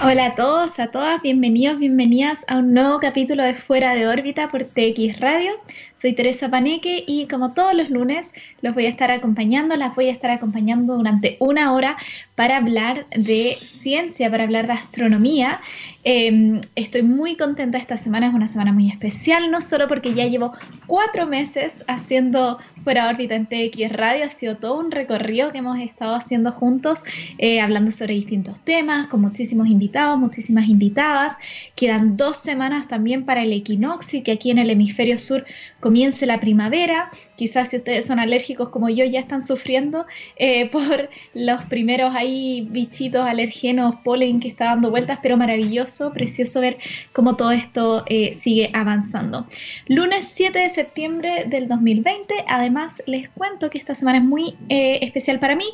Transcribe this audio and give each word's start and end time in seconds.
Hola 0.00 0.26
a 0.26 0.34
todos, 0.36 0.78
a 0.78 0.92
todas, 0.92 1.20
bienvenidos, 1.22 1.80
bienvenidas 1.80 2.44
a 2.46 2.58
un 2.58 2.72
nuevo 2.72 3.00
capítulo 3.00 3.42
de 3.42 3.54
Fuera 3.54 3.94
de 3.94 4.06
órbita 4.06 4.48
por 4.48 4.62
TX 4.62 5.18
Radio. 5.18 5.54
Soy 6.00 6.12
Teresa 6.12 6.48
Paneque 6.48 7.02
y 7.08 7.26
como 7.26 7.54
todos 7.54 7.74
los 7.74 7.90
lunes 7.90 8.32
los 8.62 8.72
voy 8.72 8.86
a 8.86 8.88
estar 8.88 9.10
acompañando, 9.10 9.74
las 9.74 9.96
voy 9.96 10.08
a 10.08 10.12
estar 10.12 10.30
acompañando 10.30 10.96
durante 10.96 11.36
una 11.40 11.72
hora 11.72 11.96
para 12.36 12.56
hablar 12.56 13.06
de 13.16 13.58
ciencia, 13.62 14.30
para 14.30 14.44
hablar 14.44 14.68
de 14.68 14.74
astronomía. 14.74 15.60
Em, 16.04 16.60
estoy 16.76 17.02
muy 17.02 17.36
contenta 17.36 17.78
esta 17.78 17.96
semana, 17.96 18.28
es 18.28 18.34
una 18.34 18.46
semana 18.46 18.72
muy 18.72 18.88
especial, 18.88 19.50
no 19.50 19.60
solo 19.60 19.88
porque 19.88 20.14
ya 20.14 20.24
llevo 20.26 20.52
cuatro 20.86 21.26
meses 21.26 21.84
haciendo 21.88 22.58
fuera 22.84 23.08
órbita 23.08 23.34
en 23.34 23.46
TX 23.46 23.90
Radio, 23.90 24.24
ha 24.24 24.30
sido 24.30 24.56
todo 24.56 24.78
un 24.78 24.92
recorrido 24.92 25.50
que 25.50 25.58
hemos 25.58 25.80
estado 25.80 26.14
haciendo 26.14 26.52
juntos, 26.52 27.00
eh, 27.38 27.60
hablando 27.60 27.90
sobre 27.90 28.14
distintos 28.14 28.60
temas, 28.60 29.08
con 29.08 29.20
muchísimos 29.20 29.66
invitados, 29.66 30.18
muchísimas 30.18 30.68
invitadas. 30.68 31.36
Quedan 31.74 32.16
dos 32.16 32.36
semanas 32.36 32.86
también 32.86 33.24
para 33.24 33.42
el 33.42 33.52
equinoccio 33.52 34.20
y 34.20 34.22
que 34.22 34.32
aquí 34.32 34.52
en 34.52 34.58
el 34.58 34.70
hemisferio 34.70 35.18
sur 35.18 35.44
comience 35.80 36.26
la 36.26 36.40
primavera. 36.40 37.10
Quizás 37.38 37.70
si 37.70 37.76
ustedes 37.76 38.04
son 38.04 38.18
alérgicos 38.18 38.70
como 38.70 38.88
yo 38.88 39.04
ya 39.04 39.20
están 39.20 39.42
sufriendo 39.42 40.06
eh, 40.36 40.68
por 40.72 41.08
los 41.34 41.64
primeros 41.66 42.12
ahí 42.16 42.66
bichitos 42.68 43.24
alergenos, 43.24 43.94
polen 44.02 44.40
que 44.40 44.48
está 44.48 44.64
dando 44.64 44.90
vueltas, 44.90 45.20
pero 45.22 45.36
maravilloso, 45.36 46.12
precioso 46.12 46.60
ver 46.60 46.78
cómo 47.12 47.36
todo 47.36 47.52
esto 47.52 48.02
eh, 48.06 48.34
sigue 48.34 48.70
avanzando. 48.72 49.46
Lunes 49.86 50.28
7 50.34 50.58
de 50.58 50.68
septiembre 50.68 51.44
del 51.46 51.68
2020, 51.68 52.34
además 52.48 53.04
les 53.06 53.28
cuento 53.28 53.70
que 53.70 53.78
esta 53.78 53.94
semana 53.94 54.18
es 54.18 54.24
muy 54.24 54.56
eh, 54.68 54.98
especial 55.02 55.38
para 55.38 55.54
mí 55.54 55.66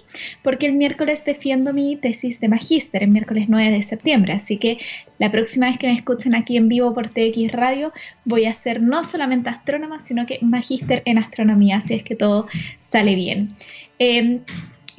porque 0.43 0.67
el 0.67 0.75
miércoles 0.75 1.25
defiendo 1.25 1.73
mi 1.73 1.97
tesis 1.97 2.41
de 2.41 2.49
magíster, 2.49 3.03
el 3.03 3.11
miércoles 3.11 3.47
9 3.49 3.71
de 3.71 3.83
septiembre, 3.83 4.35
así 4.35 4.59
que 4.59 4.77
la 5.19 5.31
próxima 5.31 5.67
vez 5.69 5.79
que 5.79 5.87
me 5.87 5.95
escuchen 5.95 6.35
aquí 6.35 6.59
en 6.59 6.69
vivo 6.69 6.93
por 6.93 7.09
TX 7.09 7.53
Radio 7.53 7.93
voy 8.27 8.45
a 8.45 8.53
ser 8.53 8.83
no 8.83 9.03
solamente 9.05 9.49
astrónoma, 9.49 10.01
sino 10.01 10.27
que 10.27 10.39
magíster 10.43 11.03
en 11.07 11.19
astronomía, 11.19 11.54
así 11.73 11.95
es 11.95 12.03
que 12.03 12.15
todo 12.15 12.47
sale 12.79 13.15
bien. 13.15 13.55
Em, 13.99 14.41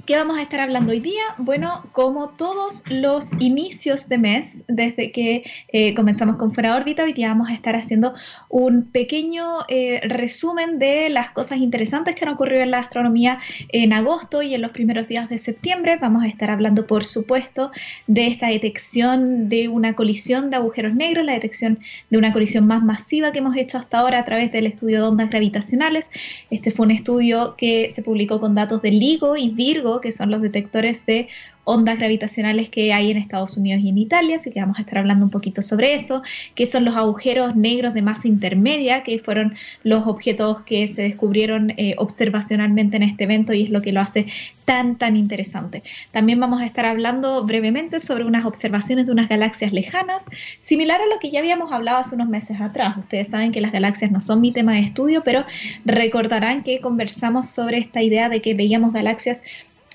¿Qué 0.05 0.15
vamos 0.15 0.37
a 0.37 0.43
estar 0.43 0.59
hablando 0.59 0.91
hoy 0.91 0.99
día? 0.99 1.23
Bueno, 1.39 1.83
como 1.91 2.29
todos 2.29 2.83
los 2.91 3.31
inicios 3.39 4.07
de 4.07 4.19
mes, 4.19 4.63
desde 4.67 5.11
que 5.11 5.43
eh, 5.69 5.95
comenzamos 5.95 6.35
con 6.35 6.51
Fuera 6.51 6.75
órbita, 6.75 7.03
hoy 7.03 7.13
día 7.13 7.29
vamos 7.29 7.49
a 7.49 7.53
estar 7.53 7.75
haciendo 7.75 8.13
un 8.47 8.83
pequeño 8.91 9.61
eh, 9.67 10.01
resumen 10.03 10.77
de 10.77 11.09
las 11.09 11.31
cosas 11.31 11.57
interesantes 11.57 12.13
que 12.13 12.23
han 12.23 12.31
ocurrido 12.31 12.61
en 12.61 12.69
la 12.69 12.79
astronomía 12.79 13.39
en 13.69 13.93
agosto 13.93 14.43
y 14.43 14.53
en 14.53 14.61
los 14.61 14.69
primeros 14.69 15.07
días 15.07 15.27
de 15.27 15.39
septiembre. 15.39 15.97
Vamos 15.99 16.23
a 16.23 16.27
estar 16.27 16.51
hablando, 16.51 16.85
por 16.85 17.03
supuesto, 17.03 17.71
de 18.05 18.27
esta 18.27 18.49
detección 18.49 19.49
de 19.49 19.69
una 19.69 19.95
colisión 19.95 20.51
de 20.51 20.57
agujeros 20.57 20.93
negros, 20.93 21.25
la 21.25 21.33
detección 21.33 21.79
de 22.11 22.19
una 22.19 22.31
colisión 22.31 22.67
más 22.67 22.83
masiva 22.83 23.31
que 23.31 23.39
hemos 23.39 23.57
hecho 23.57 23.79
hasta 23.79 23.97
ahora 23.97 24.19
a 24.19 24.25
través 24.25 24.51
del 24.51 24.67
estudio 24.67 25.01
de 25.01 25.07
ondas 25.07 25.31
gravitacionales. 25.31 26.11
Este 26.51 26.69
fue 26.69 26.85
un 26.85 26.91
estudio 26.91 27.55
que 27.57 27.89
se 27.89 28.03
publicó 28.03 28.39
con 28.39 28.53
datos 28.53 28.83
de 28.83 28.91
LIGO 28.91 29.35
y 29.35 29.49
Virgo 29.49 29.94
que 30.01 30.11
son 30.11 30.31
los 30.31 30.41
detectores 30.41 31.05
de 31.05 31.27
ondas 31.65 31.97
gravitacionales 31.97 32.69
que 32.69 32.93
hay 32.93 33.11
en 33.11 33.17
Estados 33.17 33.57
Unidos 33.57 33.83
y 33.83 33.89
en 33.89 33.97
Italia, 33.97 34.37
así 34.37 34.51
que 34.51 34.61
vamos 34.61 34.77
a 34.77 34.81
estar 34.81 34.99
hablando 34.99 35.25
un 35.25 35.31
poquito 35.31 35.61
sobre 35.61 35.93
eso, 35.93 36.23
que 36.53 36.65
son 36.67 36.85
los 36.85 36.95
agujeros 36.95 37.55
negros 37.55 37.93
de 37.93 38.01
masa 38.01 38.27
intermedia, 38.27 39.03
que 39.03 39.19
fueron 39.19 39.55
los 39.83 40.07
objetos 40.07 40.61
que 40.61 40.87
se 40.87 41.01
descubrieron 41.01 41.71
eh, 41.71 41.95
observacionalmente 41.97 42.97
en 42.97 43.03
este 43.03 43.25
evento 43.25 43.53
y 43.53 43.63
es 43.63 43.69
lo 43.69 43.81
que 43.81 43.91
lo 43.91 43.99
hace 43.99 44.27
tan, 44.63 44.95
tan 44.95 45.17
interesante. 45.17 45.83
También 46.11 46.39
vamos 46.39 46.61
a 46.61 46.65
estar 46.65 46.85
hablando 46.85 47.43
brevemente 47.43 47.99
sobre 47.99 48.25
unas 48.25 48.45
observaciones 48.45 49.07
de 49.07 49.11
unas 49.11 49.29
galaxias 49.29 49.73
lejanas, 49.73 50.25
similar 50.59 51.01
a 51.01 51.07
lo 51.07 51.19
que 51.19 51.31
ya 51.31 51.39
habíamos 51.39 51.71
hablado 51.71 51.97
hace 51.97 52.15
unos 52.15 52.29
meses 52.29 52.61
atrás. 52.61 52.97
Ustedes 52.97 53.29
saben 53.29 53.51
que 53.51 53.61
las 53.61 53.71
galaxias 53.71 54.11
no 54.11 54.21
son 54.21 54.41
mi 54.41 54.51
tema 54.51 54.73
de 54.73 54.81
estudio, 54.81 55.23
pero 55.23 55.45
recordarán 55.83 56.63
que 56.63 56.79
conversamos 56.79 57.49
sobre 57.49 57.79
esta 57.79 58.03
idea 58.03 58.29
de 58.29 58.41
que 58.41 58.53
veíamos 58.53 58.93
galaxias 58.93 59.43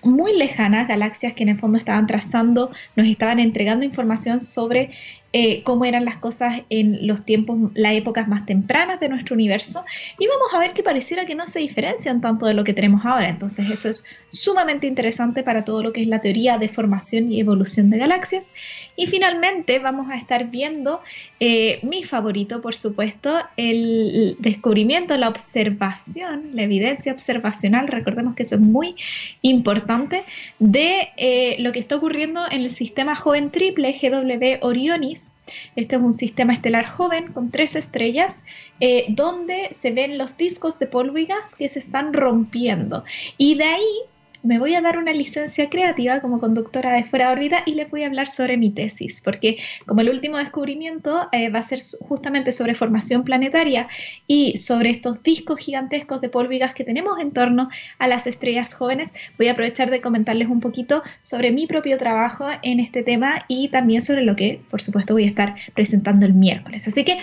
muy 0.03 0.37
lejanas, 0.37 0.89
galaxias 0.89 1.35
que 1.35 1.43
en 1.43 1.51
el 1.51 1.59
fondo 1.59 1.79
estaban 1.79 2.07
trazando, 2.07 2.71
nos 2.97 3.07
estaban 3.07 3.39
entregando 3.39 3.85
información 3.85 4.43
sobre 4.43 4.91
eh, 5.33 5.63
cómo 5.63 5.85
eran 5.85 6.05
las 6.05 6.17
cosas 6.17 6.63
en 6.71 7.07
los 7.07 7.25
tiempos, 7.25 7.71
las 7.75 7.93
épocas 7.93 8.27
más 8.27 8.47
tempranas 8.47 8.99
de 8.99 9.09
nuestro 9.09 9.35
universo 9.35 9.85
y 10.19 10.27
vamos 10.27 10.53
a 10.53 10.59
ver 10.59 10.73
que 10.73 10.83
pareciera 10.83 11.25
que 11.25 11.37
no 11.37 11.47
se 11.47 11.61
diferencian 11.61 12.21
tanto 12.21 12.47
de 12.47 12.55
lo 12.55 12.65
que 12.65 12.73
tenemos 12.73 13.05
ahora. 13.05 13.29
Entonces 13.29 13.71
eso 13.71 13.89
es 13.89 14.05
sumamente 14.31 14.87
interesante 14.87 15.43
para 15.43 15.65
todo 15.65 15.83
lo 15.83 15.93
que 15.93 16.03
es 16.03 16.07
la 16.07 16.21
teoría 16.21 16.59
de 16.59 16.69
formación 16.69 17.31
y 17.33 17.41
evolución 17.41 17.91
de 17.91 17.99
galaxias. 17.99 18.53
Y 18.97 19.07
finalmente 19.07 19.79
vamos 19.79 20.11
a 20.11 20.17
estar 20.17 20.51
viendo 20.51 21.01
eh, 21.39 21.81
mi 21.83 22.05
favorito, 22.05 22.61
por 22.63 22.75
supuesto, 22.75 23.39
el 23.57 24.37
descubrimiento, 24.39 25.17
la 25.17 25.29
observación, 25.29 26.51
la 26.53 26.63
evidencia 26.63 27.13
observacional, 27.13 27.89
recordemos 27.89 28.35
que 28.35 28.45
eso 28.45 28.55
es 28.55 28.61
muy 28.61 28.95
importante, 29.43 30.23
de 30.59 31.09
eh, 31.17 31.57
lo 31.59 31.73
que 31.73 31.81
está 31.81 31.97
ocurriendo 31.97 32.45
en 32.51 32.63
el 32.63 32.71
sistema 32.71 33.15
joven 33.15 33.51
triple 33.51 33.93
GW 33.93 34.67
Orionis 34.67 35.35
este 35.77 35.97
es 35.97 36.03
un 36.03 36.15
sistema 36.15 36.53
estelar 36.53 36.87
joven 36.87 37.33
con 37.33 37.51
tres 37.51 37.75
estrellas, 37.75 38.45
eh, 38.81 39.07
donde 39.09 39.69
se 39.73 39.91
ven 39.91 40.19
los 40.19 40.37
discos 40.37 40.79
de 40.79 40.87
polvo 40.87 41.19
y 41.19 41.27
gas 41.27 41.55
que 41.55 41.69
se 41.69 41.79
están 41.79 42.13
rompiendo. 42.13 43.05
Y 43.37 43.57
de 43.57 43.65
ahí 43.65 43.99
me 44.43 44.59
voy 44.59 44.75
a 44.75 44.81
dar 44.81 44.99
una 44.99 45.13
licencia 45.13 45.69
creativa 45.69 46.21
como 46.21 46.41
conductora 46.41 46.93
de 46.93 47.05
fuera 47.05 47.27
de 47.27 47.33
órbita 47.33 47.63
y 47.67 47.75
les 47.75 47.91
voy 47.91 48.03
a 48.03 48.07
hablar 48.07 48.29
sobre 48.29 48.57
mi 48.57 48.71
tesis, 48.71 49.21
porque 49.21 49.59
como 49.87 50.01
el 50.01 50.11
último 50.11 50.39
descubrimiento 50.39 51.29
eh, 51.33 51.51
va 51.51 51.61
a 51.61 51.63
ser 51.63 51.81
justamente 52.01 52.53
sobre 52.53 52.75
formación 52.75 53.25
planetaria 53.25 53.89
y 54.27 54.57
sobre 54.57 54.91
estos 54.91 55.23
discos 55.23 55.59
gigantescos 55.59 56.21
de 56.21 56.29
polvo 56.29 56.53
y 56.53 56.59
gas 56.59 56.75
que 56.75 56.85
tenemos 56.85 57.21
en 57.21 57.33
torno 57.33 57.69
a 57.99 58.09
las 58.09 58.27
estrellas 58.27 58.75
jóvenes, 58.75 59.13
voy 59.39 59.49
a 59.49 59.53
aprovechar 59.53 59.91
de 59.91 60.01
comentarles 60.01 60.49
un 60.49 60.61
poquito 60.61 61.03
sobre 61.23 61.53
mi 61.53 61.67
propio 61.67 61.99
trabajo 61.99 62.47
en 62.63 62.81
este 62.81 63.03
tema 63.03 63.45
y 63.49 63.69
también 63.69 64.03
sobre 64.03 64.25
lo 64.25 64.37
que, 64.37 64.61
por 64.71 64.81
supuesto, 64.81 65.15
voy 65.15 65.25
a 65.25 65.29
estar 65.29 65.55
presentando 65.75 66.27
el 66.27 66.35
miércoles. 66.35 66.87
Así 66.89 67.05
que 67.05 67.19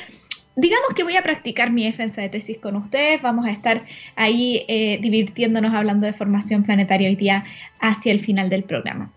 digamos 0.58 0.94
que 0.96 1.04
voy 1.04 1.16
a 1.16 1.24
practicar 1.24 1.72
mi 1.72 1.86
defensa 1.86 2.22
de 2.22 2.30
tesis 2.30 2.58
con 2.58 2.76
ustedes, 2.76 3.22
vamos 3.22 3.46
a 3.46 3.52
estar 3.52 3.82
ahí 4.16 4.66
eh, 4.68 4.98
divirtiéndonos 5.02 5.74
hablando 5.74 6.08
de 6.08 6.14
formación 6.14 6.64
planetaria 6.64 7.08
hoy 7.08 7.16
día 7.16 7.46
hacia 7.80 8.12
el 8.12 8.20
final 8.20 8.50
del 8.50 8.64
programa. 8.64 9.12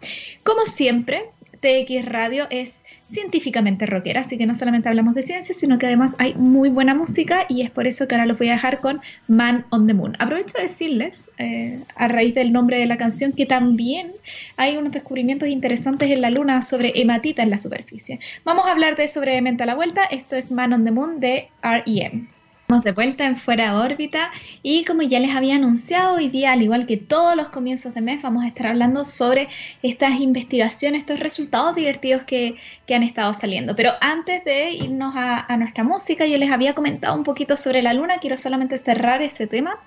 Como 0.45 0.67
siempre, 0.67 1.25
TX 1.61 2.05
Radio 2.05 2.47
es 2.51 2.85
científicamente 3.11 3.87
rockera, 3.87 4.21
así 4.21 4.39
que 4.39 4.47
no 4.47 4.55
solamente 4.55 4.89
hablamos 4.89 5.15
de 5.15 5.23
ciencia, 5.23 5.55
sino 5.55 5.79
que 5.79 5.87
además 5.87 6.17
hay 6.19 6.35
muy 6.35 6.69
buena 6.69 6.95
música 6.95 7.47
y 7.49 7.63
es 7.63 7.71
por 7.71 7.87
eso 7.87 8.07
que 8.07 8.15
ahora 8.15 8.27
los 8.27 8.39
voy 8.39 8.49
a 8.49 8.53
dejar 8.53 8.79
con 8.79 9.01
Man 9.29 9.65
on 9.71 9.87
the 9.87 9.95
Moon. 9.95 10.17
Aprovecho 10.19 10.57
de 10.57 10.65
decirles, 10.65 11.31
eh, 11.39 11.81
a 11.97 12.09
raíz 12.09 12.35
del 12.35 12.53
nombre 12.53 12.79
de 12.79 12.87
la 12.87 12.97
canción, 12.97 13.33
que 13.33 13.47
también 13.47 14.09
hay 14.57 14.77
unos 14.77 14.93
descubrimientos 14.93 15.49
interesantes 15.49 16.11
en 16.11 16.21
la 16.21 16.31
Luna 16.31 16.63
sobre 16.63 16.93
hematita 17.01 17.43
en 17.43 17.51
la 17.51 17.59
superficie. 17.59 18.21
Vamos 18.45 18.67
a 18.67 18.73
hablar 18.73 18.97
de 18.97 19.05
eso 19.05 19.21
brevemente 19.21 19.63
a 19.63 19.67
la 19.67 19.75
vuelta. 19.75 20.05
Esto 20.05 20.37
es 20.37 20.53
Man 20.53 20.73
on 20.73 20.85
the 20.85 20.91
Moon 20.91 21.21
de 21.21 21.49
REM 21.63 22.29
de 22.79 22.93
vuelta 22.93 23.27
en 23.27 23.37
Fuera 23.37 23.81
órbita 23.81 24.31
y 24.63 24.85
como 24.85 25.03
ya 25.03 25.19
les 25.19 25.35
había 25.35 25.57
anunciado 25.57 26.15
hoy 26.15 26.29
día, 26.29 26.53
al 26.53 26.63
igual 26.63 26.87
que 26.87 26.97
todos 26.97 27.35
los 27.35 27.49
comienzos 27.49 27.95
de 27.95 28.01
mes, 28.01 28.23
vamos 28.23 28.45
a 28.45 28.47
estar 28.47 28.69
hablando 28.69 29.05
sobre 29.05 29.49
estas 29.83 30.21
investigaciones, 30.21 31.01
estos 31.01 31.19
resultados 31.19 31.75
divertidos 31.75 32.23
que, 32.23 32.57
han 32.95 33.03
estado 33.05 33.33
saliendo. 33.35 33.77
Pero 33.77 33.93
antes 34.01 34.45
de 34.45 34.73
irnos 34.73 35.15
a, 35.17 35.57
nuestra 35.57 35.85
música, 35.85 36.27
yo 36.27 36.39
les 36.39 36.51
había 36.51 36.75
comentado 36.75 37.15
un 37.15 37.23
poquito 37.23 37.57
sobre 37.57 37.83
la 37.83 37.93
Luna, 37.93 38.19
quiero 38.19 38.37
solamente 38.37 38.79
cerrar 38.79 39.23
ese 39.23 39.47
tema. 39.47 39.79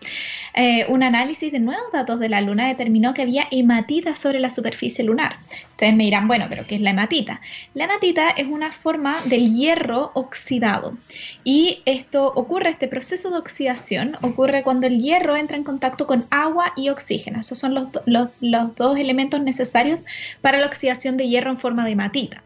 Eh, 0.56 0.86
un 0.88 1.02
análisis 1.02 1.52
de 1.52 1.60
nuevos 1.60 1.92
datos 1.92 2.20
de 2.20 2.30
la 2.30 2.42
Luna 2.42 2.68
determinó 2.68 3.14
que 3.14 3.24
había 3.24 3.48
hematita 3.50 4.16
sobre 4.16 4.40
la 4.40 4.50
superficie 4.50 5.04
lunar. 5.04 5.36
Ustedes 5.72 5.96
me 5.96 6.04
dirán, 6.04 6.28
bueno, 6.28 6.46
pero 6.48 6.66
¿qué 6.68 6.76
es 6.76 6.82
la 6.82 6.92
hematita? 6.92 7.42
La 7.74 7.86
hematita 7.86 8.30
es 8.30 8.48
una 8.48 8.72
forma 8.72 9.22
del 9.26 9.54
hierro 9.54 10.12
oxidado 10.14 10.96
y 11.44 11.82
esto 11.86 12.32
ocurre 12.36 12.70
este 12.70 12.88
proceso 12.88 13.32
de 13.32 13.38
oxidación 13.38 14.16
ocurre 14.22 14.64
cuando 14.64 14.88
el 14.88 15.02
hierro 15.02 15.36
entra 15.36 15.58
en 15.58 15.64
contacto 15.64 16.06
con 16.06 16.26
agua 16.30 16.74
y 16.76 16.90
oxígeno. 16.90 17.40
Esos 17.40 17.58
son 17.58 17.74
los, 17.74 17.88
los 18.06 18.76
dos 18.76 18.98
elementos 19.00 19.42
necesarios 19.42 20.02
para 20.42 20.60
la 20.60 20.68
oxidación 20.68 21.18
de 21.18 21.28
hierro 21.28 21.50
en 21.50 21.58
forma 21.58 21.84
de 21.84 21.92
hematita. 21.92 22.44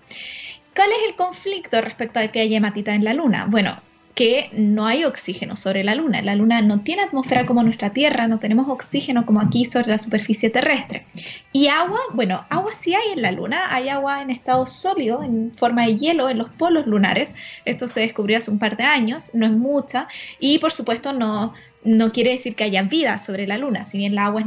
¿Cuál 0.75 0.91
es 0.91 1.09
el 1.09 1.15
conflicto 1.15 1.81
respecto 1.81 2.19
a 2.19 2.27
que 2.27 2.39
haya 2.39 2.57
hematita 2.57 2.93
en 2.93 3.03
la 3.03 3.13
Luna? 3.13 3.47
Bueno, 3.49 3.75
que 4.17 4.49
no 4.51 4.87
hay 4.87 5.05
oxígeno 5.05 5.55
sobre 5.55 5.83
la 5.83 5.93
Luna. 5.93 6.23
La 6.23 6.33
Luna 6.33 6.59
no 6.61 6.79
tiene 6.79 7.03
atmósfera 7.03 7.45
como 7.45 7.61
nuestra 7.61 7.91
Tierra, 7.91 8.27
no 8.27 8.39
tenemos 8.39 8.67
oxígeno 8.67 9.27
como 9.27 9.39
aquí 9.39 9.63
sobre 9.65 9.89
la 9.89 9.99
superficie 9.99 10.49
terrestre. 10.49 11.05
Y 11.53 11.67
agua, 11.67 11.99
bueno, 12.13 12.43
agua 12.49 12.71
sí 12.73 12.95
hay 12.95 13.11
en 13.13 13.21
la 13.21 13.31
Luna, 13.31 13.71
hay 13.75 13.89
agua 13.89 14.23
en 14.23 14.31
estado 14.31 14.65
sólido, 14.65 15.21
en 15.21 15.53
forma 15.53 15.85
de 15.85 15.97
hielo, 15.97 16.29
en 16.29 16.39
los 16.39 16.49
polos 16.49 16.87
lunares. 16.87 17.35
Esto 17.63 17.87
se 17.87 17.99
descubrió 17.99 18.39
hace 18.39 18.49
un 18.49 18.57
par 18.57 18.75
de 18.75 18.85
años, 18.85 19.35
no 19.35 19.45
es 19.45 19.51
mucha, 19.51 20.07
y 20.39 20.57
por 20.57 20.71
supuesto 20.71 21.13
no, 21.13 21.53
no 21.87 22.11
quiere 22.11 22.31
decir 22.31 22.55
que 22.55 22.65
haya 22.65 22.83
vida 22.83 23.17
sobre 23.17 23.47
la 23.47 23.57
Luna. 23.57 23.85
Si 23.85 23.97
bien 23.97 24.11
el 24.11 24.19
agua 24.19 24.41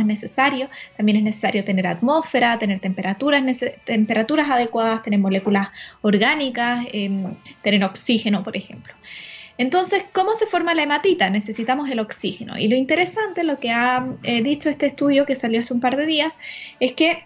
es, 0.00 0.06
necesario, 0.06 0.68
también 0.96 1.18
es 1.18 1.24
necesario 1.24 1.62
tener 1.64 1.86
atmósfera, 1.86 2.58
tener 2.58 2.80
temperaturas, 2.80 3.44
temperaturas 3.84 4.48
adecuadas, 4.50 5.02
tener 5.02 5.20
moléculas 5.20 5.68
orgánicas, 6.00 6.86
em, 6.92 7.34
tener 7.62 7.84
oxígeno, 7.84 8.42
por 8.42 8.56
ejemplo. 8.56 8.94
Entonces, 9.58 10.04
¿cómo 10.12 10.34
se 10.34 10.46
forma 10.46 10.74
la 10.74 10.82
hematita? 10.82 11.28
Necesitamos 11.30 11.90
el 11.90 12.00
oxígeno. 12.00 12.58
Y 12.58 12.68
lo 12.68 12.76
interesante, 12.76 13.44
lo 13.44 13.58
que 13.58 13.70
ha 13.70 14.06
eh, 14.22 14.42
dicho 14.42 14.70
este 14.70 14.86
estudio 14.86 15.26
que 15.26 15.36
salió 15.36 15.60
hace 15.60 15.74
un 15.74 15.80
par 15.80 15.96
de 15.96 16.06
días, 16.06 16.38
es 16.80 16.92
que 16.92 17.24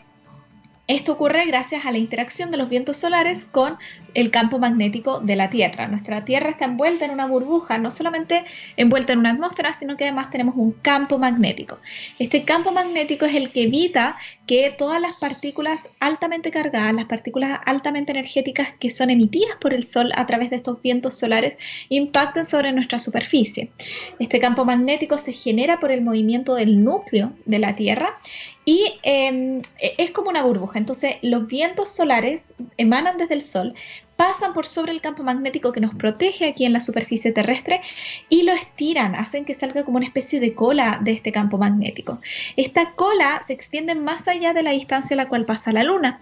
esto 0.95 1.13
ocurre 1.13 1.45
gracias 1.47 1.87
a 1.87 1.93
la 1.93 1.99
interacción 1.99 2.51
de 2.51 2.57
los 2.57 2.69
vientos 2.69 2.97
solares 2.97 3.45
con 3.45 3.79
el 4.15 4.31
campo 4.31 4.59
magnético 4.59 5.21
de 5.21 5.37
la 5.37 5.49
Tierra. 5.49 5.87
Nuestra 5.87 6.25
Tierra 6.25 6.51
está 6.51 6.65
envuelta 6.65 7.05
en 7.05 7.13
una 7.13 7.27
burbuja, 7.27 7.79
no 7.79 7.93
solamente 7.93 8.45
envuelta 8.77 9.13
en 9.13 9.21
una 9.21 9.31
atmósfera, 9.31 9.73
sino 9.73 9.97
que 9.97 10.05
además 10.05 10.31
tenemos 10.31 10.57
un 10.57 10.73
campo 10.73 11.19
magnético. 11.19 11.79
Este 12.19 12.45
campo 12.45 12.73
magnético 12.73 13.25
es 13.25 13.37
el 13.37 13.53
que 13.53 13.63
evita 13.65 14.17
que 14.51 14.75
todas 14.77 15.01
las 15.01 15.13
partículas 15.13 15.91
altamente 16.01 16.51
cargadas, 16.51 16.93
las 16.93 17.05
partículas 17.05 17.61
altamente 17.67 18.11
energéticas 18.11 18.73
que 18.73 18.91
son 18.91 19.09
emitidas 19.09 19.57
por 19.61 19.73
el 19.73 19.87
Sol 19.87 20.11
a 20.17 20.27
través 20.27 20.51
de 20.51 20.57
estos 20.57 20.81
vientos 20.81 21.17
solares, 21.17 21.57
impacten 21.89 22.45
sobre 22.45 22.73
nuestra 22.73 22.99
superficie. 22.99 23.71
Este 24.19 24.41
campo 24.41 24.65
magnético 24.65 25.19
se 25.19 25.33
genera 25.33 25.79
por 25.79 25.93
el 25.93 26.03
movimiento 26.03 26.57
del 26.57 26.83
núcleo 26.83 27.33
de 27.45 27.61
la 27.61 27.77
Tierra 27.77 28.19
y 28.65 28.93
em, 29.05 29.63
e, 29.79 29.95
es 29.99 30.11
como 30.11 30.31
una 30.31 30.43
burbuja. 30.43 30.81
Entonces, 30.81 31.19
los 31.23 31.47
vientos 31.47 31.89
solares 31.89 32.57
emanan 32.77 33.19
desde 33.19 33.35
el 33.35 33.43
Sol, 33.43 33.75
pasan 34.21 34.53
por 34.53 34.67
sobre 34.67 34.93
el 34.93 35.01
campo 35.01 35.23
magnético 35.23 35.73
que 35.73 35.81
nos 35.81 35.95
protege 35.95 36.47
aquí 36.47 36.67
en 36.67 36.75
la 36.75 36.83
superficie 36.83 37.33
terrestre 37.33 37.81
y 38.29 38.43
lo 38.43 38.53
estiran, 38.53 39.15
hacen 39.15 39.47
que 39.47 39.55
salga 39.55 39.83
como 39.83 39.97
una 39.97 40.05
especie 40.05 40.41
de 40.41 40.53
cola 40.53 41.01
de 41.03 41.13
este 41.13 41.33
campo 41.33 41.57
magnético. 41.57 42.19
Esta 42.55 42.91
cola 42.91 43.41
se 43.47 43.55
extiende 43.55 43.95
más 43.95 44.29
allá 44.29 44.53
de 44.53 44.63
la 44.63 44.73
distancia 44.73 45.15
a 45.15 45.17
la 45.17 45.27
cual 45.27 45.47
pasa 45.47 45.73
la 45.73 45.85
Luna 45.85 46.21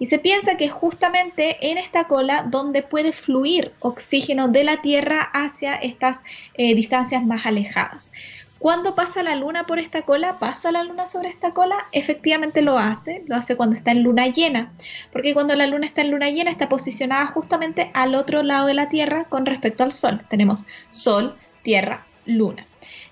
y 0.00 0.06
se 0.06 0.18
piensa 0.18 0.56
que 0.56 0.64
es 0.64 0.72
justamente 0.72 1.70
en 1.70 1.78
esta 1.78 2.08
cola 2.08 2.44
donde 2.50 2.82
puede 2.82 3.12
fluir 3.12 3.70
oxígeno 3.78 4.48
de 4.48 4.64
la 4.64 4.82
Tierra 4.82 5.30
hacia 5.32 5.76
estas 5.76 6.24
eh, 6.54 6.74
distancias 6.74 7.24
más 7.24 7.46
alejadas. 7.46 8.10
¿Cuándo 8.58 8.94
pasa 8.94 9.22
la 9.22 9.36
luna 9.36 9.64
por 9.64 9.78
esta 9.78 10.02
cola? 10.02 10.38
¿Pasa 10.38 10.72
la 10.72 10.82
luna 10.82 11.06
sobre 11.06 11.28
esta 11.28 11.52
cola? 11.52 11.76
Efectivamente 11.92 12.62
lo 12.62 12.78
hace, 12.78 13.22
lo 13.26 13.36
hace 13.36 13.54
cuando 13.54 13.76
está 13.76 13.90
en 13.90 14.02
luna 14.02 14.28
llena, 14.28 14.72
porque 15.12 15.34
cuando 15.34 15.54
la 15.54 15.66
luna 15.66 15.86
está 15.86 16.00
en 16.00 16.10
luna 16.10 16.30
llena 16.30 16.50
está 16.50 16.68
posicionada 16.68 17.26
justamente 17.26 17.90
al 17.92 18.14
otro 18.14 18.42
lado 18.42 18.66
de 18.66 18.74
la 18.74 18.88
Tierra 18.88 19.24
con 19.24 19.44
respecto 19.44 19.84
al 19.84 19.92
Sol. 19.92 20.22
Tenemos 20.28 20.64
Sol, 20.88 21.36
Tierra, 21.62 22.06
Luna. 22.24 22.64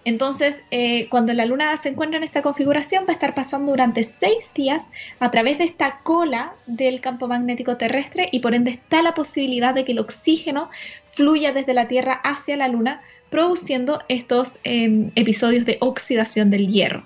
Entonces, 0.05 0.65
eh, 0.71 1.09
cuando 1.09 1.33
la 1.33 1.47
luna 1.47 1.77
se 1.77 1.89
encuentra 1.89 2.19
en 2.19 2.25
esta 2.25 2.43
configuración, 2.43 3.05
va 3.05 3.11
a 3.11 3.13
estar 3.15 3.35
pasando 3.35 3.73
durante 3.73 4.05
seis 4.05 4.53
días 4.55 4.91
a 5.19 5.31
través 5.31 5.59
de 5.59 5.65
esta 5.65 6.01
cola 6.03 6.53
del 6.67 7.01
campo 7.01 7.27
magnético 7.27 7.77
terrestre 7.77 8.29
y 8.31 8.41
por 8.41 8.55
ende 8.55 8.73
está 8.73 9.01
la 9.03 9.15
posibilidad 9.15 9.75
de 9.75 9.85
que 9.85 9.93
el 9.93 9.99
oxígeno 9.99 10.71
fluya 11.07 11.53
desde 11.53 11.75
la 11.75 11.89
Tierra 11.89 12.13
hacia 12.13 12.57
la 12.57 12.69
luna 12.69 13.03
produciendo 13.31 14.01
estos 14.09 14.61
em, 14.65 15.11
episodios 15.17 15.65
de 15.65 15.79
oxidación 15.81 16.51
del 16.51 16.69
hierro. 16.69 17.03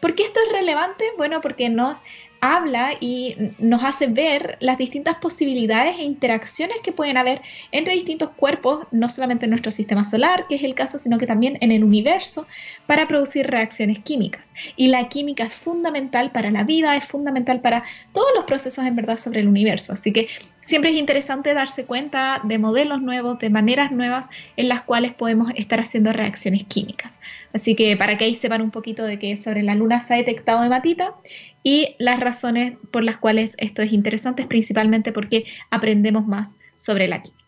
¿Por 0.00 0.14
qué 0.14 0.24
esto 0.24 0.40
es 0.44 0.52
relevante? 0.52 1.04
Bueno, 1.16 1.40
porque 1.40 1.68
nos 1.68 2.02
habla 2.42 2.90
y 2.98 3.36
nos 3.60 3.84
hace 3.84 4.08
ver 4.08 4.58
las 4.58 4.76
distintas 4.76 5.14
posibilidades 5.16 5.96
e 5.98 6.02
interacciones 6.02 6.78
que 6.82 6.90
pueden 6.90 7.16
haber 7.16 7.40
entre 7.70 7.94
distintos 7.94 8.30
cuerpos, 8.30 8.84
no 8.90 9.08
solamente 9.08 9.46
en 9.46 9.50
nuestro 9.50 9.70
sistema 9.70 10.04
solar, 10.04 10.46
que 10.48 10.56
es 10.56 10.64
el 10.64 10.74
caso, 10.74 10.98
sino 10.98 11.18
que 11.18 11.26
también 11.26 11.56
en 11.60 11.70
el 11.70 11.84
universo, 11.84 12.48
para 12.86 13.06
producir 13.06 13.46
reacciones 13.46 14.00
químicas. 14.00 14.54
Y 14.74 14.88
la 14.88 15.08
química 15.08 15.44
es 15.44 15.52
fundamental 15.52 16.32
para 16.32 16.50
la 16.50 16.64
vida, 16.64 16.96
es 16.96 17.04
fundamental 17.04 17.60
para 17.60 17.84
todos 18.12 18.28
los 18.34 18.44
procesos 18.44 18.84
en 18.84 18.96
verdad 18.96 19.18
sobre 19.18 19.38
el 19.38 19.46
universo. 19.46 19.92
Así 19.92 20.12
que 20.12 20.26
siempre 20.62 20.92
es 20.92 20.96
interesante 20.96 21.52
darse 21.52 21.84
cuenta 21.84 22.40
de 22.44 22.58
modelos 22.58 23.02
nuevos, 23.02 23.38
de 23.38 23.50
maneras 23.50 23.92
nuevas 23.92 24.30
en 24.56 24.68
las 24.68 24.80
cuales 24.82 25.12
podemos 25.12 25.52
estar 25.56 25.80
haciendo 25.80 26.14
reacciones 26.14 26.64
químicas. 26.64 27.20
Así 27.52 27.74
que 27.74 27.94
para 27.98 28.16
que 28.16 28.24
ahí 28.24 28.34
sepan 28.34 28.62
un 28.62 28.70
poquito 28.70 29.04
de 29.04 29.18
que 29.18 29.36
sobre 29.36 29.62
la 29.62 29.74
Luna 29.74 30.00
se 30.00 30.14
ha 30.14 30.16
detectado 30.16 30.64
hematita 30.64 31.14
y 31.62 31.94
las 31.98 32.18
razones 32.20 32.72
por 32.90 33.04
las 33.04 33.18
cuales 33.18 33.54
esto 33.58 33.82
es 33.82 33.92
interesante 33.92 34.40
es 34.42 34.48
principalmente 34.48 35.12
porque 35.12 35.44
aprendemos 35.70 36.26
más 36.26 36.58
sobre 36.76 37.08
la 37.08 37.20
química. 37.20 37.42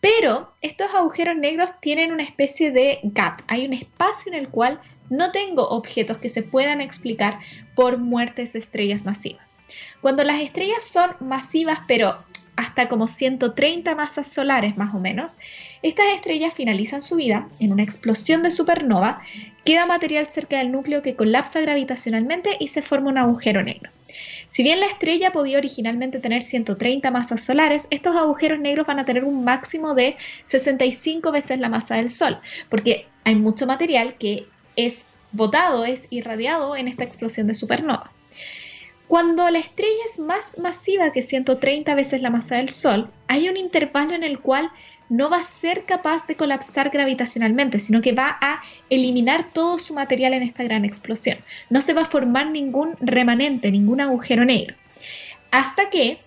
Pero 0.00 0.52
estos 0.60 0.92
agujeros 0.92 1.36
negros 1.36 1.70
tienen 1.80 2.10
una 2.10 2.24
especie 2.24 2.72
de 2.72 2.98
gap, 3.04 3.42
hay 3.46 3.64
un 3.64 3.74
espacio 3.74 4.32
en 4.32 4.38
el 4.40 4.48
cual 4.48 4.80
no 5.08 5.30
tengo 5.30 5.68
objetos 5.68 6.18
que 6.18 6.30
se 6.30 6.42
puedan 6.42 6.80
explicar 6.80 7.38
por 7.76 7.98
muertes 7.98 8.54
de 8.54 8.58
estrellas 8.58 9.04
masivas. 9.04 9.54
Cuando 10.00 10.24
las 10.24 10.40
estrellas 10.40 10.82
son 10.82 11.14
masivas 11.20 11.78
pero 11.86 12.16
hasta 12.56 12.88
como 12.88 13.08
130 13.08 13.94
masas 13.94 14.28
solares 14.28 14.76
más 14.76 14.94
o 14.94 14.98
menos, 14.98 15.36
estas 15.82 16.06
estrellas 16.14 16.54
finalizan 16.54 17.02
su 17.02 17.16
vida 17.16 17.48
en 17.60 17.72
una 17.72 17.82
explosión 17.82 18.42
de 18.42 18.50
supernova, 18.50 19.20
queda 19.64 19.86
material 19.86 20.28
cerca 20.28 20.58
del 20.58 20.72
núcleo 20.72 21.02
que 21.02 21.16
colapsa 21.16 21.60
gravitacionalmente 21.60 22.56
y 22.60 22.68
se 22.68 22.82
forma 22.82 23.10
un 23.10 23.18
agujero 23.18 23.62
negro. 23.62 23.90
Si 24.46 24.62
bien 24.62 24.78
la 24.78 24.86
estrella 24.86 25.32
podía 25.32 25.58
originalmente 25.58 26.20
tener 26.20 26.42
130 26.42 27.10
masas 27.10 27.44
solares, 27.44 27.88
estos 27.90 28.14
agujeros 28.14 28.60
negros 28.60 28.86
van 28.86 29.00
a 29.00 29.04
tener 29.04 29.24
un 29.24 29.44
máximo 29.44 29.94
de 29.94 30.16
65 30.44 31.32
veces 31.32 31.58
la 31.58 31.68
masa 31.68 31.96
del 31.96 32.10
Sol, 32.10 32.38
porque 32.68 33.06
hay 33.24 33.34
mucho 33.34 33.66
material 33.66 34.14
que 34.14 34.46
es 34.76 35.06
botado, 35.32 35.84
es 35.84 36.06
irradiado 36.10 36.76
en 36.76 36.88
esta 36.88 37.04
explosión 37.04 37.46
de 37.46 37.54
supernova. 37.54 38.13
Cuando 39.08 39.48
la 39.50 39.58
estrella 39.58 40.02
es 40.06 40.18
más 40.18 40.58
masiva 40.58 41.12
que 41.12 41.22
130 41.22 41.94
veces 41.94 42.22
la 42.22 42.30
masa 42.30 42.56
del 42.56 42.70
Sol, 42.70 43.10
hay 43.28 43.48
un 43.48 43.56
intervalo 43.56 44.14
en 44.14 44.24
el 44.24 44.40
cual 44.40 44.70
no 45.08 45.28
va 45.28 45.38
a 45.38 45.44
ser 45.44 45.84
capaz 45.84 46.26
de 46.26 46.36
colapsar 46.36 46.90
gravitacionalmente, 46.90 47.78
sino 47.78 48.00
que 48.00 48.12
va 48.12 48.38
a 48.40 48.62
eliminar 48.88 49.44
todo 49.52 49.78
su 49.78 49.94
material 49.94 50.32
en 50.32 50.42
esta 50.42 50.64
gran 50.64 50.84
explosión. 50.84 51.38
No 51.68 51.82
se 51.82 51.92
va 51.92 52.02
a 52.02 52.06
formar 52.06 52.50
ningún 52.50 52.96
remanente, 53.00 53.70
ningún 53.70 54.00
agujero 54.00 54.44
negro. 54.44 54.74
Hasta 55.50 55.90
que 55.90 56.18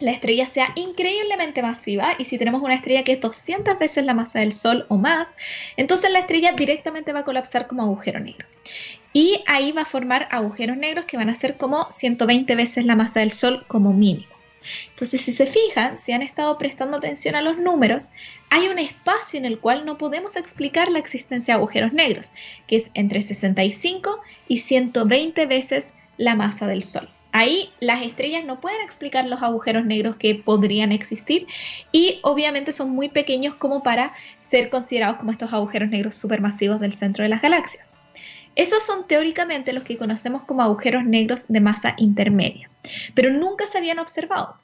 la 0.00 0.12
estrella 0.12 0.46
sea 0.46 0.72
increíblemente 0.76 1.62
masiva 1.62 2.14
y 2.18 2.24
si 2.24 2.38
tenemos 2.38 2.62
una 2.62 2.74
estrella 2.74 3.04
que 3.04 3.12
es 3.12 3.20
200 3.20 3.78
veces 3.78 4.04
la 4.04 4.14
masa 4.14 4.40
del 4.40 4.52
Sol 4.52 4.86
o 4.88 4.96
más, 4.96 5.36
entonces 5.76 6.10
la 6.10 6.20
estrella 6.20 6.52
directamente 6.52 7.12
va 7.12 7.20
a 7.20 7.24
colapsar 7.24 7.66
como 7.66 7.82
agujero 7.82 8.20
negro. 8.20 8.46
Y 9.12 9.42
ahí 9.46 9.72
va 9.72 9.82
a 9.82 9.86
formar 9.86 10.28
agujeros 10.30 10.76
negros 10.76 11.04
que 11.04 11.16
van 11.16 11.30
a 11.30 11.34
ser 11.34 11.56
como 11.56 11.90
120 11.90 12.54
veces 12.54 12.84
la 12.84 12.96
masa 12.96 13.20
del 13.20 13.32
Sol 13.32 13.64
como 13.66 13.92
mínimo. 13.92 14.38
Entonces, 14.90 15.22
si 15.22 15.32
se 15.32 15.46
fijan, 15.46 15.96
si 15.96 16.12
han 16.12 16.22
estado 16.22 16.58
prestando 16.58 16.98
atención 16.98 17.34
a 17.36 17.42
los 17.42 17.58
números, 17.58 18.08
hay 18.50 18.68
un 18.68 18.78
espacio 18.78 19.38
en 19.38 19.44
el 19.44 19.58
cual 19.58 19.84
no 19.84 19.96
podemos 19.98 20.36
explicar 20.36 20.90
la 20.90 20.98
existencia 20.98 21.54
de 21.54 21.58
agujeros 21.58 21.92
negros, 21.92 22.32
que 22.66 22.76
es 22.76 22.90
entre 22.94 23.22
65 23.22 24.20
y 24.46 24.58
120 24.58 25.46
veces 25.46 25.94
la 26.16 26.34
masa 26.34 26.66
del 26.66 26.82
Sol. 26.82 27.08
Ahí 27.32 27.70
las 27.80 28.02
estrellas 28.02 28.44
no 28.44 28.60
pueden 28.60 28.80
explicar 28.80 29.26
los 29.26 29.42
agujeros 29.42 29.84
negros 29.84 30.16
que 30.16 30.34
podrían 30.34 30.92
existir 30.92 31.46
y 31.92 32.20
obviamente 32.22 32.72
son 32.72 32.90
muy 32.90 33.08
pequeños 33.08 33.54
como 33.54 33.82
para 33.82 34.14
ser 34.40 34.70
considerados 34.70 35.18
como 35.18 35.30
estos 35.30 35.52
agujeros 35.52 35.90
negros 35.90 36.14
supermasivos 36.14 36.80
del 36.80 36.94
centro 36.94 37.22
de 37.22 37.28
las 37.28 37.42
galaxias. 37.42 37.98
Esos 38.58 38.82
son 38.82 39.06
teóricamente 39.06 39.72
los 39.72 39.84
que 39.84 39.96
conocemos 39.96 40.42
como 40.42 40.62
agujeros 40.62 41.04
negros 41.04 41.46
de 41.46 41.60
masa 41.60 41.94
intermedia, 41.96 42.68
pero 43.14 43.30
nunca 43.30 43.68
se 43.68 43.78
habían 43.78 44.00
observado. 44.00 44.56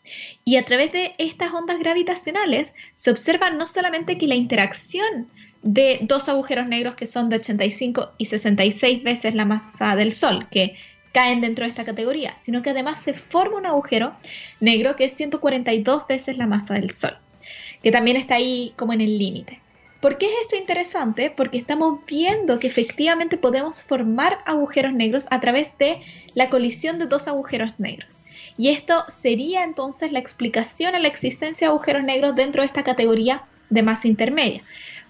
Y 0.44 0.56
a 0.56 0.64
través 0.64 0.90
de 0.90 1.14
estas 1.18 1.54
ondas 1.54 1.78
gravitacionales 1.78 2.74
se 2.94 3.12
observa 3.12 3.50
no 3.50 3.68
solamente 3.68 4.18
que 4.18 4.26
la 4.26 4.34
interacción 4.34 5.28
de 5.62 6.00
dos 6.02 6.28
agujeros 6.28 6.68
negros 6.68 6.96
que 6.96 7.06
son 7.06 7.30
de 7.30 7.36
85 7.36 8.14
y 8.18 8.24
66 8.24 9.04
veces 9.04 9.34
la 9.34 9.44
masa 9.44 9.94
del 9.94 10.12
Sol, 10.12 10.48
que 10.50 10.74
caen 11.14 11.40
dentro 11.40 11.64
de 11.64 11.70
esta 11.70 11.84
categoría, 11.84 12.36
sino 12.36 12.60
que 12.60 12.70
además 12.70 12.98
se 12.98 13.14
forma 13.14 13.58
un 13.58 13.66
agujero 13.66 14.14
negro 14.60 14.96
que 14.96 15.04
es 15.04 15.12
142 15.14 16.08
veces 16.08 16.36
la 16.36 16.48
masa 16.48 16.74
del 16.74 16.90
Sol, 16.90 17.16
que 17.82 17.92
también 17.92 18.16
está 18.16 18.34
ahí 18.34 18.74
como 18.76 18.92
en 18.92 19.00
el 19.00 19.16
límite. 19.16 19.60
¿Por 20.00 20.18
qué 20.18 20.26
es 20.26 20.32
esto 20.42 20.56
interesante? 20.56 21.30
Porque 21.30 21.56
estamos 21.56 22.04
viendo 22.04 22.58
que 22.58 22.66
efectivamente 22.66 23.38
podemos 23.38 23.80
formar 23.80 24.40
agujeros 24.44 24.92
negros 24.92 25.28
a 25.30 25.40
través 25.40 25.78
de 25.78 26.02
la 26.34 26.50
colisión 26.50 26.98
de 26.98 27.06
dos 27.06 27.26
agujeros 27.26 27.80
negros. 27.80 28.20
Y 28.58 28.68
esto 28.68 29.04
sería 29.08 29.64
entonces 29.64 30.12
la 30.12 30.18
explicación 30.18 30.94
a 30.94 30.98
la 30.98 31.08
existencia 31.08 31.68
de 31.68 31.70
agujeros 31.72 32.04
negros 32.04 32.34
dentro 32.34 32.60
de 32.60 32.66
esta 32.66 32.82
categoría 32.82 33.44
de 33.70 33.82
masa 33.82 34.08
intermedia. 34.08 34.60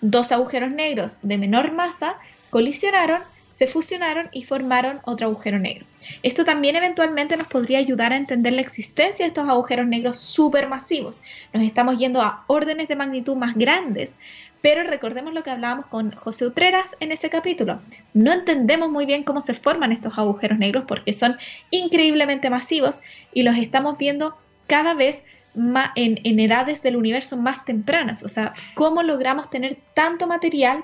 Dos 0.00 0.30
agujeros 0.30 0.70
negros 0.70 1.18
de 1.22 1.38
menor 1.38 1.72
masa 1.72 2.16
colisionaron 2.50 3.20
se 3.54 3.68
fusionaron 3.68 4.28
y 4.32 4.42
formaron 4.42 4.98
otro 5.04 5.28
agujero 5.28 5.60
negro. 5.60 5.86
Esto 6.24 6.44
también 6.44 6.74
eventualmente 6.74 7.36
nos 7.36 7.46
podría 7.46 7.78
ayudar 7.78 8.12
a 8.12 8.16
entender 8.16 8.52
la 8.52 8.60
existencia 8.60 9.24
de 9.24 9.28
estos 9.28 9.48
agujeros 9.48 9.86
negros 9.86 10.18
supermasivos. 10.18 11.20
Nos 11.52 11.62
estamos 11.62 11.96
yendo 11.96 12.20
a 12.20 12.42
órdenes 12.48 12.88
de 12.88 12.96
magnitud 12.96 13.36
más 13.36 13.54
grandes, 13.54 14.18
pero 14.60 14.82
recordemos 14.82 15.32
lo 15.34 15.44
que 15.44 15.50
hablábamos 15.50 15.86
con 15.86 16.10
José 16.10 16.46
Utreras 16.46 16.96
en 16.98 17.12
ese 17.12 17.30
capítulo. 17.30 17.80
No 18.12 18.32
entendemos 18.32 18.90
muy 18.90 19.06
bien 19.06 19.22
cómo 19.22 19.40
se 19.40 19.54
forman 19.54 19.92
estos 19.92 20.18
agujeros 20.18 20.58
negros 20.58 20.82
porque 20.88 21.12
son 21.12 21.36
increíblemente 21.70 22.50
masivos 22.50 23.02
y 23.32 23.44
los 23.44 23.56
estamos 23.56 23.96
viendo 23.98 24.36
cada 24.66 24.94
vez 24.94 25.22
más 25.54 25.90
en, 25.94 26.18
en 26.24 26.40
edades 26.40 26.82
del 26.82 26.96
universo 26.96 27.36
más 27.36 27.64
tempranas. 27.64 28.24
O 28.24 28.28
sea, 28.28 28.52
cómo 28.74 29.04
logramos 29.04 29.48
tener 29.48 29.78
tanto 29.94 30.26
material 30.26 30.82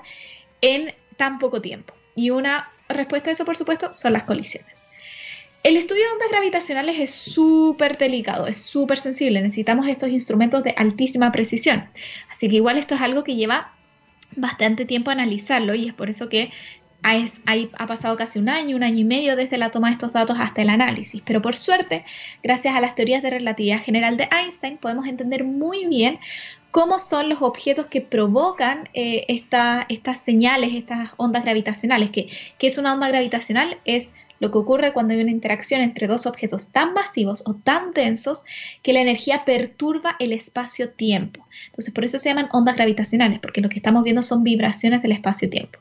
en 0.61 0.93
tan 1.17 1.37
poco 1.37 1.59
tiempo. 1.59 1.93
Y 2.15 2.29
una 2.29 2.69
respuesta 2.89 3.29
a 3.29 3.33
eso, 3.33 3.45
por 3.45 3.57
supuesto, 3.57 3.93
son 3.93 4.13
las 4.13 4.23
colisiones. 4.23 4.83
El 5.63 5.77
estudio 5.77 6.01
de 6.01 6.13
ondas 6.13 6.29
gravitacionales 6.29 6.99
es 6.99 7.11
súper 7.11 7.97
delicado, 7.97 8.47
es 8.47 8.57
súper 8.57 8.99
sensible. 8.99 9.41
Necesitamos 9.41 9.87
estos 9.87 10.09
instrumentos 10.09 10.63
de 10.63 10.73
altísima 10.75 11.31
precisión. 11.31 11.87
Así 12.31 12.49
que 12.49 12.55
igual 12.55 12.79
esto 12.79 12.95
es 12.95 13.01
algo 13.01 13.23
que 13.23 13.35
lleva 13.35 13.73
bastante 14.35 14.85
tiempo 14.85 15.11
analizarlo 15.11 15.75
y 15.75 15.87
es 15.87 15.93
por 15.93 16.09
eso 16.09 16.29
que 16.29 16.51
ha, 17.03 17.87
pasado 17.87 18.15
casi 18.15 18.39
un 18.39 18.49
año, 18.49 18.75
un 18.75 18.83
año 18.83 18.99
y 18.99 19.03
medio 19.03 19.35
desde 19.35 19.57
la 19.57 19.71
toma 19.71 19.87
de 19.87 19.93
estos 19.93 20.13
datos 20.13 20.37
hasta 20.39 20.61
el 20.61 20.69
análisis. 20.69 21.21
Pero 21.25 21.41
por 21.41 21.55
suerte, 21.55 22.05
gracias 22.43 22.75
a 22.75 22.81
las 22.81 22.95
teorías 22.95 23.21
de 23.21 23.31
relatividad 23.31 23.81
general 23.81 24.17
de 24.17 24.29
Einstein, 24.31 24.77
podemos 24.77 25.07
entender 25.07 25.43
muy 25.43 25.85
bien 25.85 26.19
cómo 26.71 26.99
son 26.99 27.29
los 27.29 27.41
objetos 27.41 27.87
que 27.87 28.01
provocan 28.01 28.89
eh, 28.93 29.25
estas 29.27 30.19
señales, 30.19 30.73
estas 30.73 31.11
ondas 31.17 31.43
gravitacionales. 31.43 32.09
Que, 32.09 32.29
¿Qué 32.57 32.67
es 32.67 32.77
una 32.77 32.93
onda 32.93 33.09
gravitacional? 33.09 33.77
Es 33.85 34.15
lo 34.41 34.51
que 34.51 34.57
ocurre 34.57 34.91
cuando 34.91 35.13
hay 35.13 35.21
una 35.21 35.31
interacción 35.31 35.81
entre 35.81 36.07
dos 36.07 36.25
objetos 36.25 36.71
tan 36.71 36.93
masivos 36.93 37.43
o 37.45 37.53
tan 37.53 37.93
densos 37.93 38.43
que 38.81 38.91
la 38.91 38.99
energía 38.99 39.45
perturba 39.45 40.15
el 40.19 40.33
espacio-tiempo. 40.33 41.47
Entonces, 41.67 41.93
por 41.93 42.03
eso 42.03 42.17
se 42.17 42.29
llaman 42.29 42.49
ondas 42.51 42.75
gravitacionales, 42.75 43.39
porque 43.39 43.61
lo 43.61 43.69
que 43.69 43.77
estamos 43.77 44.03
viendo 44.03 44.23
son 44.23 44.43
vibraciones 44.43 45.03
del 45.03 45.11
espacio-tiempo. 45.11 45.79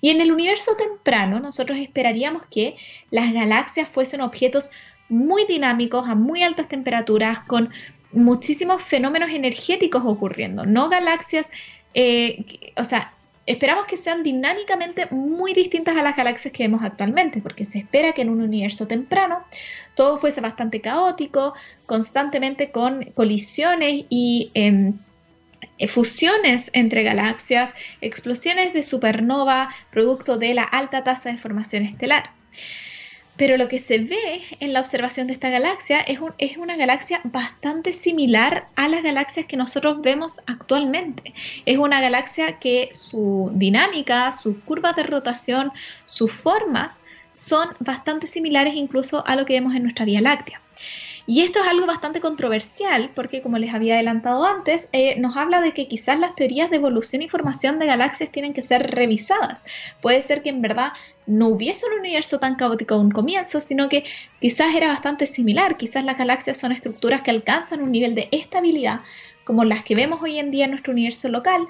Y 0.00 0.10
en 0.10 0.20
el 0.20 0.30
universo 0.30 0.72
temprano 0.76 1.40
nosotros 1.40 1.78
esperaríamos 1.78 2.42
que 2.50 2.76
las 3.10 3.32
galaxias 3.32 3.88
fuesen 3.88 4.20
objetos 4.20 4.70
muy 5.08 5.44
dinámicos, 5.46 6.08
a 6.08 6.14
muy 6.14 6.42
altas 6.42 6.68
temperaturas, 6.68 7.40
con 7.40 7.70
muchísimos 8.12 8.82
fenómenos 8.82 9.30
energéticos 9.30 10.02
ocurriendo, 10.04 10.64
no 10.64 10.88
galaxias, 10.88 11.50
eh, 11.94 12.44
o 12.76 12.84
sea, 12.84 13.12
esperamos 13.46 13.86
que 13.86 13.96
sean 13.96 14.22
dinámicamente 14.22 15.06
muy 15.10 15.54
distintas 15.54 15.96
a 15.96 16.02
las 16.02 16.16
galaxias 16.16 16.52
que 16.52 16.64
vemos 16.64 16.84
actualmente, 16.84 17.40
porque 17.40 17.64
se 17.64 17.78
espera 17.78 18.12
que 18.12 18.22
en 18.22 18.30
un 18.30 18.42
universo 18.42 18.86
temprano 18.86 19.44
todo 19.94 20.18
fuese 20.18 20.40
bastante 20.40 20.80
caótico, 20.80 21.54
constantemente 21.84 22.70
con 22.70 23.02
colisiones 23.14 24.04
y... 24.08 24.52
Em, 24.54 24.94
fusiones 25.86 26.70
entre 26.72 27.02
galaxias, 27.02 27.74
explosiones 28.00 28.72
de 28.72 28.82
supernova, 28.82 29.68
producto 29.90 30.38
de 30.38 30.54
la 30.54 30.64
alta 30.64 31.04
tasa 31.04 31.30
de 31.30 31.38
formación 31.38 31.84
estelar. 31.84 32.30
Pero 33.36 33.58
lo 33.58 33.68
que 33.68 33.78
se 33.78 33.98
ve 33.98 34.42
en 34.60 34.72
la 34.72 34.80
observación 34.80 35.26
de 35.26 35.34
esta 35.34 35.50
galaxia 35.50 36.00
es, 36.00 36.18
es, 36.38 36.56
una 36.56 36.76
galaxia 36.76 37.20
bastante 37.24 37.92
similar 37.92 38.66
a 38.76 38.88
las 38.88 39.02
galaxias 39.02 39.44
que 39.44 39.58
nosotros 39.58 40.00
vemos 40.00 40.40
actualmente. 40.46 41.34
Es 41.66 41.76
una 41.76 42.00
galaxia 42.00 42.58
que 42.58 42.88
su 42.92 43.50
dinámica, 43.54 44.32
sus 44.32 44.56
curvas 44.64 44.96
de 44.96 45.02
rotación, 45.02 45.70
sus 46.06 46.32
formas 46.32 47.04
son 47.32 47.68
bastante 47.80 48.26
similares 48.26 48.74
incluso 48.74 49.22
a 49.26 49.36
lo 49.36 49.44
que 49.44 49.52
vemos 49.52 49.74
en 49.74 49.82
nuestra 49.82 50.06
Vía 50.06 50.22
Láctea. 50.22 50.60
Y 51.28 51.42
esto 51.42 51.58
es 51.60 51.66
algo 51.66 51.86
bastante 51.86 52.20
controversial 52.20 53.10
porque, 53.12 53.42
como 53.42 53.58
les 53.58 53.74
había 53.74 53.94
adelantado 53.94 54.46
antes, 54.46 54.88
eh, 54.92 55.18
nos 55.18 55.36
habla 55.36 55.60
de 55.60 55.72
que 55.72 55.88
quizás 55.88 56.20
las 56.20 56.36
teorías 56.36 56.70
de 56.70 56.76
evolución 56.76 57.20
y 57.20 57.28
formación 57.28 57.80
de 57.80 57.86
galaxias 57.86 58.30
tienen 58.30 58.52
que 58.52 58.62
ser 58.62 58.92
revisadas. 58.92 59.62
Puede 60.00 60.22
ser 60.22 60.42
que 60.42 60.50
en 60.50 60.62
verdad 60.62 60.92
no 61.26 61.48
hubiese 61.48 61.84
un 61.86 61.98
universo 61.98 62.38
tan 62.38 62.54
caótico 62.54 62.94
a 62.94 63.00
un 63.00 63.10
comienzo, 63.10 63.58
sino 63.58 63.88
que 63.88 64.04
quizás 64.40 64.74
era 64.76 64.86
bastante 64.86 65.26
similar. 65.26 65.76
Quizás 65.76 66.04
las 66.04 66.16
galaxias 66.16 66.58
son 66.58 66.70
estructuras 66.70 67.22
que 67.22 67.32
alcanzan 67.32 67.82
un 67.82 67.90
nivel 67.90 68.14
de 68.14 68.28
estabilidad 68.30 69.00
como 69.46 69.64
las 69.64 69.84
que 69.84 69.94
vemos 69.94 70.20
hoy 70.22 70.38
en 70.38 70.50
día 70.50 70.64
en 70.64 70.72
nuestro 70.72 70.92
universo 70.92 71.28
local, 71.28 71.68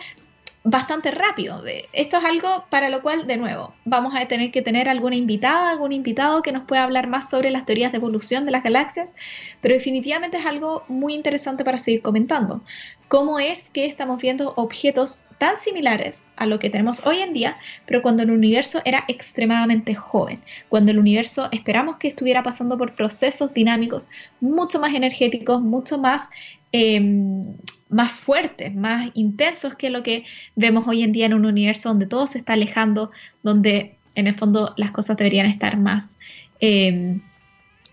bastante 0.69 1.13
rápido. 1.13 1.63
Esto 1.93 2.17
es 2.19 2.25
algo 2.25 2.65
para 2.71 2.91
lo 2.91 3.01
cual, 3.01 3.29
de 3.29 3.37
nuevo, 3.37 3.73
vamos 3.85 4.15
a 4.17 4.27
tener 4.27 4.51
que 4.51 4.63
tener 4.63 4.89
alguna 4.89 5.15
invitada, 5.15 5.71
algún 5.71 5.93
invitado 5.93 6.43
que 6.43 6.51
nos 6.51 6.65
pueda 6.65 6.83
hablar 6.83 7.07
más 7.07 7.31
sobre 7.31 7.51
las 7.51 7.65
teorías 7.65 7.93
de 7.93 7.99
evolución 7.99 8.45
de 8.45 8.51
las 8.51 8.65
galaxias, 8.65 9.15
pero 9.61 9.75
definitivamente 9.75 10.39
es 10.39 10.45
algo 10.45 10.83
muy 10.89 11.15
interesante 11.15 11.65
para 11.65 11.79
seguir 11.79 12.03
comentando. 12.03 12.63
¿Cómo 13.07 13.39
es 13.39 13.71
que 13.71 13.87
estamos 13.87 14.21
viendo 14.21 14.55
objetos 14.57 15.27
tan 15.39 15.57
similares 15.57 16.27
a 16.35 16.47
lo 16.47 16.59
que 16.59 16.69
tenemos 16.69 17.07
hoy 17.07 17.21
en 17.21 17.33
día, 17.33 17.57
pero 17.87 18.03
cuando 18.03 18.25
el 18.25 18.33
universo 18.33 18.83
era 18.85 19.05
extremadamente 19.07 19.95
joven? 19.95 20.43
Cuando 20.69 20.91
el 20.91 20.99
universo 20.99 21.49
esperamos 21.53 21.99
que 21.99 22.09
estuviera 22.09 22.43
pasando 22.43 22.77
por 22.77 22.97
procesos 22.97 23.55
dinámicos 23.55 24.09
mucho 24.41 24.81
más 24.81 24.95
energéticos, 24.95 25.63
mucho 25.63 25.97
más... 25.97 26.31
Em, 26.73 27.55
más 27.89 28.13
fuertes, 28.13 28.75
más 28.75 29.11
intensos 29.15 29.75
que 29.75 29.91
lo 29.91 30.03
que 30.03 30.25
vemos 30.55 30.87
hoy 30.89 31.03
en 31.03 31.13
día 31.13 31.27
en 31.27 31.35
un 31.35 31.47
universo 31.47 31.89
donde 31.89 32.07
todo 32.07 32.27
se 32.27 32.39
está 32.39 32.55
alejando, 32.55 33.11
donde 33.43 33.97
en 34.15 34.27
el 34.27 34.35
fondo 34.35 34.75
las 34.77 34.91
cosas 34.91 35.17
deberían 35.17 35.47
estar 35.47 35.77
más, 35.77 36.19
eh, 36.61 37.19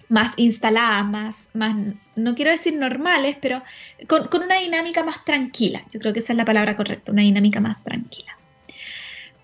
más 0.10 0.34
instaladas, 0.38 1.06
más, 1.06 1.50
más, 1.54 1.76
no 2.16 2.36
quiero 2.36 2.52
decir 2.52 2.74
normales, 2.76 3.38
pero 3.42 3.62
con, 4.08 4.28
con 4.28 4.44
una 4.44 4.60
dinámica 4.60 5.04
más 5.04 5.24
tranquila. 5.26 5.84
Yo 5.92 6.00
creo 6.00 6.14
que 6.14 6.20
esa 6.20 6.34
es 6.34 6.38
la 6.38 6.46
palabra 6.46 6.76
correcta, 6.76 7.12
una 7.12 7.22
dinámica 7.22 7.60
más 7.60 7.84
tranquila. 7.84 8.33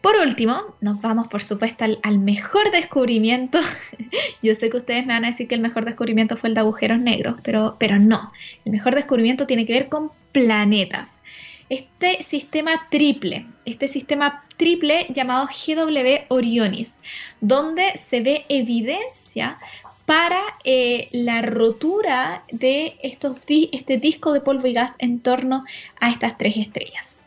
Por 0.01 0.15
último, 0.15 0.75
nos 0.79 1.01
vamos 1.01 1.27
por 1.27 1.43
supuesto 1.43 1.83
al, 1.83 2.19
mejor 2.19 2.71
descubrimiento. 2.71 3.59
Yo 4.41 4.55
sé 4.55 4.69
que 4.69 4.77
ustedes 4.77 5.05
me 5.05 5.13
van 5.13 5.25
a 5.25 5.27
decir 5.27 5.47
que 5.47 5.55
el 5.55 5.61
mejor 5.61 5.83
descubrimiento 5.83 6.37
fue 6.37 6.49
el 6.49 6.55
de 6.55 6.61
agujeros 6.61 6.99
negros, 6.99 7.35
pero, 7.43 7.75
pero 7.79 7.99
no. 7.99 8.31
El 8.63 8.71
mejor 8.71 8.95
descubrimiento 8.95 9.45
tiene 9.45 9.65
que 9.65 9.73
ver 9.73 9.89
con 9.89 10.11
planetas. 10.31 11.21
Este 11.67 12.23
sistema 12.23 12.87
triple, 12.89 13.45
este 13.65 13.87
sistema 13.87 14.45
triple 14.57 15.05
llamado 15.09 15.47
GW 15.47 16.25
Orionis, 16.29 17.01
donde 17.41 17.95
se 17.97 18.21
ve 18.21 18.45
evidencia 18.49 19.57
para 20.05 20.41
eh, 20.63 21.09
la 21.11 21.43
rotura 21.43 22.43
de 22.51 22.97
estos 23.03 23.37
este 23.47 23.99
disco 23.99 24.33
de 24.33 24.41
polvo 24.41 24.65
y 24.65 24.73
gas 24.73 24.95
en 24.97 25.19
torno 25.19 25.65
a 25.99 26.09
estas 26.09 26.37
tres 26.37 26.57
estrellas. 26.57 27.18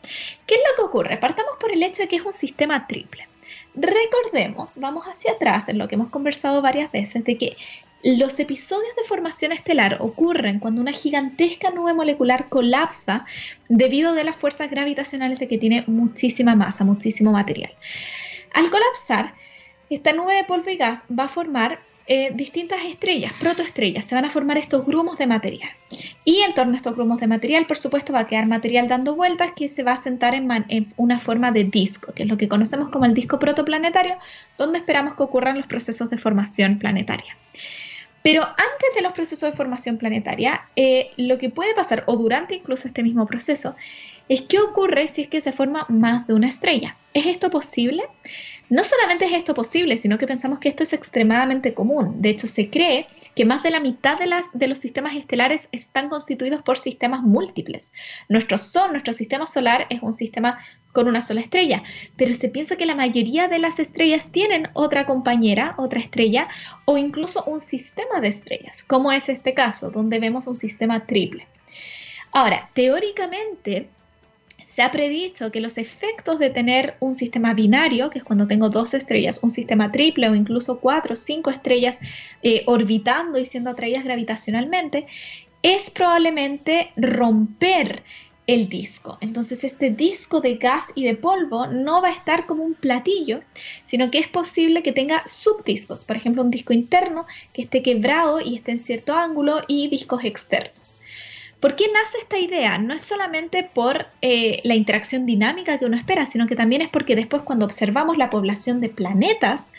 ¿Qué 0.45 0.55
es 0.55 0.61
lo 0.69 0.75
que 0.75 0.81
ocurre? 0.89 1.17
Partamos 1.17 1.55
por 1.59 1.71
el 1.71 1.83
hecho 1.83 2.03
de 2.03 2.07
que 2.07 2.17
es 2.17 2.23
un 2.23 2.33
sistema 2.33 2.87
triple. 2.87 3.27
Recordemos, 3.75 4.77
vamos 4.79 5.05
hacia 5.05 5.31
atrás 5.31 5.69
en 5.69 5.77
lo 5.77 5.87
que 5.87 5.95
hemos 5.95 6.09
conversado 6.09 6.61
varias 6.61 6.91
veces, 6.91 7.23
de 7.23 7.37
que 7.37 7.57
los 8.03 8.37
episodios 8.39 8.95
de 8.95 9.03
formación 9.05 9.51
estelar 9.51 9.97
ocurren 10.01 10.59
cuando 10.59 10.81
una 10.81 10.91
gigantesca 10.91 11.71
nube 11.71 11.93
molecular 11.93 12.49
colapsa 12.49 13.25
debido 13.69 14.11
a 14.11 14.23
las 14.23 14.35
fuerzas 14.35 14.69
gravitacionales 14.69 15.39
de 15.39 15.47
que 15.47 15.57
tiene 15.57 15.85
muchísima 15.87 16.53
masa, 16.55 16.83
muchísimo 16.83 17.31
material. 17.31 17.73
Al 18.53 18.69
colapsar, 18.69 19.33
esta 19.89 20.13
nube 20.13 20.35
de 20.35 20.43
polvo 20.43 20.69
y 20.69 20.77
gas 20.77 21.03
va 21.17 21.25
a 21.25 21.29
formar 21.29 21.79
eh, 22.05 22.31
distintas 22.33 22.83
estrellas, 22.83 23.31
protoestrellas, 23.39 24.03
se 24.03 24.13
van 24.13 24.25
a 24.25 24.29
formar 24.29 24.57
estos 24.57 24.85
grumos 24.85 25.17
de 25.17 25.25
material. 25.25 25.69
Y 26.25 26.41
en 26.41 26.53
torno 26.53 26.73
a 26.73 26.75
estos 26.75 26.95
grumos 26.95 27.19
de 27.21 27.27
material, 27.27 27.65
por 27.65 27.77
supuesto, 27.77 28.11
va 28.11 28.19
a 28.21 28.27
quedar 28.27 28.45
material 28.45 28.89
dando 28.89 29.15
vueltas 29.15 29.53
que 29.53 29.69
se 29.69 29.83
va 29.83 29.93
a 29.93 29.97
sentar 29.97 30.35
en, 30.35 30.47
una 30.97 31.17
forma 31.19 31.51
de 31.51 31.63
disco, 31.63 32.11
que 32.13 32.23
es 32.23 32.29
lo 32.29 32.35
que 32.35 32.49
conocemos 32.49 32.89
como 32.89 33.05
el 33.05 33.13
disco 33.13 33.39
protoplanetario, 33.39 34.17
donde 34.57 34.79
esperamos 34.79 35.15
que 35.15 35.23
ocurran 35.23 35.57
los 35.57 35.67
procesos 35.67 36.09
de 36.09 36.17
formación 36.17 36.77
planetaria. 36.77 37.37
Pero 38.21 38.43
antes 38.43 38.95
de 38.95 39.01
los 39.01 39.13
procesos 39.13 39.51
de 39.51 39.55
formación 39.55 39.97
planetaria, 39.97 40.61
eh, 40.75 41.11
lo 41.17 41.37
que 41.37 41.49
puede 41.49 41.73
pasar, 41.73 42.03
o 42.07 42.17
durante 42.17 42.55
incluso 42.55 42.87
este 42.87 43.03
mismo 43.03 43.25
proceso, 43.27 43.75
es 44.29 44.41
qué 44.41 44.59
ocurre 44.59 45.07
si 45.07 45.21
es 45.21 45.27
que 45.27 45.41
se 45.41 45.51
forma 45.51 45.85
más 45.89 46.27
de 46.27 46.33
una 46.33 46.49
estrella. 46.49 46.95
¿Es 47.13 47.25
esto 47.25 47.49
posible? 47.49 48.03
No 48.69 48.83
solamente 48.83 49.25
es 49.25 49.33
esto 49.33 49.53
posible, 49.53 49.97
sino 49.97 50.17
que 50.17 50.25
pensamos 50.25 50.59
que 50.59 50.69
esto 50.69 50.83
es 50.83 50.93
extremadamente 50.93 51.73
común. 51.73 52.21
De 52.21 52.29
hecho, 52.29 52.47
se 52.47 52.69
cree 52.69 53.07
que 53.35 53.45
más 53.45 53.61
de 53.61 53.71
la 53.71 53.79
mitad 53.79 54.17
de, 54.17 54.29
de 54.53 54.67
los 54.67 54.79
sistemas 54.79 55.15
estelares 55.15 55.69
están 55.71 56.09
constituidos 56.09 56.61
por 56.61 56.79
sistemas 56.79 57.21
múltiples. 57.21 57.91
Nuestro 58.29 58.57
Sol, 58.57 58.91
nuestro 58.91 59.13
sistema 59.13 59.45
solar, 59.45 59.85
es 59.89 60.01
un 60.01 60.13
sistema 60.13 60.57
con 60.93 61.07
una 61.07 61.21
sola 61.21 61.41
estrella, 61.41 61.83
pero 62.15 62.33
se 62.33 62.49
piensa 62.49 62.75
que 62.75 62.85
la 62.85 62.95
mayoría 62.95 63.47
de 63.47 63.59
las 63.59 63.79
estrellas 63.79 64.31
tienen 64.31 64.69
otra 64.73 65.05
compañera, 65.05 65.75
otra 65.77 65.99
estrella, 65.99 66.47
o 66.85 66.97
incluso 66.97 67.43
un 67.45 67.59
sistema 67.59 68.21
de 68.21 68.29
estrellas, 68.29 68.83
como 68.83 69.11
es 69.11 69.27
este 69.27 69.53
caso, 69.53 69.91
donde 69.91 70.19
vemos 70.19 70.47
un 70.47 70.55
sistema 70.55 71.05
triple. 71.05 71.47
Ahora, 72.31 72.69
teóricamente, 72.73 73.89
se 74.73 74.81
ha 74.81 74.89
predicho 74.89 75.51
que 75.51 75.61
los 75.61 75.77
efectos 75.77 76.39
de 76.39 76.49
tener 76.49 76.95
un 76.99 77.13
sistema 77.13 77.53
binario, 77.53 78.09
que 78.09 78.17
es 78.17 78.23
cuando 78.23 78.47
tengo 78.47 78.69
dos 78.69 78.95
estrellas, 78.95 79.39
un 79.43 79.51
sistema 79.51 79.91
triple 79.91 80.29
o 80.29 80.33
incluso 80.33 80.79
cuatro 80.79 81.13
o 81.13 81.15
cinco 81.15 81.51
estrellas 81.51 81.99
eh, 82.41 82.63
orbitando 82.65 83.37
y 83.37 83.45
siendo 83.45 83.69
atraídas 83.69 84.03
gravitacionalmente, 84.03 85.05
es 85.61 85.91
probablemente 85.91 86.91
romper 86.95 88.01
el 88.47 88.67
disco. 88.67 89.19
Entonces 89.21 89.63
este 89.63 89.91
disco 89.91 90.41
de 90.41 90.55
gas 90.55 90.91
y 90.95 91.03
de 91.03 91.13
polvo 91.13 91.67
no 91.67 92.01
va 92.01 92.07
a 92.07 92.13
estar 92.13 92.47
como 92.47 92.63
un 92.63 92.73
platillo, 92.73 93.41
sino 93.83 94.09
que 94.09 94.17
es 94.17 94.27
posible 94.27 94.81
que 94.81 94.91
tenga 94.91 95.21
subdiscos, 95.27 96.03
por 96.03 96.15
ejemplo 96.15 96.41
un 96.41 96.49
disco 96.49 96.73
interno 96.73 97.25
que 97.53 97.61
esté 97.61 97.83
quebrado 97.83 98.41
y 98.41 98.55
esté 98.55 98.71
en 98.71 98.79
cierto 98.79 99.13
ángulo 99.13 99.61
y 99.67 99.87
discos 99.89 100.23
externos. 100.23 100.92
¿Por 101.63 101.77
qué 101.77 101.85
nace 101.93 102.17
esta 102.17 102.37
idea? 102.37 102.77
No 102.77 102.93
es 102.93 103.03
solamente 103.03 103.63
por 103.63 104.05
eh, 104.21 104.59
la 104.65 104.75
interacción 104.75 105.25
dinámica 105.25 105.77
que 105.77 105.85
uno 105.85 105.95
espera, 105.95 106.25
sino 106.25 106.45
que 106.45 106.57
también 106.57 106.81
es 106.81 106.89
porque 106.89 107.15
después 107.15 107.41
cuando 107.41 107.65
observamos 107.65 108.17
la 108.17 108.29
población 108.29 108.81
de 108.81 108.89
planetas, 108.89 109.71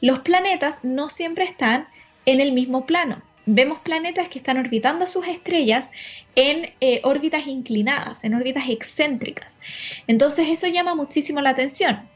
los 0.00 0.18
planetas 0.18 0.82
no 0.82 1.08
siempre 1.08 1.44
están 1.44 1.86
en 2.26 2.40
el 2.40 2.50
mismo 2.50 2.84
plano. 2.84 3.22
Vemos 3.46 3.78
planetas 3.78 4.28
que 4.28 4.40
están 4.40 4.58
orbitando 4.58 5.04
a 5.04 5.06
sus 5.06 5.28
estrellas 5.28 5.92
en 6.34 6.72
eh, 6.80 7.00
órbitas 7.04 7.46
inclinadas, 7.46 8.24
en 8.24 8.34
órbitas 8.34 8.68
excéntricas. 8.68 9.60
Entonces 10.08 10.48
eso 10.48 10.66
llama 10.66 10.96
muchísimo 10.96 11.40
la 11.40 11.50
atención. 11.50 12.08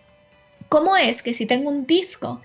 ¿Cómo 0.69 0.97
es 0.97 1.23
que 1.23 1.35
si 1.35 1.47
tengo 1.47 1.71
un 1.71 1.87
disco 1.87 2.41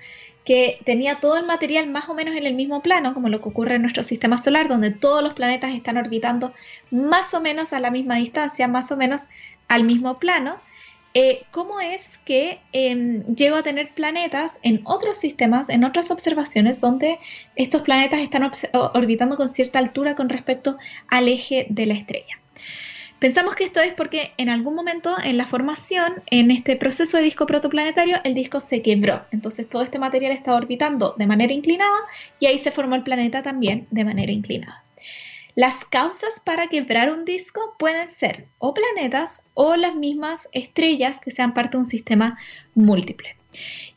que 0.49 0.79
tenía 0.83 1.19
todo 1.19 1.37
el 1.37 1.45
material 1.45 1.87
más 1.89 2.09
o 2.09 2.15
menos 2.15 2.35
en 2.35 2.43
el 2.43 2.55
mismo 2.55 2.81
plano, 2.81 3.13
como 3.13 3.29
lo 3.29 3.39
que 3.39 3.49
ocurre 3.49 3.75
en 3.75 3.83
nuestro 3.83 4.01
sistema 4.01 4.39
solar, 4.39 4.67
donde 4.67 4.89
todos 4.89 5.21
los 5.21 5.35
planetas 5.35 5.75
están 5.75 5.95
orbitando 5.97 6.55
más 6.89 7.35
o 7.35 7.39
menos 7.39 7.71
a 7.71 7.79
la 7.79 7.91
misma 7.91 8.15
distancia, 8.15 8.67
más 8.67 8.91
o 8.91 8.97
menos 8.97 9.27
al 9.67 9.83
mismo 9.83 10.17
plano. 10.17 10.55
Eh, 11.13 11.43
¿Cómo 11.51 11.81
es 11.81 12.17
que 12.25 12.59
em, 12.71 13.23
llego 13.35 13.57
a 13.57 13.61
tener 13.61 13.89
planetas 13.89 14.57
en 14.63 14.81
otros 14.85 15.19
sistemas, 15.19 15.69
en 15.69 15.83
otras 15.83 16.09
observaciones, 16.09 16.81
donde 16.81 17.19
estos 17.55 17.83
planetas 17.83 18.19
están 18.19 18.49
orbitando 18.71 19.37
con 19.37 19.49
cierta 19.49 19.77
altura 19.77 20.15
con 20.15 20.29
respecto 20.29 20.79
al 21.09 21.27
eje 21.27 21.67
de 21.69 21.85
la 21.85 21.93
estrella? 21.93 22.39
Pensamos 23.19 23.55
que 23.55 23.65
esto 23.65 23.81
es 23.81 23.93
porque 23.93 24.31
en 24.37 24.49
algún 24.49 24.75
momento 24.75 25.17
en 25.21 25.37
la 25.37 25.45
formación, 25.45 26.13
en 26.27 26.51
este 26.51 26.77
proceso 26.77 27.17
de 27.17 27.23
disco 27.23 27.45
protoplanetario, 27.45 28.17
el 28.23 28.33
disco 28.33 28.61
se 28.61 28.81
quebró. 28.81 29.25
Entonces 29.31 29.67
todo 29.67 29.81
este 29.81 29.99
material 29.99 30.31
estaba 30.31 30.55
orbitando 30.55 31.15
de 31.17 31.27
manera 31.27 31.51
inclinada 31.51 31.97
y 32.39 32.45
ahí 32.45 32.57
se 32.57 32.71
formó 32.71 32.95
el 32.95 33.03
planeta 33.03 33.43
también 33.43 33.87
de 33.91 34.05
manera 34.05 34.31
inclinada. 34.31 34.85
Las 35.55 35.83
causas 35.83 36.39
para 36.39 36.67
quebrar 36.67 37.11
un 37.11 37.25
disco 37.25 37.75
pueden 37.77 38.09
ser 38.09 38.45
o 38.57 38.73
planetas 38.73 39.49
o 39.53 39.75
las 39.75 39.95
mismas 39.95 40.47
estrellas 40.53 41.19
que 41.19 41.31
sean 41.31 41.53
parte 41.53 41.71
de 41.71 41.79
un 41.79 41.85
sistema 41.85 42.37
múltiple. 42.73 43.35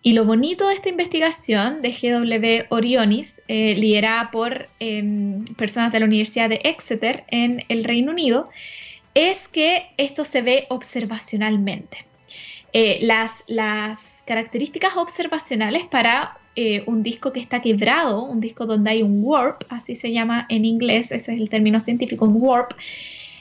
Y 0.03 0.15
lo 0.15 0.25
bonito 0.25 0.67
de 0.67 0.75
esta 0.75 0.89
investigación 0.89 1.81
de 1.83 1.93
GW 1.93 2.75
Orionis, 2.75 3.43
eh, 3.47 3.77
liderada 3.77 4.33
por 4.33 4.67
em, 4.81 5.45
personas 5.55 5.93
de 5.93 6.01
la 6.01 6.07
Universidad 6.07 6.49
de 6.49 6.61
Exeter 6.65 7.23
en 7.29 7.63
el 7.69 7.85
Reino 7.85 8.11
Unido, 8.11 8.51
es 9.14 9.48
que 9.48 9.90
esto 9.96 10.25
se 10.25 10.42
ve 10.42 10.66
observacionalmente. 10.70 11.98
Eh, 12.72 13.01
las, 13.03 14.22
características 14.27 14.96
observacionales 14.96 15.85
para 15.85 16.38
eh, 16.57 16.85
un 16.87 17.03
disco 17.03 17.33
que 17.33 17.40
está 17.40 17.61
quebrado, 17.61 18.22
un 18.22 18.40
disco 18.40 18.64
donde 18.64 18.90
hay 18.90 19.03
un 19.03 19.20
warp, 19.22 19.64
así 19.68 19.94
se 19.94 20.12
llama 20.12 20.46
en 20.48 20.64
inglés, 20.64 21.12
ese 21.12 21.35
es 21.35 21.40
el 21.40 21.51
término 21.51 21.81
científico, 21.81 22.25
un 22.25 22.37
warp, 22.37 22.72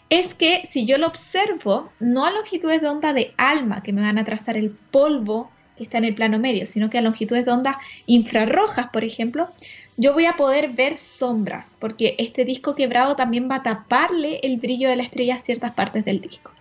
es 0.10 0.34
que 0.34 0.64
si 0.66 0.86
yo 0.86 0.98
lo 0.98 1.08
observo, 1.08 1.90
no 2.02 2.26
a 2.26 2.32
longitudes 2.32 2.82
de 2.82 2.90
onda 2.90 3.14
de 3.14 3.34
alma 3.38 3.82
que 3.82 3.94
me 3.94 4.02
van 4.02 4.18
a 4.18 4.26
trazar 4.26 4.58
el 4.58 4.72
polvo 4.72 5.50
que 5.82 5.86
está 5.86 5.98
en 5.98 6.06
el 6.06 6.14
plano 6.14 6.38
medio, 6.38 6.68
sino 6.68 6.92
que 6.92 7.00
a 7.00 7.02
longitudes 7.02 7.44
de 7.44 7.52
onda 7.52 7.76
infrarrojas, 8.06 8.90
por 8.92 9.04
ejemplo, 9.04 9.50
yo 9.98 10.14
voy 10.14 10.28
a 10.28 10.38
poder 10.38 10.70
ver 10.70 10.96
sombras, 10.96 11.76
porque 11.80 12.14
este 12.20 12.46
disco 12.46 12.76
quebrado 12.76 13.16
también 13.16 13.50
va 13.50 13.56
a 13.56 13.64
taparle 13.64 14.40
el 14.44 14.58
brillo 14.58 14.90
de 14.90 14.96
la 14.96 15.04
estrella 15.04 15.36
a 15.36 15.40
ciertas 15.40 15.74
partes 15.74 16.06
del 16.06 16.22
disco. 16.22 16.52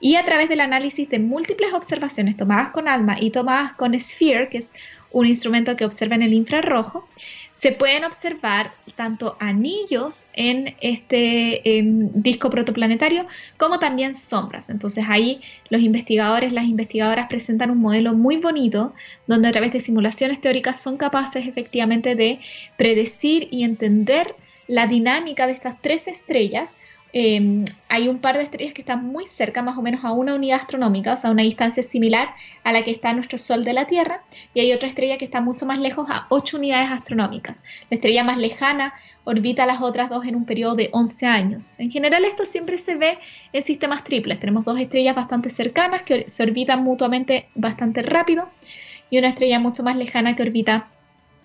Y 0.00 0.16
a 0.16 0.24
través 0.24 0.48
del 0.48 0.60
análisis 0.60 1.08
de 1.10 1.18
múltiples 1.18 1.74
observaciones 1.74 2.38
tomadas 2.38 2.70
con 2.70 2.88
ALMA 2.88 3.18
y 3.20 3.28
tomadas 3.28 3.74
con 3.74 3.98
SPHERE, 3.98 4.48
que 4.48 4.58
es 4.58 4.72
un 5.10 5.26
instrumento 5.26 5.76
que 5.76 5.84
observa 5.84 6.14
en 6.14 6.22
el 6.22 6.32
infrarrojo, 6.32 7.06
se 7.62 7.70
pueden 7.70 8.02
observar 8.04 8.72
tanto 8.96 9.36
anillos 9.38 10.26
en 10.32 10.74
este 10.80 11.62
disco 12.12 12.50
protoplanetario 12.50 13.24
como 13.56 13.78
también 13.78 14.16
sombras. 14.16 14.68
Entonces 14.68 15.04
ahí 15.08 15.40
los 15.70 15.80
investigadores, 15.80 16.52
las 16.52 16.64
investigadoras 16.64 17.28
presentan 17.28 17.70
un 17.70 17.78
modelo 17.78 18.14
muy 18.14 18.38
bonito 18.38 18.94
donde 19.28 19.46
a 19.46 19.52
través 19.52 19.72
de 19.72 19.78
simulaciones 19.78 20.40
teóricas 20.40 20.80
son 20.80 20.96
capaces 20.96 21.46
efectivamente 21.46 22.16
de 22.16 22.40
predecir 22.76 23.46
y 23.52 23.62
entender 23.62 24.34
la 24.66 24.88
dinámica 24.88 25.46
de 25.46 25.52
estas 25.52 25.80
tres 25.80 26.08
estrellas 26.08 26.78
Em, 27.14 27.66
hay 27.90 28.08
un 28.08 28.18
par 28.20 28.38
de 28.38 28.44
estrellas 28.44 28.72
que 28.72 28.80
están 28.80 29.04
muy 29.04 29.26
cerca, 29.26 29.62
más 29.62 29.76
o 29.76 29.82
menos 29.82 30.02
a 30.02 30.12
una 30.12 30.34
unidad 30.34 30.60
astronómica, 30.60 31.12
o 31.12 31.16
sea, 31.18 31.30
una 31.30 31.42
distancia 31.42 31.82
similar 31.82 32.34
a 32.64 32.72
la 32.72 32.82
que 32.82 32.90
está 32.90 33.12
nuestro 33.12 33.36
Sol 33.36 33.64
de 33.64 33.74
la 33.74 33.86
Tierra, 33.86 34.22
y 34.54 34.60
hay 34.60 34.72
otra 34.72 34.88
estrella 34.88 35.18
que 35.18 35.26
está 35.26 35.42
mucho 35.42 35.66
más 35.66 35.78
lejos, 35.78 36.08
a 36.10 36.26
8 36.30 36.56
unidades 36.56 36.90
astronómicas. 36.90 37.60
La 37.90 37.96
estrella 37.96 38.24
más 38.24 38.38
lejana 38.38 38.94
orbita 39.24 39.64
a 39.64 39.66
las 39.66 39.82
otras 39.82 40.08
dos 40.08 40.24
en 40.24 40.36
un 40.36 40.46
periodo 40.46 40.74
de 40.74 40.88
11 40.92 41.26
años. 41.26 41.78
En 41.78 41.90
general, 41.90 42.24
esto 42.24 42.46
siempre 42.46 42.78
se 42.78 42.94
ve 42.94 43.18
en 43.52 43.62
sistemas 43.62 44.04
triples. 44.04 44.40
Tenemos 44.40 44.64
dos 44.64 44.80
estrellas 44.80 45.14
bastante 45.14 45.50
cercanas 45.50 46.02
que 46.02 46.30
se 46.30 46.42
orbitan 46.42 46.82
mutuamente 46.82 47.48
bastante 47.54 48.02
rápido, 48.02 48.48
y 49.10 49.18
una 49.18 49.28
estrella 49.28 49.58
mucho 49.58 49.82
más 49.82 49.96
lejana 49.96 50.34
que 50.34 50.42
orbita 50.42 50.88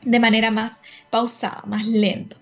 de 0.01 0.19
manera 0.21 0.49
más 0.49 0.81
pausada, 1.09 1.61
más 1.65 1.85
lento. 1.85 2.37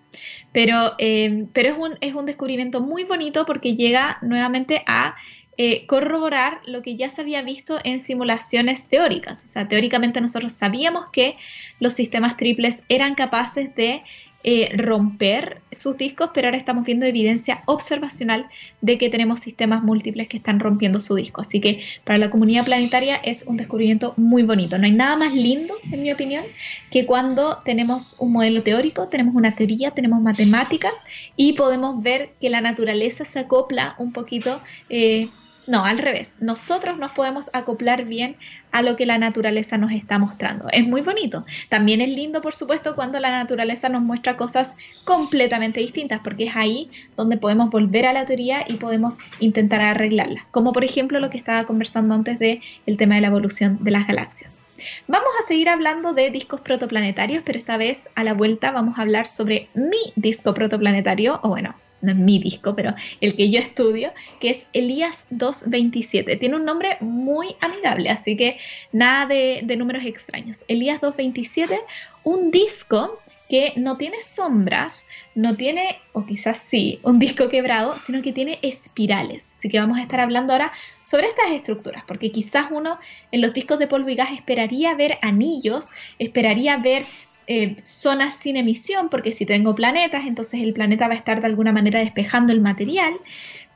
Pero, 0.52 0.94
eh, 0.98 1.46
pero 1.54 1.70
es, 1.70 1.78
un, 1.78 1.98
es 2.02 2.14
un 2.14 2.26
descubrimiento 2.26 2.82
muy 2.82 3.04
bonito 3.04 3.46
porque 3.46 3.76
llega 3.76 4.18
nuevamente 4.22 4.84
a 4.88 5.16
eh, 5.58 5.86
corroborar 5.86 6.60
lo 6.66 6.82
que 6.82 6.98
ya 6.98 7.10
se 7.10 7.22
había 7.22 7.42
visto 7.42 7.80
en 7.86 8.00
simulaciones 8.00 8.88
teóricas. 8.90 9.46
O 9.46 9.48
sea, 9.48 9.70
teóricamente 9.70 10.20
nosotros 10.20 10.52
sabíamos 10.52 11.06
que 11.14 11.38
los 11.80 11.94
sistemas 11.94 12.36
triples 12.36 12.84
eran 12.90 13.16
capaces 13.16 13.74
de 13.74 14.04
eh, 14.48 14.70
romper 14.78 15.62
sus 15.72 15.98
discos, 15.98 16.30
pero 16.32 16.48
ahora 16.48 16.58
estamos 16.58 16.86
viendo 16.86 17.08
evidencia 17.08 17.64
observacional 17.66 18.46
de 18.80 19.00
que 19.00 19.10
tenemos 19.10 19.40
sistemas 19.40 19.82
múltiples 19.82 20.28
que 20.28 20.38
están 20.38 20.60
rompiendo 20.60 21.02
su 21.02 21.16
disco. 21.16 21.42
Así 21.42 21.60
que 21.60 21.82
para 22.04 22.20
la 22.20 22.30
comunidad 22.30 22.64
planetaria 22.64 23.16
es 23.16 23.48
un 23.48 23.58
descubrimiento 23.58 24.14
muy 24.18 24.44
bonito. 24.44 24.78
No 24.78 24.86
hay 24.86 24.92
nada 24.92 25.18
más 25.18 25.34
lindo, 25.34 25.74
en 25.92 26.04
mi 26.04 26.12
opinión, 26.12 26.46
que 26.92 27.08
cuando 27.08 27.64
tenemos 27.66 28.18
un 28.20 28.34
modelo 28.34 28.62
teórico, 28.62 29.08
tenemos 29.08 29.34
una 29.34 29.56
teoría, 29.56 29.90
tenemos 29.90 30.22
matemáticas 30.22 30.94
y 31.36 31.54
podemos 31.54 32.04
ver 32.04 32.30
que 32.40 32.52
la 32.52 32.62
naturaleza 32.62 33.26
se 33.26 33.40
acopla 33.40 33.96
un 33.98 34.14
poquito. 34.14 34.62
Eh, 34.90 35.30
no, 35.68 35.84
al 35.84 35.98
revés. 35.98 36.38
Nosotros 36.40 36.98
nos 36.98 37.12
podemos 37.12 37.50
acoplar 37.54 38.06
bien 38.06 38.36
a 38.72 38.82
lo 38.82 38.96
que 38.96 39.06
la 39.06 39.18
naturaleza 39.18 39.78
nos 39.78 39.92
está 39.92 40.20
mostrando. 40.20 40.68
Es 40.72 40.86
muy 40.86 41.02
bonito. 41.02 41.46
También 41.70 42.02
es 42.02 42.10
lindo, 42.10 42.42
por 42.42 42.54
supuesto, 42.54 42.94
cuando 42.96 43.20
la 43.20 43.32
naturaleza 43.32 43.90
nos 43.90 44.04
muestra 44.04 44.38
cosas 44.38 44.76
completamente 45.06 45.80
distintas, 45.80 46.20
porque 46.24 46.48
es 46.48 46.56
ahí 46.56 46.90
donde 47.18 47.38
podemos 47.38 47.70
volver 47.70 48.06
a 48.06 48.14
la 48.14 48.26
teoría 48.26 48.64
y 48.68 48.76
podemos 48.76 49.18
intentar 49.40 49.82
arreglarla. 49.82 50.46
Como 50.52 50.74
por 50.74 50.84
ejemplo 50.84 51.20
lo 51.20 51.30
que 51.30 51.38
estaba 51.38 51.66
conversando 51.66 52.14
antes 52.14 52.38
de 52.38 52.62
el 52.86 52.98
tema 52.98 53.16
de 53.16 53.22
la 53.22 53.28
evolución 53.28 53.78
de 53.82 53.92
las 53.92 54.08
galaxias. 54.08 54.66
Vamos 55.08 55.30
a 55.42 55.48
seguir 55.48 55.70
hablando 55.70 56.14
de 56.14 56.30
discos 56.30 56.62
protoplanetarios, 56.62 57.44
pero 57.46 57.58
esta 57.58 57.78
vez 57.78 58.10
a 58.16 58.24
la 58.24 58.34
vuelta 58.34 58.72
vamos 58.72 59.00
a 59.00 59.02
hablar 59.02 59.28
sobre 59.28 59.68
mi 59.74 60.14
disco 60.16 60.54
protoplanetario, 60.54 61.40
o 61.44 61.50
bueno, 61.50 61.76
no 62.06 62.12
es 62.12 62.18
mi 62.18 62.40
disco, 62.40 62.76
pero 62.76 62.94
el 63.22 63.36
que 63.36 63.50
yo 63.50 63.60
estudio, 63.60 64.14
que 64.40 64.50
es 64.50 64.68
Elías 64.74 65.26
227. 65.32 66.38
Tiene 66.38 66.56
un 66.56 66.66
nombre 66.66 66.98
muy 67.02 67.56
amigable, 67.62 68.10
así 68.10 68.38
que 68.38 68.58
nada 68.92 69.26
de, 69.26 69.76
números 69.76 70.06
extraños. 70.06 70.64
Elías 70.68 71.02
227, 71.02 71.80
un 72.24 72.52
disco 72.52 73.20
que 73.50 73.74
no 73.76 73.98
tiene 73.98 74.22
sombras, 74.22 75.06
no 75.36 75.56
tiene, 75.56 76.00
o 76.14 76.26
quizás 76.26 76.60
sí, 76.60 77.00
un 77.04 77.20
disco 77.20 77.50
quebrado, 77.50 77.98
sino 78.00 78.22
que 78.22 78.32
tiene 78.32 78.60
espirales. 78.62 79.52
Así 79.52 79.70
que 79.70 79.80
vamos 79.80 79.98
a 79.98 80.02
estar 80.02 80.20
hablando 80.20 80.54
ahora 80.54 80.72
sobre 81.04 81.28
estas 81.28 81.52
estructuras, 81.52 82.04
porque 82.08 82.32
quizás 82.32 82.68
uno 82.72 83.00
en 83.32 83.42
los 83.42 83.54
discos 83.54 83.80
de 83.80 83.88
polvo 83.88 84.10
y 84.10 84.16
gas 84.16 84.32
esperaría 84.32 84.96
ver 84.96 85.18
anillos, 85.22 85.90
esperaría 86.18 86.78
ver 86.78 87.06
eh, 87.48 87.76
zonas 87.84 88.38
sin 88.38 88.58
emisión, 88.58 89.10
porque 89.10 89.32
si 89.32 89.46
tengo 89.46 89.76
planetas, 89.76 90.26
entonces 90.26 90.62
el 90.62 90.74
planeta 90.74 91.08
va 91.08 91.14
a 91.14 91.18
estar 91.18 91.42
de 91.42 91.48
alguna 91.48 91.72
manera 91.72 92.00
despejando 92.00 92.54
el 92.54 92.62
material. 92.62 93.14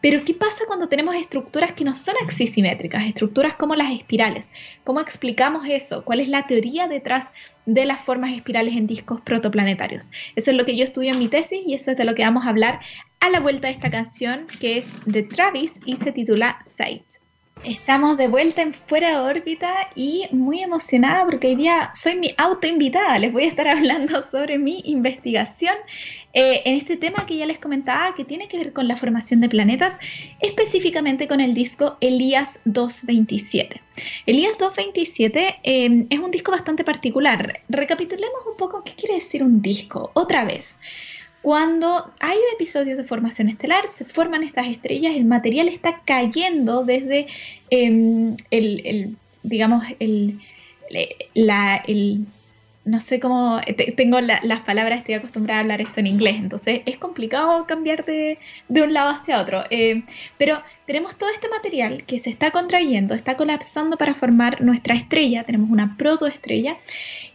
Pero 0.02 0.24
¿qué 0.24 0.34
pasa 0.34 0.64
cuando 0.66 0.88
tenemos 0.88 1.16
estructuras 1.16 1.74
que 1.74 1.84
no 1.84 1.94
son 1.94 2.16
axisimétricas, 2.24 3.06
estructuras 3.06 3.56
como 3.56 3.76
las 3.76 3.92
espirales? 3.92 4.50
¿Cómo 4.86 5.02
explicamos 5.02 5.68
eso? 5.68 6.06
¿Cuál 6.06 6.22
es 6.22 6.30
la 6.30 6.48
teoría 6.48 6.88
detrás 6.88 7.32
de 7.66 7.86
las 7.86 8.00
formas 8.00 8.32
espirales 8.32 8.78
en 8.78 8.88
discos 8.88 9.20
protoplanetarios? 9.22 10.10
Eso 10.38 10.52
es 10.52 10.58
lo 10.58 10.64
que 10.64 10.78
yo 10.78 10.86
estudio 10.86 11.12
en 11.12 11.20
mi 11.20 11.28
tesis 11.28 11.62
y 11.66 11.74
eso 11.74 11.92
es 11.92 11.98
de 11.98 12.06
lo 12.06 12.16
que 12.16 12.24
vamos 12.24 12.46
a 12.46 12.50
hablar 12.50 12.80
a 13.20 13.30
la 13.30 13.42
vuelta 13.42 13.68
de 13.68 13.74
esta 13.74 13.92
canción 13.92 14.48
que 14.62 14.78
es 14.78 14.98
de 15.06 15.24
Travis 15.24 15.82
y 15.86 15.98
se 15.98 16.14
titula 16.14 16.58
Sight. 16.62 17.19
Estamos 17.66 18.18
de 18.18 18.30
vuelta 18.30 18.62
en 18.62 18.74
Fuera 18.74 19.10
de 19.10 19.18
órbita 19.18 19.90
y 19.94 20.28
muy 20.32 20.64
emocionada 20.64 21.26
porque 21.26 21.48
hoy 21.48 21.56
día 21.56 21.92
soy 21.94 22.16
mi 22.16 22.34
autoinvitada. 22.38 23.20
Les 23.20 23.34
voy 23.34 23.44
a 23.44 23.48
estar 23.48 23.68
hablando 23.68 24.22
sobre 24.22 24.58
mi 24.58 24.82
investigación 24.86 25.76
eh, 26.32 26.62
en 26.64 26.76
este 26.76 26.96
tema 26.96 27.26
que 27.26 27.36
ya 27.36 27.46
les 27.46 27.60
comentaba 27.60 28.16
que 28.16 28.24
tiene 28.24 28.48
que 28.48 28.58
ver 28.58 28.72
con 28.72 28.88
la 28.88 28.96
formación 28.96 29.42
de 29.42 29.50
planetas, 29.50 30.00
específicamente 30.40 31.28
con 31.28 31.42
el 31.42 31.54
disco 31.54 31.98
Elías 32.00 32.62
227. 32.64 33.82
Elías 34.26 34.58
227 34.58 35.60
eh, 35.62 36.06
es 36.10 36.20
un 36.20 36.32
disco 36.32 36.52
bastante 36.52 36.86
particular. 36.86 37.60
Recapitulemos 37.68 38.40
un 38.50 38.56
poco 38.56 38.84
qué 38.86 38.94
quiere 38.94 39.16
decir 39.16 39.44
un 39.44 39.62
disco. 39.62 40.12
Otra 40.14 40.46
vez. 40.46 40.80
Cuando 41.42 42.12
hay 42.20 42.38
episodios 42.54 42.98
de 42.98 43.04
formación 43.04 43.48
estelar, 43.48 43.90
se 43.90 44.04
forman 44.06 44.44
estas 44.44 44.68
estrellas, 44.68 45.16
el 45.16 45.26
material 45.26 45.70
está 45.70 46.02
cayendo 46.04 46.84
desde 46.84 47.28
em, 47.70 48.36
el, 48.52 49.16
digamos, 49.44 49.86
el, 50.00 50.40
la, 51.34 51.84
no 52.86 53.00
sé 53.00 53.20
cómo, 53.20 53.62
tengo 53.96 54.20
las 54.20 54.62
palabras, 54.62 55.00
estoy 55.00 55.16
acostumbrada 55.16 55.60
a 55.60 55.62
hablar 55.62 55.80
esto 55.80 56.00
en 56.00 56.08
inglés, 56.08 56.36
entonces 56.38 56.82
es 56.86 56.98
complicado 56.98 57.66
cambiar 57.68 58.04
de, 58.04 58.38
un 58.70 58.94
lado 58.94 59.12
hacia 59.12 59.40
otro. 59.40 59.64
Eh, 59.70 60.04
pero 60.38 60.62
tenemos 60.90 61.16
todo 61.16 61.30
este 61.30 61.50
material 61.50 62.04
que 62.08 62.20
se 62.20 62.32
está 62.32 62.50
contrayendo, 62.50 63.14
está 63.14 63.38
colapsando 63.38 63.96
para 63.96 64.16
formar 64.16 64.60
nuestra 64.62 64.96
estrella, 64.96 65.44
tenemos 65.44 65.70
una 65.70 65.96
protoestrella, 65.96 66.78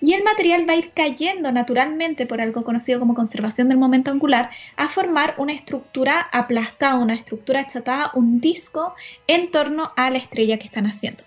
y 0.00 0.12
el 0.14 0.24
material 0.24 0.68
va 0.68 0.72
a 0.72 0.76
ir 0.76 0.90
cayendo 0.90 1.52
naturalmente 1.52 2.26
por 2.26 2.40
algo 2.40 2.64
conocido 2.64 2.98
como 2.98 3.14
conservación 3.14 3.68
del 3.68 3.78
momento 3.78 4.10
angular 4.10 4.50
a 4.74 4.88
formar 4.88 5.36
una 5.38 5.52
estructura 5.52 6.28
aplastada, 6.32 6.96
una 6.96 7.14
estructura 7.14 7.60
achatada, 7.60 8.10
un 8.14 8.40
disco 8.40 8.92
en 9.28 9.52
torno 9.52 9.92
a 9.94 10.10
la 10.10 10.18
estrella 10.18 10.58
que 10.58 10.66
están 10.66 10.88
haciendo. 10.88 11.22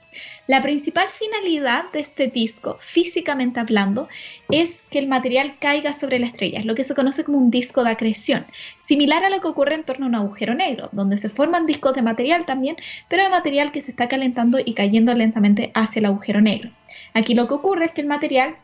La 0.47 0.61
principal 0.61 1.07
finalidad 1.09 1.83
de 1.91 1.99
este 1.99 2.27
disco, 2.27 2.77
físicamente 2.79 3.59
hablando, 3.59 4.07
es 4.49 4.81
que 4.89 4.99
el 4.99 5.07
material 5.07 5.53
caiga 5.59 5.91
sobre 5.91 6.19
la 6.19 6.25
estrella, 6.25 6.59
es 6.59 6.65
lo 6.65 6.73
que 6.73 6.85
se 6.85 6.95
conoce 6.95 7.25
como 7.25 7.37
un 7.37 7.51
disco 7.51 7.83
de 7.83 7.91
acreción, 7.91 8.45
similar 8.77 9.25
a 9.25 9.29
lo 9.29 9.41
que 9.41 9.49
ocurre 9.49 9.75
en 9.75 9.83
torno 9.83 10.05
a 10.05 10.09
un 10.09 10.15
agujero 10.15 10.55
negro, 10.55 10.87
donde 10.93 11.17
se 11.17 11.29
forman 11.29 11.65
discos 11.65 11.93
de 11.95 12.01
material 12.01 12.16
también, 12.45 12.75
pero 13.07 13.23
de 13.23 13.29
material 13.29 13.71
que 13.71 13.81
se 13.81 13.91
está 13.91 14.07
calentando 14.07 14.59
y 14.63 14.73
cayendo 14.73 15.13
lentamente 15.13 15.71
hacia 15.73 15.99
el 15.99 16.05
agujero 16.05 16.41
negro. 16.41 16.71
Aquí 17.13 17.35
lo 17.35 17.47
que 17.47 17.53
ocurre 17.53 17.85
es 17.85 17.91
que 17.91 18.01
el 18.01 18.07
material 18.07 18.55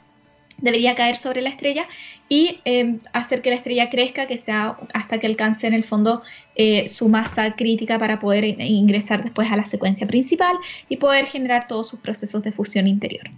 debería 0.64 0.96
caer 0.96 1.18
sobre 1.18 1.42
la 1.42 1.50
estrella 1.50 1.88
y 2.30 2.60
em, 2.64 3.00
hacer 3.12 3.42
que 3.42 3.50
la 3.50 3.58
estrella 3.58 3.90
crezca, 3.90 4.28
que 4.28 4.38
sea 4.38 4.78
hasta 4.94 5.20
que 5.20 5.28
alcance 5.28 5.68
en 5.68 5.74
el 5.74 5.84
fondo 5.84 6.22
eh, 6.56 6.88
su 6.88 7.10
masa 7.10 7.56
crítica 7.56 8.00
para 8.00 8.18
poder 8.20 8.46
ingresar 8.60 9.24
después 9.24 9.52
a 9.52 9.58
la 9.58 9.66
secuencia 9.66 10.08
principal 10.08 10.56
y 10.88 10.98
poder 10.98 11.26
generar 11.26 11.68
todos 11.68 11.90
sus 11.90 12.00
procesos 12.00 12.42
de 12.44 12.52
fusión 12.52 12.88
interior. 12.88 13.30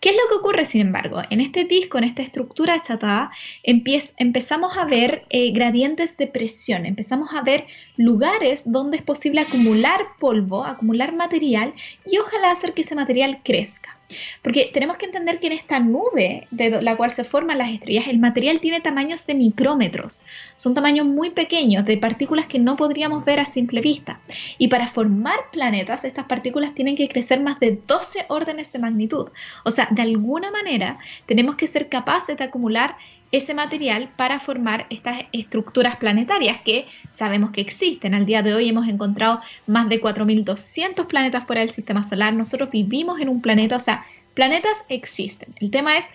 ¿Qué 0.00 0.10
es 0.10 0.16
lo 0.16 0.28
que 0.28 0.34
ocurre, 0.36 0.64
sin 0.66 0.82
embargo? 0.82 1.22
En 1.30 1.40
este 1.40 1.64
disco, 1.64 1.96
en 1.98 2.04
esta 2.04 2.22
estructura 2.22 2.74
achatada, 2.74 3.30
empezamos 3.62 4.76
a 4.76 4.84
ver 4.84 5.24
eh, 5.30 5.50
gradientes 5.52 6.16
de 6.18 6.26
presión, 6.26 6.84
empezamos 6.84 7.32
a 7.34 7.42
ver 7.42 7.66
lugares 7.96 8.70
donde 8.70 8.98
es 8.98 9.02
posible 9.02 9.40
acumular 9.40 10.00
polvo, 10.18 10.64
acumular 10.64 11.14
material 11.14 11.72
y 12.06 12.18
ojalá 12.18 12.50
hacer 12.50 12.74
que 12.74 12.82
ese 12.82 12.94
material 12.94 13.40
crezca. 13.42 13.99
Porque 14.42 14.70
tenemos 14.72 14.96
que 14.96 15.06
entender 15.06 15.38
que 15.38 15.48
en 15.48 15.52
esta 15.54 15.78
nube 15.78 16.46
de 16.50 16.82
la 16.82 16.96
cual 16.96 17.10
se 17.10 17.24
forman 17.24 17.58
las 17.58 17.70
estrellas, 17.70 18.08
el 18.08 18.18
material 18.18 18.60
tiene 18.60 18.80
tamaños 18.80 19.26
de 19.26 19.34
micrómetros. 19.34 20.22
Son 20.56 20.74
tamaños 20.74 21.06
muy 21.06 21.30
pequeños, 21.30 21.84
de 21.84 21.96
partículas 21.96 22.46
que 22.46 22.58
no 22.58 22.76
podríamos 22.76 23.24
ver 23.24 23.40
a 23.40 23.46
simple 23.46 23.80
vista. 23.80 24.20
Y 24.58 24.68
para 24.68 24.86
formar 24.86 25.38
planetas, 25.52 26.04
estas 26.04 26.26
partículas 26.26 26.74
tienen 26.74 26.96
que 26.96 27.08
crecer 27.08 27.40
más 27.40 27.60
de 27.60 27.80
12 27.86 28.26
órdenes 28.28 28.72
de 28.72 28.78
magnitud. 28.78 29.28
O 29.64 29.70
sea, 29.70 29.88
de 29.90 30.02
alguna 30.02 30.50
manera 30.50 30.98
tenemos 31.26 31.56
que 31.56 31.66
ser 31.66 31.88
capaces 31.88 32.36
de 32.36 32.44
acumular 32.44 32.96
ese 33.32 33.54
material 33.54 34.10
para 34.16 34.40
formar 34.40 34.86
estas 34.90 35.22
estructuras 35.32 35.96
planetarias 35.96 36.60
que 36.60 36.86
sabemos 37.10 37.50
que 37.50 37.60
existen. 37.60 38.14
Al 38.14 38.26
día 38.26 38.42
de 38.42 38.54
hoy 38.54 38.68
hemos 38.68 38.88
encontrado 38.88 39.40
más 39.66 39.88
de 39.88 40.00
4.200 40.00 41.06
planetas 41.06 41.44
fuera 41.44 41.60
del 41.60 41.70
sistema 41.70 42.02
solar. 42.02 42.32
Nosotros 42.32 42.70
vivimos 42.70 43.20
en 43.20 43.28
un 43.28 43.40
planeta, 43.40 43.76
o 43.76 43.80
sea, 43.80 44.04
planetas 44.34 44.78
existen. 44.88 45.54
El 45.60 45.70
tema 45.70 45.96
es 45.96 46.06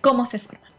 cómo 0.00 0.26
se 0.26 0.38
forman. 0.38 0.73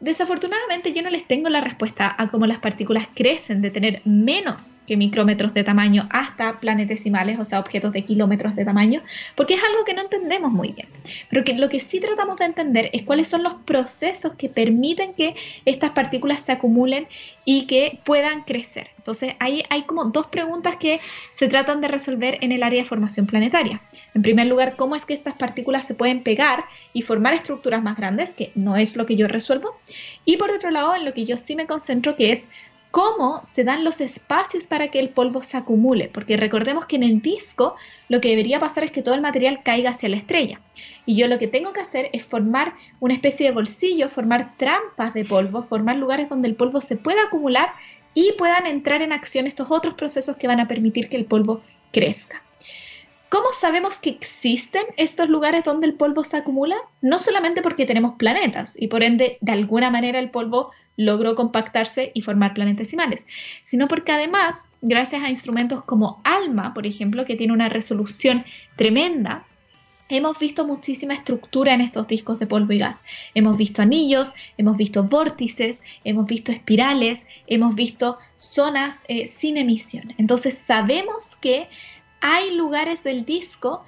Desafortunadamente 0.00 0.92
yo 0.92 1.02
no 1.02 1.10
les 1.10 1.26
tengo 1.26 1.48
la 1.48 1.60
respuesta 1.60 2.14
a 2.16 2.28
cómo 2.28 2.46
las 2.46 2.58
partículas 2.58 3.08
crecen 3.12 3.60
de 3.60 3.72
tener 3.72 4.00
menos 4.04 4.78
que 4.86 4.96
micrómetros 4.96 5.54
de 5.54 5.64
tamaño 5.64 6.06
hasta 6.10 6.60
planetesimales, 6.60 7.40
o 7.40 7.44
sea, 7.44 7.58
objetos 7.58 7.92
de 7.92 8.04
kilómetros 8.04 8.54
de 8.54 8.64
tamaño, 8.64 9.02
porque 9.34 9.54
es 9.54 9.60
algo 9.64 9.84
que 9.84 9.94
no 9.94 10.02
entendemos 10.02 10.52
muy 10.52 10.68
bien. 10.68 10.86
Pero 11.28 11.42
que 11.42 11.54
lo 11.54 11.68
que 11.68 11.80
sí 11.80 11.98
tratamos 11.98 12.36
de 12.38 12.44
entender 12.44 12.90
es 12.92 13.02
cuáles 13.02 13.26
son 13.26 13.42
los 13.42 13.54
procesos 13.54 14.34
que 14.34 14.48
permiten 14.48 15.14
que 15.14 15.34
estas 15.64 15.90
partículas 15.90 16.42
se 16.42 16.52
acumulen 16.52 17.08
y 17.50 17.64
que 17.64 17.98
puedan 18.04 18.42
crecer. 18.42 18.90
Entonces, 18.98 19.32
ahí 19.40 19.62
hay 19.70 19.84
como 19.84 20.04
dos 20.04 20.26
preguntas 20.26 20.76
que 20.76 21.00
se 21.32 21.48
tratan 21.48 21.80
de 21.80 21.88
resolver 21.88 22.36
en 22.42 22.52
el 22.52 22.62
área 22.62 22.82
de 22.82 22.86
formación 22.86 23.26
planetaria. 23.26 23.80
En 24.12 24.20
primer 24.20 24.48
lugar, 24.48 24.76
¿cómo 24.76 24.94
es 24.94 25.06
que 25.06 25.14
estas 25.14 25.34
partículas 25.34 25.86
se 25.86 25.94
pueden 25.94 26.22
pegar 26.22 26.66
y 26.92 27.00
formar 27.00 27.32
estructuras 27.32 27.82
más 27.82 27.96
grandes? 27.96 28.34
Que 28.34 28.52
no 28.54 28.76
es 28.76 28.96
lo 28.96 29.06
que 29.06 29.16
yo 29.16 29.28
resuelvo. 29.28 29.80
Y 30.26 30.36
por 30.36 30.50
otro 30.50 30.70
lado, 30.70 30.94
en 30.94 31.06
lo 31.06 31.14
que 31.14 31.24
yo 31.24 31.38
sí 31.38 31.56
me 31.56 31.66
concentro, 31.66 32.16
que 32.16 32.32
es 32.32 32.50
cómo 32.90 33.40
se 33.44 33.64
dan 33.64 33.84
los 33.84 34.00
espacios 34.00 34.66
para 34.66 34.88
que 34.88 34.98
el 34.98 35.10
polvo 35.10 35.42
se 35.42 35.56
acumule, 35.56 36.08
porque 36.08 36.36
recordemos 36.36 36.86
que 36.86 36.96
en 36.96 37.02
el 37.02 37.20
disco 37.20 37.76
lo 38.08 38.20
que 38.20 38.30
debería 38.30 38.60
pasar 38.60 38.84
es 38.84 38.90
que 38.90 39.02
todo 39.02 39.14
el 39.14 39.20
material 39.20 39.62
caiga 39.62 39.90
hacia 39.90 40.08
la 40.08 40.16
estrella. 40.16 40.60
Y 41.04 41.16
yo 41.16 41.28
lo 41.28 41.38
que 41.38 41.48
tengo 41.48 41.72
que 41.72 41.80
hacer 41.80 42.10
es 42.12 42.24
formar 42.24 42.74
una 43.00 43.14
especie 43.14 43.46
de 43.46 43.52
bolsillo, 43.52 44.08
formar 44.08 44.56
trampas 44.56 45.14
de 45.14 45.24
polvo, 45.24 45.62
formar 45.62 45.96
lugares 45.96 46.28
donde 46.28 46.48
el 46.48 46.54
polvo 46.54 46.80
se 46.80 46.96
pueda 46.96 47.24
acumular 47.24 47.70
y 48.14 48.32
puedan 48.32 48.66
entrar 48.66 49.02
en 49.02 49.12
acción 49.12 49.46
estos 49.46 49.70
otros 49.70 49.94
procesos 49.94 50.36
que 50.36 50.48
van 50.48 50.60
a 50.60 50.68
permitir 50.68 51.08
que 51.08 51.16
el 51.16 51.24
polvo 51.24 51.60
crezca. 51.92 52.42
¿Cómo 53.28 53.48
sabemos 53.52 53.98
que 53.98 54.10
existen 54.10 54.84
estos 54.96 55.28
lugares 55.28 55.62
donde 55.62 55.86
el 55.86 55.94
polvo 55.94 56.24
se 56.24 56.38
acumula? 56.38 56.76
No 57.02 57.18
solamente 57.18 57.60
porque 57.60 57.84
tenemos 57.84 58.14
planetas 58.16 58.80
y 58.80 58.88
por 58.88 59.02
ende 59.02 59.36
de 59.42 59.52
alguna 59.52 59.90
manera 59.90 60.18
el 60.18 60.30
polvo 60.30 60.70
logró 60.96 61.34
compactarse 61.34 62.10
y 62.14 62.22
formar 62.22 62.54
planetesimales, 62.54 63.26
sino 63.62 63.86
porque 63.86 64.12
además, 64.12 64.64
gracias 64.80 65.22
a 65.22 65.30
instrumentos 65.30 65.84
como 65.84 66.20
ALMA, 66.24 66.72
por 66.74 66.86
ejemplo, 66.86 67.24
que 67.24 67.36
tiene 67.36 67.52
una 67.52 67.68
resolución 67.68 68.44
tremenda, 68.76 69.44
hemos 70.08 70.38
visto 70.38 70.66
muchísima 70.66 71.14
estructura 71.14 71.74
en 71.74 71.82
estos 71.82 72.08
discos 72.08 72.38
de 72.38 72.46
polvo 72.46 72.72
y 72.72 72.78
gas. 72.78 73.04
Hemos 73.34 73.56
visto 73.56 73.82
anillos, 73.82 74.32
hemos 74.56 74.76
visto 74.76 75.04
vórtices, 75.04 75.82
hemos 76.02 76.26
visto 76.26 76.50
espirales, 76.50 77.26
hemos 77.46 77.74
visto 77.74 78.16
zonas 78.36 79.04
eh, 79.08 79.26
sin 79.26 79.58
emisión. 79.58 80.14
Entonces 80.18 80.56
sabemos 80.56 81.36
que 81.36 81.68
hay 82.20 82.54
lugares 82.54 83.04
del 83.04 83.24
disco 83.24 83.84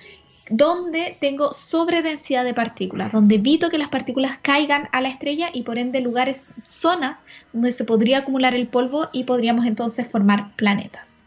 donde 0.50 1.16
tengo 1.20 1.52
sobredensidad 1.52 2.44
de 2.44 2.54
partículas, 2.54 3.12
donde 3.12 3.36
evito 3.36 3.70
que 3.70 3.78
las 3.78 3.88
partículas 3.88 4.36
caigan 4.42 4.88
a 4.92 5.00
la 5.00 5.08
estrella 5.08 5.48
y 5.52 5.62
por 5.62 5.78
ende 5.78 6.00
lugares, 6.00 6.46
zonas 6.64 7.22
donde 7.52 7.70
se 7.72 7.84
podría 7.84 8.18
acumular 8.18 8.54
el 8.54 8.66
polvo 8.66 9.08
y 9.12 9.24
podríamos 9.24 9.64
entonces 9.64 10.08
formar 10.08 10.54
planetas. 10.56 11.20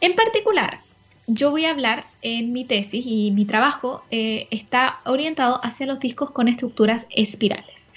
En 0.00 0.14
particular, 0.14 0.78
yo 1.26 1.50
voy 1.50 1.66
a 1.66 1.70
hablar 1.70 2.04
en 2.22 2.52
mi 2.52 2.64
tesis 2.64 3.04
y 3.06 3.30
mi 3.32 3.44
trabajo 3.44 4.02
eh, 4.10 4.46
está 4.50 4.98
orientado 5.04 5.60
hacia 5.62 5.86
los 5.86 6.00
discos 6.00 6.30
con 6.30 6.48
estructuras 6.48 7.06
espirales. 7.10 7.90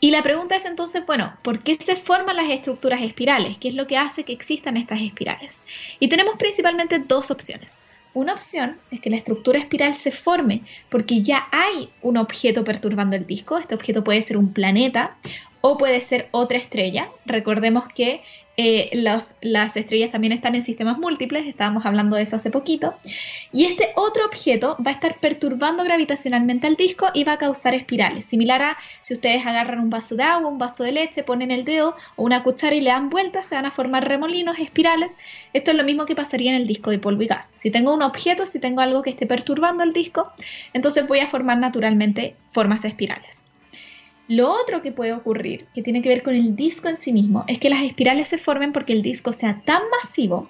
Y 0.00 0.10
la 0.10 0.22
pregunta 0.22 0.56
es 0.56 0.64
entonces, 0.66 1.06
bueno, 1.06 1.34
¿por 1.42 1.60
qué 1.60 1.78
se 1.80 1.96
forman 1.96 2.36
las 2.36 2.50
estructuras 2.50 3.02
espirales? 3.02 3.56
¿Qué 3.58 3.68
es 3.68 3.74
lo 3.74 3.86
que 3.86 3.96
hace 3.96 4.24
que 4.24 4.32
existan 4.32 4.76
estas 4.76 5.00
espirales? 5.00 5.64
Y 6.00 6.08
tenemos 6.08 6.36
principalmente 6.36 6.98
dos 6.98 7.30
opciones. 7.30 7.82
Una 8.12 8.32
opción 8.32 8.76
es 8.90 9.00
que 9.00 9.10
la 9.10 9.16
estructura 9.16 9.58
espiral 9.58 9.94
se 9.94 10.10
forme 10.10 10.62
porque 10.88 11.20
ya 11.22 11.46
hay 11.52 11.90
un 12.00 12.16
objeto 12.16 12.64
perturbando 12.64 13.16
el 13.16 13.26
disco. 13.26 13.58
Este 13.58 13.74
objeto 13.74 14.04
puede 14.04 14.22
ser 14.22 14.38
un 14.38 14.52
planeta 14.52 15.16
o 15.60 15.76
puede 15.76 16.00
ser 16.00 16.28
otra 16.30 16.56
estrella. 16.56 17.08
Recordemos 17.26 17.88
que 17.88 18.22
eh, 18.56 18.90
las 19.40 19.76
estrellas 19.76 20.10
también 20.10 20.32
están 20.32 20.54
en 20.54 20.62
sistemas 20.62 20.98
múltiples, 20.98 21.46
estábamos 21.46 21.84
hablando 21.84 22.16
de 22.16 22.22
eso 22.22 22.36
hace 22.36 22.50
poquito, 22.50 22.94
y 23.52 23.64
este 23.64 23.90
otro 23.96 24.24
objeto 24.24 24.76
va 24.84 24.90
a 24.90 24.94
estar 24.94 25.14
perturbando 25.20 25.84
gravitacionalmente 25.84 26.66
al 26.66 26.74
disco 26.74 27.08
y 27.14 27.24
va 27.24 27.32
a 27.32 27.38
causar 27.38 27.74
espirales, 27.74 28.24
similar 28.24 28.62
a 28.62 28.76
si 29.02 29.14
ustedes 29.14 29.46
agarran 29.46 29.80
un 29.80 29.90
vaso 29.90 30.16
de 30.16 30.22
agua, 30.22 30.48
un 30.48 30.58
vaso 30.58 30.84
de 30.84 30.92
leche, 30.92 31.22
ponen 31.22 31.50
el 31.50 31.64
dedo 31.64 31.96
o 32.16 32.24
una 32.24 32.42
cuchara 32.42 32.74
y 32.74 32.80
le 32.80 32.90
dan 32.90 33.10
vueltas, 33.10 33.46
se 33.46 33.54
van 33.54 33.66
a 33.66 33.70
formar 33.70 34.08
remolinos, 34.08 34.58
espirales. 34.58 35.16
Esto 35.52 35.70
es 35.70 35.76
lo 35.76 35.84
mismo 35.84 36.06
que 36.06 36.14
pasaría 36.14 36.50
en 36.50 36.56
el 36.56 36.66
disco 36.66 36.90
de 36.90 36.98
polvo 36.98 37.22
y 37.22 37.26
gas. 37.26 37.52
Si 37.54 37.70
tengo 37.70 37.94
un 37.94 38.02
objeto, 38.02 38.46
si 38.46 38.58
tengo 38.58 38.80
algo 38.80 39.02
que 39.02 39.10
esté 39.10 39.26
perturbando 39.26 39.84
el 39.84 39.92
disco, 39.92 40.32
entonces 40.72 41.06
voy 41.06 41.20
a 41.20 41.26
formar 41.26 41.58
naturalmente 41.58 42.34
formas 42.48 42.84
espirales. 42.84 43.44
Lo 44.28 44.50
otro 44.52 44.82
que 44.82 44.90
puede 44.90 45.12
ocurrir, 45.12 45.66
que 45.72 45.82
tiene 45.82 46.02
que 46.02 46.08
ver 46.08 46.24
con 46.24 46.34
el 46.34 46.56
disco 46.56 46.88
en 46.88 46.96
sí 46.96 47.12
mismo, 47.12 47.44
es 47.46 47.60
que 47.60 47.70
las 47.70 47.82
espirales 47.82 48.28
se 48.28 48.38
formen 48.38 48.72
porque 48.72 48.92
el 48.92 49.02
disco 49.02 49.32
sea 49.32 49.62
tan 49.64 49.82
masivo 50.02 50.48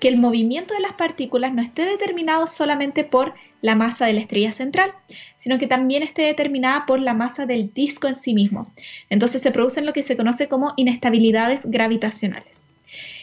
que 0.00 0.08
el 0.08 0.16
movimiento 0.16 0.72
de 0.72 0.80
las 0.80 0.94
partículas 0.94 1.52
no 1.52 1.60
esté 1.60 1.84
determinado 1.84 2.46
solamente 2.46 3.04
por 3.04 3.34
la 3.60 3.74
masa 3.74 4.06
de 4.06 4.14
la 4.14 4.20
estrella 4.20 4.54
central, 4.54 4.92
sino 5.36 5.58
que 5.58 5.66
también 5.66 6.02
esté 6.02 6.22
determinada 6.22 6.86
por 6.86 7.00
la 7.00 7.12
masa 7.12 7.44
del 7.44 7.72
disco 7.74 8.08
en 8.08 8.14
sí 8.14 8.32
mismo. 8.32 8.72
Entonces 9.10 9.42
se 9.42 9.50
producen 9.50 9.84
lo 9.84 9.92
que 9.92 10.02
se 10.02 10.16
conoce 10.16 10.48
como 10.48 10.72
inestabilidades 10.76 11.66
gravitacionales. 11.66 12.66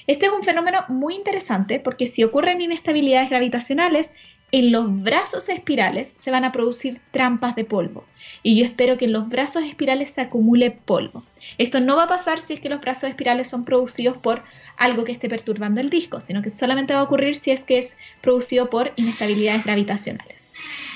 Este 0.05 0.27
es 0.27 0.31
un 0.31 0.43
fenómeno 0.43 0.85
muy 0.87 1.15
interesante 1.15 1.79
porque 1.79 2.05
si 2.05 2.23
ocurren 2.23 2.61
inestabilidades 2.61 3.29
gravitacionales, 3.29 4.13
en 4.51 4.71
los 4.71 5.03
brazos 5.03 5.49
espirales 5.49 6.13
se 6.15 6.31
van 6.31 6.45
a 6.45 6.51
producir 6.51 7.01
trampas 7.11 7.55
de 7.55 7.65
polvo. 7.65 8.05
Y 8.43 8.57
yo 8.57 8.65
espero 8.65 8.97
que 8.97 9.05
en 9.05 9.11
los 9.11 9.27
brazos 9.29 9.63
espirales 9.63 10.11
se 10.11 10.21
acumule 10.21 10.71
polvo. 10.71 11.23
Esto 11.57 11.79
no 11.79 11.95
va 11.95 12.03
a 12.03 12.07
pasar 12.07 12.39
si 12.39 12.53
es 12.53 12.59
que 12.59 12.69
los 12.69 12.81
brazos 12.81 13.09
espirales 13.09 13.49
son 13.49 13.65
producidos 13.65 14.17
por 14.17 14.43
algo 14.77 15.03
que 15.03 15.11
esté 15.11 15.29
perturbando 15.29 15.81
el 15.81 15.89
disco, 15.89 16.21
sino 16.21 16.41
que 16.41 16.49
solamente 16.49 16.93
va 16.93 17.01
a 17.01 17.03
ocurrir 17.03 17.35
si 17.35 17.51
es 17.51 17.63
que 17.63 17.77
es 17.77 17.97
producido 18.21 18.69
por 18.69 18.93
inestabilidades 18.95 19.63
gravitacionales. 19.63 20.51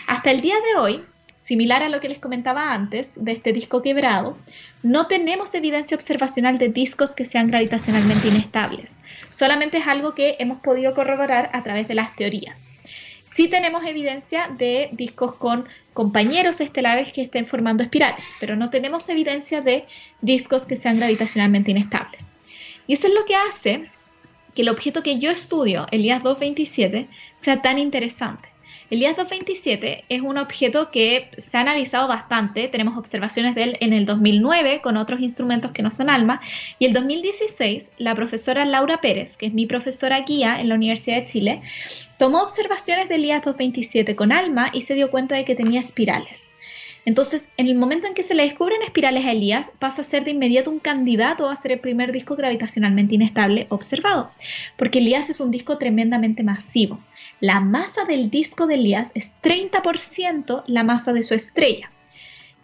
Hasta 0.07 0.31
el 0.31 0.41
día 0.41 0.55
de 0.55 0.79
hoy, 0.79 1.03
similar 1.35 1.81
a 1.83 1.89
lo 1.89 1.99
que 1.99 2.09
les 2.09 2.19
comentaba 2.19 2.73
antes 2.73 3.23
de 3.23 3.31
este 3.31 3.53
disco 3.53 3.81
quebrado, 3.81 4.37
no 4.83 5.07
tenemos 5.07 5.53
evidencia 5.55 5.95
observacional 5.95 6.57
de 6.57 6.69
discos 6.69 7.15
que 7.15 7.25
sean 7.25 7.47
gravitacionalmente 7.47 8.27
inestables. 8.27 8.99
Solamente 9.31 9.79
es 9.79 9.87
algo 9.87 10.13
que 10.13 10.35
hemos 10.39 10.59
podido 10.59 10.93
corroborar 10.93 11.49
a 11.53 11.63
través 11.63 11.87
de 11.87 11.95
las 11.95 12.15
teorías. 12.15 12.68
Sí 13.39 13.47
tenemos 13.47 13.85
evidencia 13.85 14.49
de 14.49 14.89
discos 14.91 15.33
con 15.33 15.65
compañeros 15.93 16.59
estelares 16.59 17.13
que 17.13 17.21
estén 17.21 17.45
formando 17.45 17.83
espirales, 17.83 18.35
pero 18.37 18.57
no 18.57 18.69
tenemos 18.69 19.07
evidencia 19.07 19.61
de 19.61 19.85
discos 20.19 20.65
que 20.65 20.75
sean 20.75 20.97
gravitacionalmente 20.97 21.71
inestables. 21.71 22.33
Y 22.85 22.95
eso 22.95 23.07
es 23.07 23.13
lo 23.13 23.23
que 23.23 23.35
hace 23.35 23.89
que 24.53 24.63
el 24.63 24.67
objeto 24.67 25.03
que 25.03 25.19
yo 25.19 25.31
estudio, 25.31 25.87
el 25.91 26.01
IAS 26.01 26.21
227, 26.21 27.07
sea 27.37 27.61
tan 27.61 27.79
interesante. 27.79 28.48
El 28.89 29.01
IAS 29.01 29.17
227 29.17 30.05
es 30.09 30.21
un 30.23 30.39
objeto 30.39 30.89
que 30.89 31.29
se 31.37 31.57
ha 31.57 31.61
analizado 31.61 32.07
bastante, 32.07 32.67
tenemos 32.67 32.97
observaciones 32.97 33.53
de 33.53 33.63
él 33.63 33.77
en 33.81 33.93
el 33.93 34.07
2009 34.07 34.81
con 34.81 34.97
otros 34.97 35.19
instrumentos 35.19 35.71
que 35.73 35.83
no 35.83 35.91
son 35.91 36.09
ALMA, 36.09 36.41
y 36.79 36.85
el 36.85 36.93
2016 36.93 37.91
la 37.99 38.15
profesora 38.15 38.65
Laura 38.65 38.99
Pérez, 38.99 39.37
que 39.37 39.45
es 39.45 39.53
mi 39.53 39.67
profesora 39.67 40.21
guía 40.21 40.59
en 40.59 40.69
la 40.69 40.75
Universidad 40.75 41.17
de 41.17 41.25
Chile, 41.25 41.61
tomó 42.17 42.41
observaciones 42.41 43.09
del 43.09 43.25
IAS 43.25 43.45
227 43.45 44.15
con 44.15 44.31
ALMA 44.31 44.71
y 44.73 44.81
se 44.81 44.95
dio 44.95 45.11
cuenta 45.11 45.35
de 45.35 45.45
que 45.45 45.55
tenía 45.55 45.81
espirales. 45.81 46.49
Entonces, 47.05 47.51
en 47.57 47.67
el 47.67 47.75
momento 47.75 48.07
en 48.07 48.15
que 48.15 48.23
se 48.23 48.33
le 48.33 48.43
descubren 48.43 48.81
espirales 48.81 49.23
a 49.23 49.31
Elías, 49.33 49.71
pasa 49.77 50.01
a 50.01 50.03
ser 50.03 50.23
de 50.23 50.31
inmediato 50.31 50.71
un 50.71 50.79
candidato 50.79 51.47
a 51.47 51.55
ser 51.55 51.73
el 51.73 51.79
primer 51.79 52.11
disco 52.11 52.35
gravitacionalmente 52.35 53.13
inestable 53.15 53.67
observado, 53.69 54.31
porque 54.77 54.97
Elías 54.97 55.29
es 55.29 55.39
un 55.39 55.51
disco 55.51 55.77
tremendamente 55.77 56.43
masivo. 56.43 56.99
La 57.39 57.61
masa 57.61 58.03
del 58.03 58.29
disco 58.29 58.67
de 58.67 58.75
Elías 58.75 59.11
es 59.15 59.33
30% 59.41 60.63
la 60.67 60.83
masa 60.83 61.13
de 61.13 61.23
su 61.23 61.33
estrella. 61.33 61.89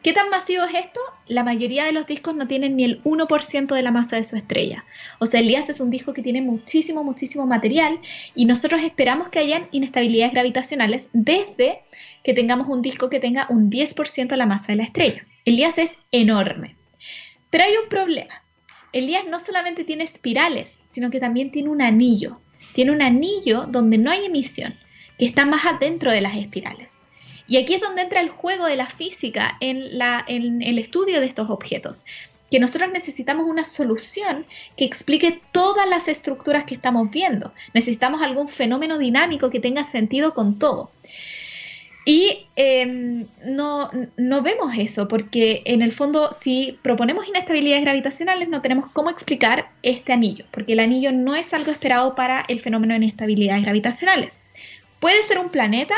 ¿Qué 0.04 0.14
tan 0.14 0.30
masivo 0.30 0.66
es 0.66 0.86
esto? 0.86 1.00
La 1.28 1.44
mayoría 1.44 1.86
de 1.86 1.92
los 1.92 2.06
discos 2.06 2.36
no 2.36 2.46
tienen 2.46 2.76
ni 2.76 2.84
el 2.84 3.02
1% 3.04 3.74
de 3.74 3.82
la 3.82 3.92
masa 3.92 4.18
de 4.18 4.24
su 4.24 4.36
estrella. 4.36 4.84
O 5.20 5.26
sea, 5.26 5.40
Elías 5.40 5.70
es 5.70 5.80
un 5.80 5.90
disco 5.90 6.14
que 6.14 6.22
tiene 6.22 6.42
muchísimo, 6.42 7.04
muchísimo 7.04 7.48
material 7.48 8.00
y 8.36 8.46
nosotros 8.46 8.84
esperamos 8.84 9.30
que 9.30 9.40
hayan 9.40 9.66
inestabilidades 9.72 10.34
gravitacionales 10.34 11.10
desde 11.14 11.82
que 12.24 12.34
tengamos 12.34 12.68
un 12.68 12.82
disco 12.82 13.10
que 13.10 13.20
tenga 13.20 13.48
un 13.50 13.72
10% 13.72 14.28
de 14.28 14.38
la 14.38 14.46
masa 14.46 14.74
de 14.74 14.76
la 14.76 14.84
estrella. 14.84 15.26
Elías 15.46 15.78
es 15.78 15.98
enorme. 16.12 16.76
Pero 17.50 17.64
hay 17.64 17.78
un 17.82 17.90
problema. 17.90 18.44
Elías 18.92 19.24
no 19.28 19.40
solamente 19.40 19.86
tiene 19.86 20.04
espirales, 20.04 20.84
sino 20.86 21.10
que 21.10 21.20
también 21.20 21.50
tiene 21.50 21.70
un 21.70 21.82
anillo. 21.82 22.42
Tiene 22.76 22.92
un 22.92 23.02
anillo 23.02 23.68
donde 23.70 23.98
no 23.98 24.12
hay 24.12 24.26
emisión, 24.26 24.78
que 25.18 25.26
está 25.26 25.46
más 25.46 25.66
adentro 25.66 26.12
de 26.12 26.20
las 26.20 26.36
espirales. 26.36 27.02
Y 27.48 27.56
aquí 27.56 27.76
es 27.76 27.80
donde 27.82 28.02
entra 28.02 28.20
el 28.20 28.28
juego 28.28 28.66
de 28.66 28.76
la 28.76 28.88
física 28.88 29.56
en, 29.62 30.02
en 30.28 30.62
el 30.62 30.78
estudio 30.78 31.22
de 31.22 31.26
estos 31.26 31.50
objetos 31.50 32.04
que 32.52 32.60
nosotros 32.60 32.92
necesitamos 32.92 33.48
una 33.48 33.66
solución 33.66 34.46
que 34.78 34.86
explique 34.86 35.42
todas 35.52 35.88
las 35.88 36.08
estructuras 36.08 36.66
que 36.66 36.76
estamos 36.76 37.10
viendo. 37.12 37.54
Necesitamos 37.74 38.22
algún 38.22 38.48
fenómeno 38.48 38.98
dinámico 38.98 39.50
que 39.50 39.60
tenga 39.60 39.84
sentido 39.84 40.34
con 40.34 40.60
todo. 40.60 40.92
Y 42.08 42.46
em, 42.56 43.26
no, 43.44 43.90
no, 44.16 44.42
vemos 44.44 44.74
eso, 44.78 45.08
porque 45.08 45.64
en 45.66 45.82
el 45.82 45.92
fondo 45.92 46.30
si 46.32 46.78
proponemos 46.84 47.28
inestabilidades 47.28 47.84
gravitacionales 47.84 48.48
no 48.48 48.62
tenemos 48.62 48.92
cómo 48.92 49.10
explicar 49.10 49.72
este 49.82 50.14
anillo, 50.14 50.46
porque 50.52 50.74
el 50.74 50.82
anillo 50.82 51.12
no 51.12 51.36
es 51.36 51.52
algo 51.56 51.72
esperado 51.72 52.14
para 52.14 52.44
el 52.48 52.60
fenómeno 52.60 52.94
de 52.94 52.98
inestabilidades 52.98 53.64
gravitacionales. 53.64 54.40
Puede 55.00 55.24
ser 55.24 55.40
un 55.40 55.50
planeta, 55.50 55.96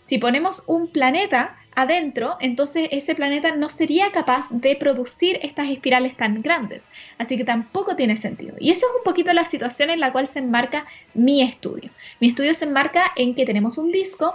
si 0.00 0.16
ponemos 0.16 0.64
un 0.66 0.88
planeta 0.88 1.58
adentro, 1.74 2.36
entonces 2.40 2.88
ese 2.90 3.14
planeta 3.14 3.54
no 3.54 3.68
sería 3.68 4.10
capaz 4.10 4.50
de 4.50 4.76
producir 4.76 5.38
estas 5.42 5.70
espirales 5.70 6.16
tan 6.16 6.42
grandes. 6.42 6.88
Así 7.18 7.36
que 7.36 7.44
tampoco 7.44 7.96
tiene 7.96 8.16
sentido. 8.16 8.54
Y 8.58 8.70
eso 8.70 8.86
es 8.86 8.92
un 8.98 9.04
poquito 9.04 9.32
la 9.32 9.44
situación 9.44 9.90
en 9.90 10.00
la 10.00 10.12
cual 10.12 10.26
se 10.26 10.40
enmarca 10.40 10.84
mi 11.14 11.42
estudio. 11.42 11.90
Mi 12.18 12.28
estudio 12.28 12.54
se 12.54 12.64
enmarca 12.64 13.12
en 13.16 13.34
que 13.34 13.46
tenemos 13.46 13.78
un 13.78 13.92
disco 13.92 14.34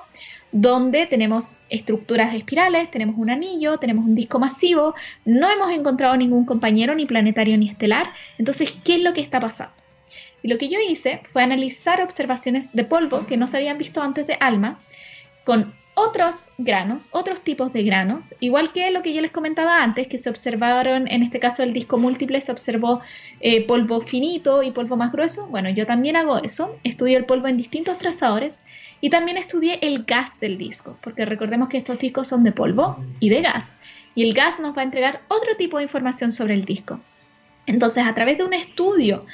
donde 0.55 1.05
tenemos 1.05 1.55
estructuras 1.69 2.31
de 2.31 2.37
espirales, 2.37 2.89
tenemos 2.89 3.17
un 3.17 3.29
anillo, 3.29 3.77
tenemos 3.77 4.05
un 4.05 4.15
disco 4.15 4.39
masivo, 4.39 4.95
no 5.25 5.49
hemos 5.49 5.69
encontrado 5.71 6.15
ningún 6.15 6.45
compañero 6.45 6.95
ni 6.95 7.05
planetario 7.05 7.57
ni 7.57 7.67
estelar. 7.67 8.07
Entonces, 8.37 8.73
¿qué 8.85 8.95
es 8.95 9.01
lo 9.01 9.11
que 9.11 9.19
está 9.19 9.41
pasando? 9.41 9.73
Y 10.41 10.47
lo 10.47 10.57
que 10.57 10.69
yo 10.69 10.79
hice 10.79 11.19
fue 11.25 11.43
analizar 11.43 12.01
observaciones 12.01 12.71
de 12.71 12.85
polvo 12.85 13.27
que 13.27 13.35
no 13.35 13.49
se 13.49 13.57
habían 13.57 13.77
visto 13.77 14.01
antes 14.01 14.27
de 14.27 14.37
ALMA 14.39 14.79
con 15.43 15.73
otros 15.95 16.51
granos, 16.57 17.09
otros 17.11 17.41
tipos 17.41 17.73
de 17.73 17.83
granos, 17.83 18.35
igual 18.39 18.71
que 18.71 18.91
lo 18.91 19.01
que 19.01 19.13
yo 19.13 19.21
les 19.21 19.31
comentaba 19.31 19.81
antes, 19.81 20.07
que 20.07 20.17
se 20.17 20.29
observaron, 20.29 21.07
en 21.07 21.23
este 21.23 21.39
caso 21.39 21.63
el 21.63 21.73
disco 21.73 21.97
múltiple, 21.97 22.39
se 22.41 22.51
observó 22.51 23.01
eh, 23.39 23.65
polvo 23.65 24.01
finito 24.01 24.61
y 24.61 24.71
polvo 24.71 24.97
más 24.97 25.11
grueso. 25.11 25.47
Bueno, 25.47 25.69
yo 25.69 25.85
también 25.85 26.17
hago 26.17 26.37
eso, 26.37 26.77
estudio 26.83 27.17
el 27.17 27.25
polvo 27.25 27.47
en 27.47 27.57
distintos 27.57 27.97
trazadores 27.97 28.63
y 29.01 29.09
también 29.09 29.37
estudié 29.37 29.79
el 29.81 30.03
gas 30.03 30.39
del 30.39 30.57
disco, 30.57 30.97
porque 31.01 31.25
recordemos 31.25 31.69
que 31.69 31.77
estos 31.77 31.97
discos 31.97 32.27
son 32.27 32.43
de 32.43 32.51
polvo 32.51 32.97
y 33.19 33.29
de 33.29 33.41
gas, 33.41 33.77
y 34.15 34.23
el 34.23 34.33
gas 34.33 34.59
nos 34.59 34.75
va 34.77 34.81
a 34.81 34.85
entregar 34.85 35.21
otro 35.29 35.55
tipo 35.57 35.77
de 35.77 35.83
información 35.83 36.31
sobre 36.31 36.53
el 36.53 36.65
disco. 36.65 36.99
Entonces, 37.67 38.05
a 38.05 38.13
través 38.13 38.37
de 38.37 38.43
un 38.43 38.53
estudio 38.53 39.25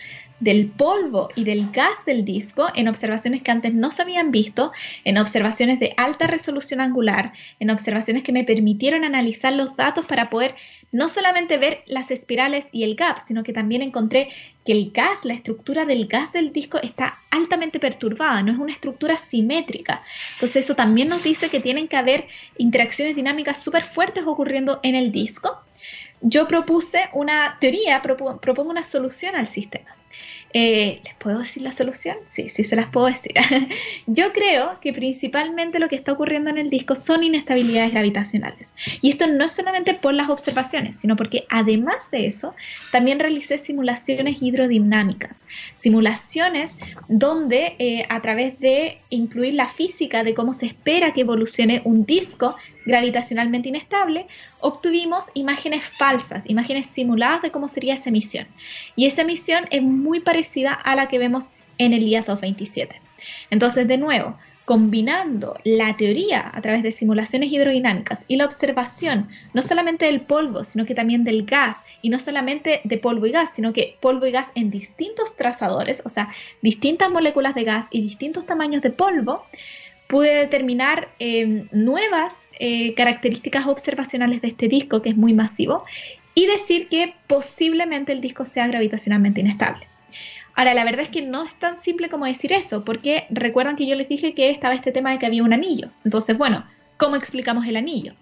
del 0.42 0.68
polvo 0.68 1.30
y 1.36 1.46
del 1.46 1.72
gas 1.72 2.04
del 2.06 2.26
disco 2.26 2.68
en 2.76 2.88
observaciones 2.88 3.42
que 3.42 3.52
antes 3.52 3.74
no 3.74 3.92
se 3.92 4.02
habían 4.02 4.32
visto, 4.32 4.74
en 5.06 5.18
observaciones 5.18 5.80
de 5.80 5.94
alta 5.96 6.28
resolución 6.28 6.82
angular, 6.82 7.32
en 7.60 7.70
observaciones 7.70 8.24
que 8.24 8.34
me 8.34 8.44
permitieron 8.44 9.06
analizar 9.06 9.54
los 9.54 9.78
datos 9.78 10.06
para 10.06 10.30
poder 10.30 10.56
no 10.92 11.08
solamente 11.08 11.58
ver 11.58 11.84
las 11.86 12.12
espirales 12.12 12.68
y 12.72 12.84
el 12.84 12.96
gap, 12.96 13.20
sino 13.20 13.44
que 13.44 13.54
también 13.54 13.82
encontré 13.82 14.30
que 14.66 14.74
el 14.74 14.92
gas, 14.92 15.26
la 15.26 15.34
estructura 15.34 15.86
del 15.86 16.08
gas 16.08 16.34
del 16.34 16.52
disco 16.52 16.80
está 16.82 17.16
altamente 17.30 17.80
perturbada, 17.80 18.44
no 18.44 18.52
es 18.52 18.58
una 18.58 18.74
estructura 18.74 19.18
simétrica. 19.18 20.02
Entonces 20.34 20.66
eso 20.66 20.76
también 20.76 21.08
nos 21.08 21.24
dice 21.24 21.50
que 21.50 21.60
tienen 21.60 21.88
que 21.88 21.98
haber 21.98 22.28
interacciones 22.58 23.16
dinámicas 23.16 23.64
súper 23.64 23.86
fuertes 23.86 24.26
ocurriendo 24.26 24.80
en 24.84 24.96
el 24.96 25.12
disco. 25.12 25.62
Yo 26.20 26.48
propuse 26.48 27.10
una 27.14 27.58
teoría, 27.60 28.02
propongo 28.02 28.70
una 28.70 28.84
solución 28.84 29.36
al 29.36 29.48
sistema. 29.48 29.96
Eh, 30.54 31.02
¿Les 31.04 31.14
puedo 31.16 31.40
decir 31.40 31.64
la 31.64 31.72
solución? 31.72 32.18
Sí, 32.26 32.50
sí 32.50 32.64
se 32.64 32.76
las 32.76 32.88
puedo 32.88 33.08
decir. 33.08 33.34
Yo 34.08 34.34
creo 34.34 34.80
que 34.82 34.94
principalmente 34.94 35.80
lo 35.80 35.88
que 35.88 35.96
está 35.96 36.12
ocurriendo 36.12 36.50
en 36.50 36.58
el 36.58 36.70
disco 36.70 36.96
son 36.96 37.24
inestabilidades 37.24 37.92
gravitacionales. 37.92 38.74
Y 39.02 39.10
esto 39.10 39.28
no 39.28 39.46
es 39.46 39.52
solamente 39.52 39.94
por 39.94 40.14
las 40.14 40.30
observaciones, 40.30 40.98
sino 40.98 41.16
porque 41.16 41.46
además 41.50 42.12
de 42.12 42.28
eso, 42.28 42.56
también 42.92 43.20
realicé 43.20 43.58
simulaciones 43.58 44.42
hidrodinámicas. 44.42 45.46
Simulaciones 45.74 46.78
donde 47.08 47.76
eh, 47.80 48.06
a 48.10 48.22
través 48.22 48.60
de 48.60 48.98
incluir 49.10 49.54
la 49.54 49.68
física 49.68 50.24
de 50.24 50.34
cómo 50.34 50.54
se 50.54 50.66
espera 50.66 51.14
que 51.14 51.22
evolucione 51.22 51.82
un 51.86 52.06
disco 52.06 52.56
gravitacionalmente 52.86 53.70
inestable, 53.70 54.28
obtuvimos 54.60 55.32
imágenes 55.34 55.86
falsas, 55.86 56.50
imágenes 56.50 56.88
simuladas 56.88 57.42
de 57.42 57.52
cómo 57.52 57.68
sería 57.68 57.96
esa 57.96 58.10
emisión. 58.10 58.48
Y 58.96 59.06
esa 59.06 59.22
emisión 59.22 59.66
es 59.70 59.82
muy 59.82 60.20
parecida 60.20 60.74
a 60.74 60.96
la 60.96 61.08
que 61.08 61.20
vemos 61.20 61.52
en 61.78 61.94
el 61.94 62.04
IAS 62.04 62.28
227. 62.28 63.02
Entonces, 63.50 63.88
de 63.88 63.98
nuevo, 63.98 64.36
combinando 64.66 65.58
la 65.64 65.96
teoría 65.98 66.50
a 66.54 66.62
través 66.62 66.84
de 66.84 66.92
simulaciones 66.92 67.52
hidrodinámicas 67.52 68.26
y 68.28 68.36
la 68.36 68.46
observación 68.46 69.28
no 69.54 69.62
solamente 69.62 70.06
del 70.06 70.22
polvo, 70.22 70.64
sino 70.64 70.86
que 70.86 70.96
también 70.96 71.24
del 71.24 71.46
gas, 71.46 71.84
y 72.02 72.10
no 72.10 72.20
solamente 72.20 72.82
de 72.84 72.98
polvo 72.98 73.26
y 73.26 73.32
gas, 73.32 73.54
sino 73.54 73.74
que 73.74 73.98
polvo 74.00 74.28
y 74.28 74.32
gas 74.32 74.52
en 74.56 74.70
distintos 74.70 75.36
trazadores, 75.36 76.04
o 76.06 76.10
sea, 76.10 76.30
distintas 76.62 77.10
moléculas 77.10 77.56
de 77.56 77.64
gas 77.64 77.88
y 77.92 78.02
distintos 78.02 78.46
tamaños 78.46 78.82
de 78.82 78.92
polvo, 78.92 79.46
pude 80.12 80.34
determinar 80.36 81.08
eh, 81.20 81.64
nuevas 81.72 82.50
eh, 82.60 82.94
características 82.96 83.66
observacionales 83.66 84.42
de 84.42 84.50
este 84.50 84.68
disco, 84.68 85.02
que 85.02 85.08
es 85.08 85.16
muy 85.16 85.34
masivo, 85.34 85.86
y 86.36 86.48
decir 86.48 86.90
que 86.90 87.16
posiblemente 87.28 88.12
el 88.12 88.20
disco 88.20 88.44
sea 88.44 88.68
gravitacionalmente 88.68 89.40
inestable. 89.40 89.88
Ahora, 90.54 90.74
la 90.74 90.84
verdad 90.84 91.04
es 91.04 91.10
que 91.10 91.22
no 91.22 91.44
es 91.44 91.56
tan 91.56 91.78
simple 91.78 92.10
como 92.10 92.26
decir 92.26 92.52
eso, 92.52 92.84
porque 92.84 93.24
recuerdan 93.30 93.78
que 93.78 93.86
yo 93.86 93.96
les 93.96 94.10
dije 94.10 94.34
que 94.34 94.50
estaba 94.50 94.76
este 94.76 94.92
tema 94.92 95.12
de 95.12 95.18
que 95.18 95.28
había 95.28 95.44
un 95.44 95.54
anillo. 95.54 95.88
Entonces, 96.04 96.38
bueno, 96.38 96.66
¿cómo 96.98 97.16
explicamos 97.16 97.66
el 97.66 97.78
anillo? 97.78 98.14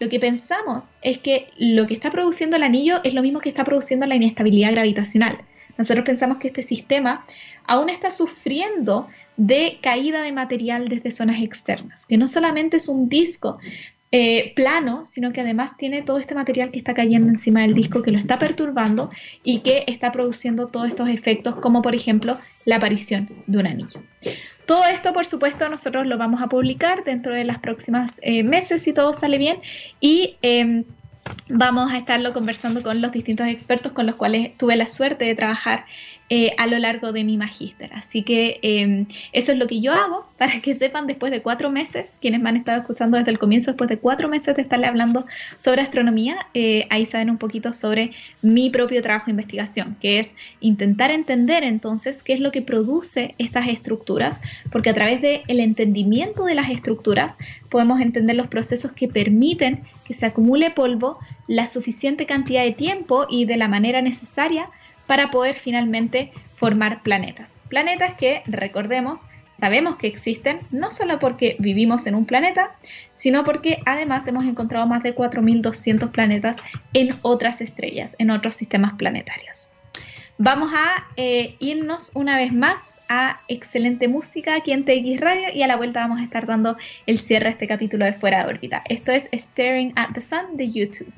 Lo 0.00 0.08
que 0.08 0.18
pensamos 0.18 0.94
es 1.02 1.18
que 1.18 1.48
lo 1.58 1.86
que 1.86 1.92
está 1.92 2.10
produciendo 2.10 2.56
el 2.56 2.62
anillo 2.62 3.00
es 3.04 3.12
lo 3.12 3.20
mismo 3.20 3.40
que 3.40 3.50
está 3.50 3.62
produciendo 3.62 4.06
la 4.06 4.14
inestabilidad 4.14 4.72
gravitacional. 4.72 5.38
Nosotros 5.76 6.06
pensamos 6.06 6.38
que 6.38 6.48
este 6.48 6.62
sistema 6.62 7.26
aún 7.66 7.90
está 7.90 8.10
sufriendo 8.10 9.06
de 9.36 9.78
caída 9.82 10.22
de 10.22 10.32
material 10.32 10.88
desde 10.88 11.10
zonas 11.10 11.42
externas, 11.42 12.06
que 12.06 12.18
no 12.18 12.28
solamente 12.28 12.78
es 12.78 12.88
un 12.88 13.08
disco 13.08 13.58
eh, 14.12 14.52
plano, 14.54 15.04
sino 15.04 15.32
que 15.32 15.40
además 15.40 15.76
tiene 15.76 16.00
todo 16.02 16.18
este 16.18 16.34
material 16.34 16.70
que 16.70 16.78
está 16.78 16.94
cayendo 16.94 17.28
encima 17.28 17.62
del 17.62 17.74
disco, 17.74 18.02
que 18.02 18.12
lo 18.12 18.18
está 18.18 18.38
perturbando 18.38 19.10
y 19.42 19.60
que 19.60 19.84
está 19.88 20.12
produciendo 20.12 20.68
todos 20.68 20.88
estos 20.88 21.08
efectos, 21.08 21.56
como 21.56 21.82
por 21.82 21.94
ejemplo 21.94 22.38
la 22.64 22.76
aparición 22.76 23.28
de 23.46 23.58
un 23.58 23.66
anillo. 23.66 24.00
Todo 24.64 24.84
esto, 24.84 25.12
por 25.12 25.26
supuesto, 25.26 25.68
nosotros 25.68 26.06
lo 26.06 26.18
vamos 26.18 26.40
a 26.40 26.48
publicar 26.48 27.02
dentro 27.02 27.34
de 27.34 27.44
las 27.44 27.58
próximas 27.58 28.20
eh, 28.22 28.42
meses 28.42 28.82
si 28.82 28.92
todo 28.92 29.12
sale 29.12 29.38
bien 29.38 29.58
y 30.00 30.36
em, 30.40 30.84
vamos 31.48 31.92
a 31.92 31.98
estarlo 31.98 32.32
conversando 32.32 32.82
con 32.82 33.00
los 33.00 33.12
distintos 33.12 33.48
expertos 33.48 33.92
con 33.92 34.06
los 34.06 34.14
cuales 34.14 34.56
tuve 34.56 34.76
la 34.76 34.86
suerte 34.86 35.24
de 35.24 35.34
trabajar 35.34 35.84
eh, 36.28 36.50
a 36.58 36.66
lo 36.66 36.76
largo 36.80 37.12
de 37.12 37.22
mi 37.22 37.36
magíster. 37.36 37.92
Así 37.94 38.24
que 38.24 38.58
em, 38.62 39.06
eso 39.32 39.52
es 39.52 39.58
lo 39.58 39.68
que 39.68 39.80
yo 39.80 39.92
hago 39.92 40.26
para 40.38 40.60
que 40.60 40.74
sepan 40.74 41.06
después 41.06 41.30
de 41.30 41.40
cuatro 41.40 41.70
meses, 41.70 42.18
quienes 42.20 42.40
me 42.40 42.48
han 42.48 42.56
estado 42.56 42.80
escuchando 42.80 43.16
desde 43.16 43.30
el 43.30 43.38
comienzo, 43.38 43.70
después 43.70 43.88
de 43.88 43.98
cuatro 43.98 44.28
meses 44.28 44.56
de 44.56 44.62
estarle 44.62 44.88
hablando 44.88 45.24
sobre 45.60 45.82
astronomía, 45.82 46.48
eh, 46.52 46.88
ahí 46.90 47.06
saben 47.06 47.30
un 47.30 47.38
poquito 47.38 47.72
sobre 47.72 48.10
mi 48.42 48.70
propio 48.70 49.02
trabajo 49.02 49.26
de 49.26 49.32
investigación, 49.32 49.96
que 50.00 50.18
es 50.18 50.34
intentar 50.60 51.12
entender 51.12 51.62
entonces 51.62 52.24
qué 52.24 52.32
es 52.32 52.40
lo 52.40 52.50
que 52.50 52.60
produce 52.60 53.36
estas 53.38 53.68
estructuras, 53.68 54.42
porque 54.72 54.90
a 54.90 54.94
través 54.94 55.22
del 55.22 55.42
el 55.46 55.60
entendimiento 55.60 56.44
de 56.44 56.56
las 56.56 56.70
estructuras 56.70 57.36
podemos 57.68 58.00
entender 58.00 58.34
los 58.34 58.48
procesos 58.48 58.90
que 58.90 59.06
permiten 59.06 59.82
que 60.04 60.14
se 60.14 60.26
acumule 60.26 60.72
polvo 60.72 61.20
la 61.46 61.68
suficiente 61.68 62.26
cantidad 62.26 62.64
de 62.64 62.72
tiempo 62.72 63.26
y 63.30 63.44
de 63.44 63.56
la 63.56 63.68
manera 63.68 64.02
necesaria 64.02 64.68
para 65.06 65.30
poder 65.30 65.54
finalmente 65.54 66.32
formar 66.52 67.02
planetas. 67.02 67.60
Planetas 67.68 68.14
que, 68.14 68.42
recordemos, 68.46 69.20
sabemos 69.48 69.96
que 69.96 70.06
existen, 70.06 70.60
no 70.70 70.92
solo 70.92 71.18
porque 71.18 71.56
vivimos 71.58 72.06
en 72.06 72.14
un 72.14 72.26
planeta, 72.26 72.76
sino 73.12 73.44
porque 73.44 73.80
además 73.86 74.26
hemos 74.26 74.44
encontrado 74.44 74.86
más 74.86 75.02
de 75.02 75.14
4.200 75.14 76.10
planetas 76.10 76.62
en 76.92 77.14
otras 77.22 77.60
estrellas, 77.60 78.16
en 78.18 78.30
otros 78.30 78.56
sistemas 78.56 78.94
planetarios. 78.94 79.72
Vamos 80.38 80.70
a 80.74 81.06
eh, 81.16 81.56
irnos 81.60 82.10
una 82.14 82.36
vez 82.36 82.52
más 82.52 83.00
a 83.08 83.40
excelente 83.48 84.06
música 84.06 84.54
aquí 84.54 84.72
en 84.72 84.84
TX 84.84 85.18
Radio 85.18 85.48
y 85.54 85.62
a 85.62 85.66
la 85.66 85.76
vuelta 85.76 86.00
vamos 86.00 86.20
a 86.20 86.24
estar 86.24 86.44
dando 86.44 86.76
el 87.06 87.18
cierre 87.18 87.46
de 87.46 87.52
este 87.52 87.66
capítulo 87.66 88.04
de 88.04 88.12
Fuera 88.12 88.44
de 88.44 88.50
órbita. 88.50 88.82
Esto 88.90 89.12
es 89.12 89.30
Staring 89.32 89.94
at 89.96 90.10
the 90.12 90.20
Sun 90.20 90.58
de 90.58 90.70
YouTube. 90.70 91.10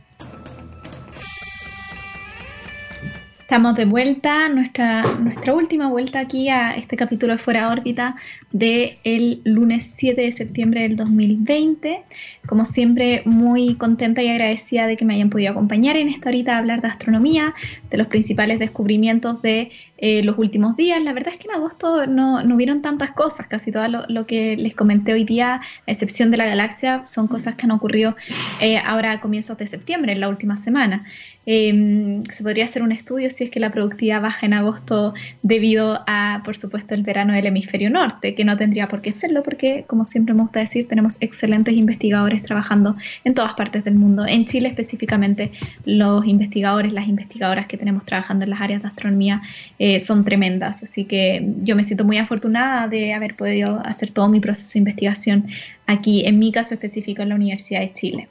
Estamos 3.49 3.77
de 3.77 3.87
vuelta, 3.87 4.51
nuestra, 4.51 5.03
nuestra 5.21 5.55
última 5.55 5.89
vuelta 5.89 6.21
aquí 6.21 6.51
a 6.51 6.77
este 6.77 6.99
capítulo 6.99 7.33
de 7.33 7.39
Fuera 7.39 7.71
órbita 7.71 8.15
del 8.53 8.99
el 9.05 9.41
lunes 9.45 9.87
7 9.87 10.21
de 10.21 10.33
septiembre 10.33 10.83
del 10.83 10.97
2020. 10.97 12.03
Como 12.47 12.67
siempre, 12.67 13.23
muy 13.25 13.77
contenta 13.77 14.23
y 14.23 14.29
agradecida 14.29 14.87
de 14.87 14.99
que 14.99 15.07
me 15.07 15.15
hayan 15.15 15.31
podido 15.31 15.53
acompañar 15.53 15.97
en 15.97 16.09
esta 16.09 16.29
horita 16.29 16.57
a 16.57 16.59
hablar 16.59 16.83
de 16.83 16.89
astronomía, 16.89 17.55
de 17.91 17.97
los 17.97 18.09
principales 18.09 18.59
descubrimientos 18.59 19.41
de 19.41 19.71
eh, 20.01 20.23
los 20.23 20.39
últimos 20.39 20.77
días. 20.77 21.03
La 21.03 21.13
verdad 21.13 21.33
es 21.33 21.41
que 21.41 21.49
en 21.49 21.55
agosto 21.55 22.07
no, 22.07 22.45
no 22.45 22.55
hubieron 22.55 22.83
tantas 22.83 23.11
cosas, 23.11 23.49
casi 23.49 23.73
todo 23.73 23.89
lo, 23.89 24.27
que 24.27 24.57
les 24.57 24.75
comenté 24.75 25.13
hoy 25.13 25.25
día, 25.25 25.55
a 25.55 25.91
excepción 25.91 26.31
de 26.31 26.37
la 26.37 26.47
galaxia, 26.47 27.05
son 27.05 27.27
cosas 27.27 27.57
que 27.57 27.65
han 27.65 27.73
ocurrido 27.73 28.15
eh, 28.61 28.79
ahora 28.79 29.13
a 29.13 29.21
comienzos 29.21 29.59
de 29.59 29.67
septiembre, 29.67 30.13
en 30.13 30.21
la 30.21 30.29
última 30.29 30.57
semana. 30.57 31.05
Em, 31.51 32.25
se 32.27 32.43
podría 32.43 32.67
hacer 32.67 32.83
un 32.83 32.93
estudio 32.93 33.31
si 33.31 33.43
es 33.43 33.49
que 33.49 33.59
la 33.59 33.71
productividad 33.71 34.21
baja 34.21 34.45
en 34.45 34.53
agosto 34.53 35.15
debido 35.43 35.99
a, 36.07 36.43
por 36.45 36.59
supuesto, 36.59 36.95
el 36.95 37.05
verano 37.05 37.33
del 37.33 37.47
hemisferio 37.47 37.89
norte, 37.89 38.35
que 38.35 38.45
no 38.45 38.59
tendría 38.59 38.87
por 38.87 39.01
qué 39.01 39.13
serlo 39.13 39.43
porque, 39.43 39.85
como 39.87 40.05
siempre 40.05 40.35
me 40.35 40.43
gusta 40.43 40.61
decir, 40.61 40.87
tenemos 40.89 41.17
excelentes 41.21 41.73
investigadores 41.73 42.43
trabajando 42.43 42.97
en 43.25 43.33
todas 43.33 43.55
partes 43.55 43.83
del 43.83 43.95
mundo. 43.95 44.27
En 44.27 44.45
Chile 44.45 44.69
específicamente, 44.69 45.51
los 45.87 46.27
investigadores, 46.27 46.93
las 46.93 47.09
investigadoras 47.09 47.67
que 47.67 47.79
tenemos 47.79 48.05
trabajando 48.05 48.45
en 48.45 48.51
las 48.51 48.61
áreas 48.61 48.83
de 48.83 48.89
astronomía 48.89 49.41
eh, 49.79 50.01
son 50.01 50.27
tremendas. 50.27 50.83
Así 50.83 51.07
que 51.07 51.55
yo 51.63 51.77
me 51.77 51.85
siento 51.85 52.05
muy 52.05 52.19
afortunada 52.19 52.89
de 52.89 53.15
haber 53.15 53.37
podido 53.37 53.81
hacer 53.87 54.11
todo 54.11 54.29
mi 54.29 54.41
proceso 54.41 54.75
de 54.75 54.81
investigación 54.81 55.47
aquí, 55.87 56.27
en 56.27 56.39
mi 56.39 56.53
caso 56.53 56.75
específico, 56.75 57.23
en 57.23 57.31
la 57.31 57.37
Universidad 57.37 57.81
de 57.81 57.95
Chile. 57.95 58.29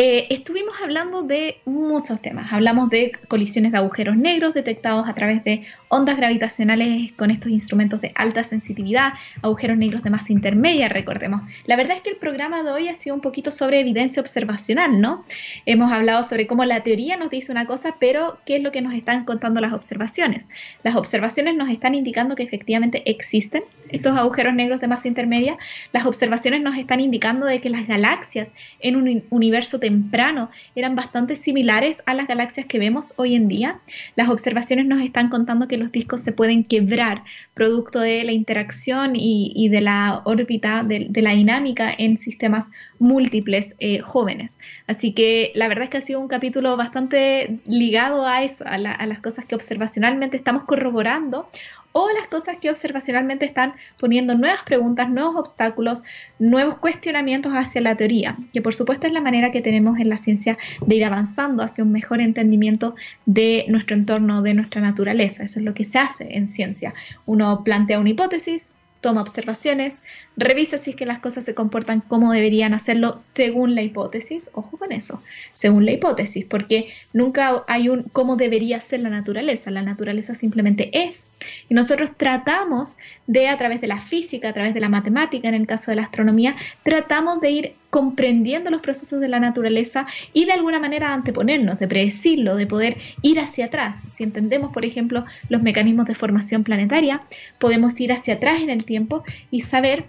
Eh, 0.00 0.32
estuvimos 0.32 0.80
hablando 0.80 1.22
de 1.22 1.58
muchos 1.64 2.22
temas. 2.22 2.52
Hablamos 2.52 2.88
de 2.88 3.10
colisiones 3.26 3.72
de 3.72 3.78
agujeros 3.78 4.16
negros 4.16 4.54
detectados 4.54 5.08
a 5.08 5.14
través 5.16 5.42
de 5.42 5.64
ondas 5.88 6.16
gravitacionales 6.16 7.12
con 7.14 7.32
estos 7.32 7.50
instrumentos 7.50 8.00
de 8.00 8.12
alta 8.14 8.44
sensitividad, 8.44 9.14
agujeros 9.42 9.76
negros 9.76 10.04
de 10.04 10.10
masa 10.10 10.32
intermedia, 10.32 10.88
recordemos. 10.88 11.42
La 11.66 11.74
verdad 11.74 11.96
es 11.96 12.02
que 12.02 12.10
el 12.10 12.16
programa 12.16 12.62
de 12.62 12.70
hoy 12.70 12.88
ha 12.88 12.94
sido 12.94 13.16
un 13.16 13.20
poquito 13.20 13.50
sobre 13.50 13.80
evidencia 13.80 14.22
observacional, 14.22 15.00
¿no? 15.00 15.24
Hemos 15.66 15.90
hablado 15.90 16.22
sobre 16.22 16.46
cómo 16.46 16.64
la 16.64 16.84
teoría 16.84 17.16
nos 17.16 17.30
dice 17.30 17.50
una 17.50 17.66
cosa, 17.66 17.96
pero 17.98 18.38
qué 18.46 18.54
es 18.58 18.62
lo 18.62 18.70
que 18.70 18.82
nos 18.82 18.94
están 18.94 19.24
contando 19.24 19.60
las 19.60 19.72
observaciones. 19.72 20.48
Las 20.84 20.94
observaciones 20.94 21.56
nos 21.56 21.70
están 21.70 21.96
indicando 21.96 22.36
que 22.36 22.44
efectivamente 22.44 23.02
existen 23.10 23.64
estos 23.88 24.16
agujeros 24.16 24.54
negros 24.54 24.80
de 24.80 24.86
masa 24.86 25.08
intermedia. 25.08 25.58
Las 25.92 26.06
observaciones 26.06 26.60
nos 26.60 26.76
están 26.76 27.00
indicando 27.00 27.46
de 27.46 27.60
que 27.60 27.68
las 27.68 27.88
galaxias 27.88 28.54
en 28.78 28.94
un 28.94 29.24
universo 29.30 29.80
temprano 29.88 30.50
eran 30.74 30.94
bastante 30.94 31.34
similares 31.34 32.02
a 32.04 32.12
las 32.12 32.28
galaxias 32.28 32.66
que 32.66 32.78
vemos 32.78 33.14
hoy 33.16 33.34
en 33.34 33.48
día. 33.48 33.80
Las 34.16 34.28
observaciones 34.28 34.84
nos 34.86 35.00
están 35.00 35.30
contando 35.30 35.66
que 35.66 35.78
los 35.78 35.90
discos 35.92 36.20
se 36.20 36.32
pueden 36.32 36.62
quebrar 36.62 37.24
producto 37.54 38.00
de 38.00 38.22
la 38.24 38.32
interacción 38.32 39.12
y, 39.14 39.68
de 39.70 39.80
la 39.80 40.20
órbita, 40.24 40.82
de, 40.82 41.08
la 41.22 41.32
dinámica 41.32 41.90
en 41.96 42.18
sistemas 42.18 42.70
múltiples 42.98 43.76
eh, 43.78 44.00
jóvenes. 44.00 44.58
Así 44.86 45.12
que 45.12 45.52
la 45.54 45.68
verdad 45.68 45.84
es 45.84 45.90
que 45.90 45.98
ha 45.98 46.02
sido 46.02 46.20
un 46.20 46.28
capítulo 46.28 46.76
bastante 46.76 47.58
ligado 47.66 48.26
a 48.26 48.42
eso, 48.42 48.64
a 48.66 48.76
las 48.78 49.20
cosas 49.20 49.46
que 49.46 49.54
observacionalmente 49.54 50.36
estamos 50.36 50.64
corroborando 50.64 51.48
o 51.98 52.08
las 52.12 52.28
cosas 52.28 52.58
que 52.58 52.70
observacionalmente 52.70 53.44
están 53.44 53.74
poniendo 53.98 54.36
nuevas 54.36 54.62
preguntas, 54.64 55.10
nuevos 55.10 55.34
obstáculos, 55.34 56.04
nuevos 56.38 56.76
cuestionamientos 56.76 57.52
hacia 57.52 57.80
la 57.80 57.96
teoría, 57.96 58.36
que 58.52 58.62
por 58.62 58.72
supuesto 58.72 59.08
es 59.08 59.12
la 59.12 59.20
manera 59.20 59.50
que 59.50 59.62
tenemos 59.62 59.98
en 59.98 60.08
la 60.08 60.16
ciencia 60.16 60.56
de 60.86 60.94
ir 60.94 61.04
avanzando 61.04 61.64
hacia 61.64 61.82
un 61.82 61.90
mejor 61.90 62.20
entendimiento 62.20 62.94
de 63.26 63.64
nuestro 63.68 63.96
entorno, 63.96 64.42
de 64.42 64.54
nuestra 64.54 64.80
naturaleza. 64.80 65.42
Eso 65.42 65.58
es 65.58 65.64
lo 65.64 65.74
que 65.74 65.84
se 65.84 65.98
hace 65.98 66.36
en 66.36 66.46
ciencia. 66.46 66.94
Uno 67.26 67.64
plantea 67.64 67.98
una 67.98 68.10
hipótesis, 68.10 68.76
toma 69.00 69.22
observaciones, 69.22 70.04
revisa 70.36 70.78
si 70.78 70.90
es 70.90 70.96
que 70.96 71.06
las 71.06 71.20
cosas 71.20 71.44
se 71.44 71.54
comportan 71.54 72.00
como 72.00 72.32
deberían 72.32 72.74
hacerlo 72.74 73.16
según 73.16 73.74
la 73.74 73.82
hipótesis. 73.82 74.50
Ojo 74.54 74.76
con 74.76 74.92
eso, 74.92 75.22
según 75.54 75.84
la 75.84 75.92
hipótesis, 75.92 76.44
porque 76.44 76.92
nunca 77.12 77.64
hay 77.68 77.88
un 77.88 78.04
cómo 78.04 78.36
debería 78.36 78.80
ser 78.80 79.00
la 79.00 79.10
naturaleza. 79.10 79.70
La 79.70 79.82
naturaleza 79.82 80.34
simplemente 80.34 80.90
es. 80.92 81.28
Y 81.68 81.74
nosotros 81.74 82.10
tratamos 82.16 82.96
de, 83.26 83.48
a 83.48 83.56
través 83.56 83.80
de 83.80 83.86
la 83.86 84.00
física, 84.00 84.48
a 84.48 84.52
través 84.52 84.74
de 84.74 84.80
la 84.80 84.88
matemática, 84.88 85.48
en 85.48 85.54
el 85.54 85.66
caso 85.66 85.90
de 85.90 85.96
la 85.96 86.02
astronomía, 86.02 86.56
tratamos 86.82 87.40
de 87.40 87.50
ir 87.50 87.72
comprendiendo 87.90 88.70
los 88.70 88.80
procesos 88.80 89.20
de 89.20 89.28
la 89.28 89.40
naturaleza 89.40 90.06
y 90.32 90.44
de 90.44 90.52
alguna 90.52 90.78
manera 90.78 91.14
anteponernos, 91.14 91.78
de 91.78 91.88
predecirlo, 91.88 92.56
de 92.56 92.66
poder 92.66 92.98
ir 93.22 93.40
hacia 93.40 93.66
atrás. 93.66 94.02
Si 94.08 94.24
entendemos, 94.24 94.72
por 94.72 94.84
ejemplo, 94.84 95.24
los 95.48 95.62
mecanismos 95.62 96.06
de 96.06 96.14
formación 96.14 96.64
planetaria, 96.64 97.22
podemos 97.58 97.98
ir 98.00 98.12
hacia 98.12 98.34
atrás 98.34 98.60
en 98.60 98.70
el 98.70 98.84
tiempo 98.84 99.24
y 99.50 99.62
saber 99.62 100.04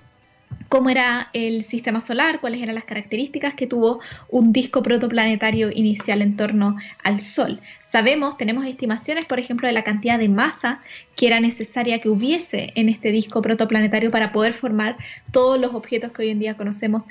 cómo 0.67 0.89
era 0.89 1.29
el 1.33 1.63
sistema 1.63 2.01
solar, 2.01 2.39
cuáles 2.39 2.61
eran 2.61 2.75
las 2.75 2.83
características 2.83 3.55
que 3.55 3.67
tuvo 3.67 3.99
un 4.29 4.53
disco 4.53 4.83
protoplanetario 4.83 5.71
inicial 5.71 6.21
en 6.21 6.35
torno 6.35 6.75
al 7.03 7.19
Sol. 7.19 7.59
Sabemos, 7.81 8.37
tenemos 8.37 8.65
estimaciones, 8.65 9.25
por 9.25 9.39
ejemplo, 9.39 9.67
de 9.67 9.73
la 9.73 9.83
cantidad 9.83 10.19
de 10.19 10.29
masa 10.29 10.81
que 11.15 11.27
era 11.27 11.39
necesaria 11.39 11.99
que 11.99 12.09
hubiese 12.09 12.71
en 12.75 12.89
este 12.89 13.11
disco 13.11 13.41
protoplanetario 13.41 14.11
para 14.11 14.31
poder 14.31 14.53
formar 14.53 14.97
todos 15.31 15.59
los 15.59 15.73
objetos 15.73 16.11
que 16.11 16.23
hoy 16.23 16.29
en 16.29 16.39
día 16.39 16.55
conocemos 16.55 17.05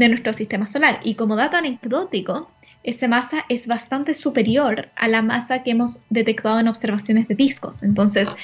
de 0.00 0.08
nuestro 0.08 0.32
sistema 0.32 0.66
solar. 0.66 0.98
Y 1.04 1.14
como 1.14 1.36
dato 1.36 1.58
anecdótico, 1.58 2.50
esa 2.82 3.06
masa 3.06 3.44
es 3.50 3.66
bastante 3.66 4.14
superior 4.14 4.88
a 4.96 5.08
la 5.08 5.20
masa 5.20 5.62
que 5.62 5.72
hemos 5.72 6.02
detectado 6.08 6.58
en 6.58 6.68
observaciones 6.68 7.28
de 7.28 7.34
discos. 7.34 7.82
Entonces, 7.82 8.34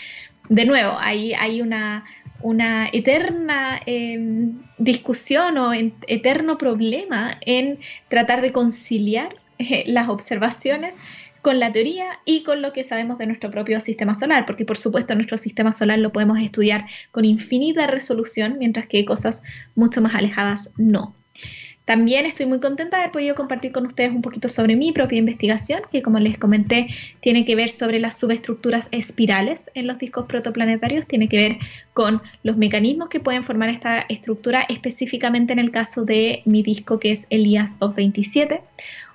de 0.51 0.67
nuevo, 0.67 0.99
hay 1.01 1.63
una, 1.63 2.05
una 2.43 2.89
eterna 2.93 3.81
em, 3.87 4.63
discusión 4.77 5.57
o 5.57 5.73
eterno 5.73 6.59
problema 6.59 7.39
en 7.41 7.79
tratar 8.09 8.43
de 8.43 8.53
conciliar 8.53 9.35
eh, 9.59 9.85
las 9.87 10.11
observaciones 10.11 11.01
con 11.41 11.59
la 11.59 11.73
teoría 11.73 12.21
y 12.27 12.43
con 12.43 12.61
lo 12.61 12.75
que 12.75 12.85
sabemos 12.85 13.17
de 13.17 13.27
nuestro 13.27 13.51
propio 13.51 13.81
sistema 13.81 14.15
solar, 14.15 14.45
porque 14.45 14.67
por 14.67 14.77
supuesto 14.77 15.15
nuestro 15.15 15.39
sistema 15.39 15.73
solar 15.73 16.01
lo 16.01 16.13
podemos 16.13 16.39
estudiar 16.39 16.85
con 17.13 17.25
infinita 17.25 17.87
resolución, 17.87 18.57
mientras 18.59 18.87
que 18.87 19.07
cosas 19.07 19.43
mucho 19.75 20.03
más 20.03 20.15
alejadas 20.15 20.75
no. 20.77 21.15
También 21.87 22.27
estoy 22.27 22.47
muy 22.47 22.59
contenta 22.59 22.97
de 22.97 23.05
haber 23.05 23.13
podido 23.13 23.37
compartir 23.37 23.71
con 23.71 23.87
ustedes 23.87 24.11
un 24.11 24.21
poquito 24.21 24.49
sobre 24.49 24.75
mi 24.75 24.91
propia 24.91 25.21
investigación, 25.21 25.83
que 25.89 26.03
como 26.03 26.19
les 26.19 26.37
comenté, 26.37 26.89
tiene 27.21 27.45
que 27.45 27.55
ver 27.55 27.71
sobre 27.71 28.01
las 28.01 28.19
subestructuras 28.19 28.89
espirales 28.91 29.71
en 29.75 29.87
los 29.87 29.97
discos 29.97 30.27
protoplanetarios, 30.27 31.07
tiene 31.07 31.29
que 31.29 31.37
ver 31.37 31.57
con 31.95 32.23
los 32.43 32.57
mecanismos 32.57 33.09
que 33.09 33.21
pueden 33.21 33.45
formar 33.45 33.69
esta 33.69 34.01
estructura, 34.09 34.67
específicamente 34.69 35.53
en 35.53 35.61
el 35.61 35.71
caso 35.71 36.05
de 36.05 36.43
mi 36.45 36.65
disco 36.65 36.99
que 36.99 37.13
es 37.13 37.29
Elias 37.31 37.77
of 37.79 37.95
27 37.95 38.63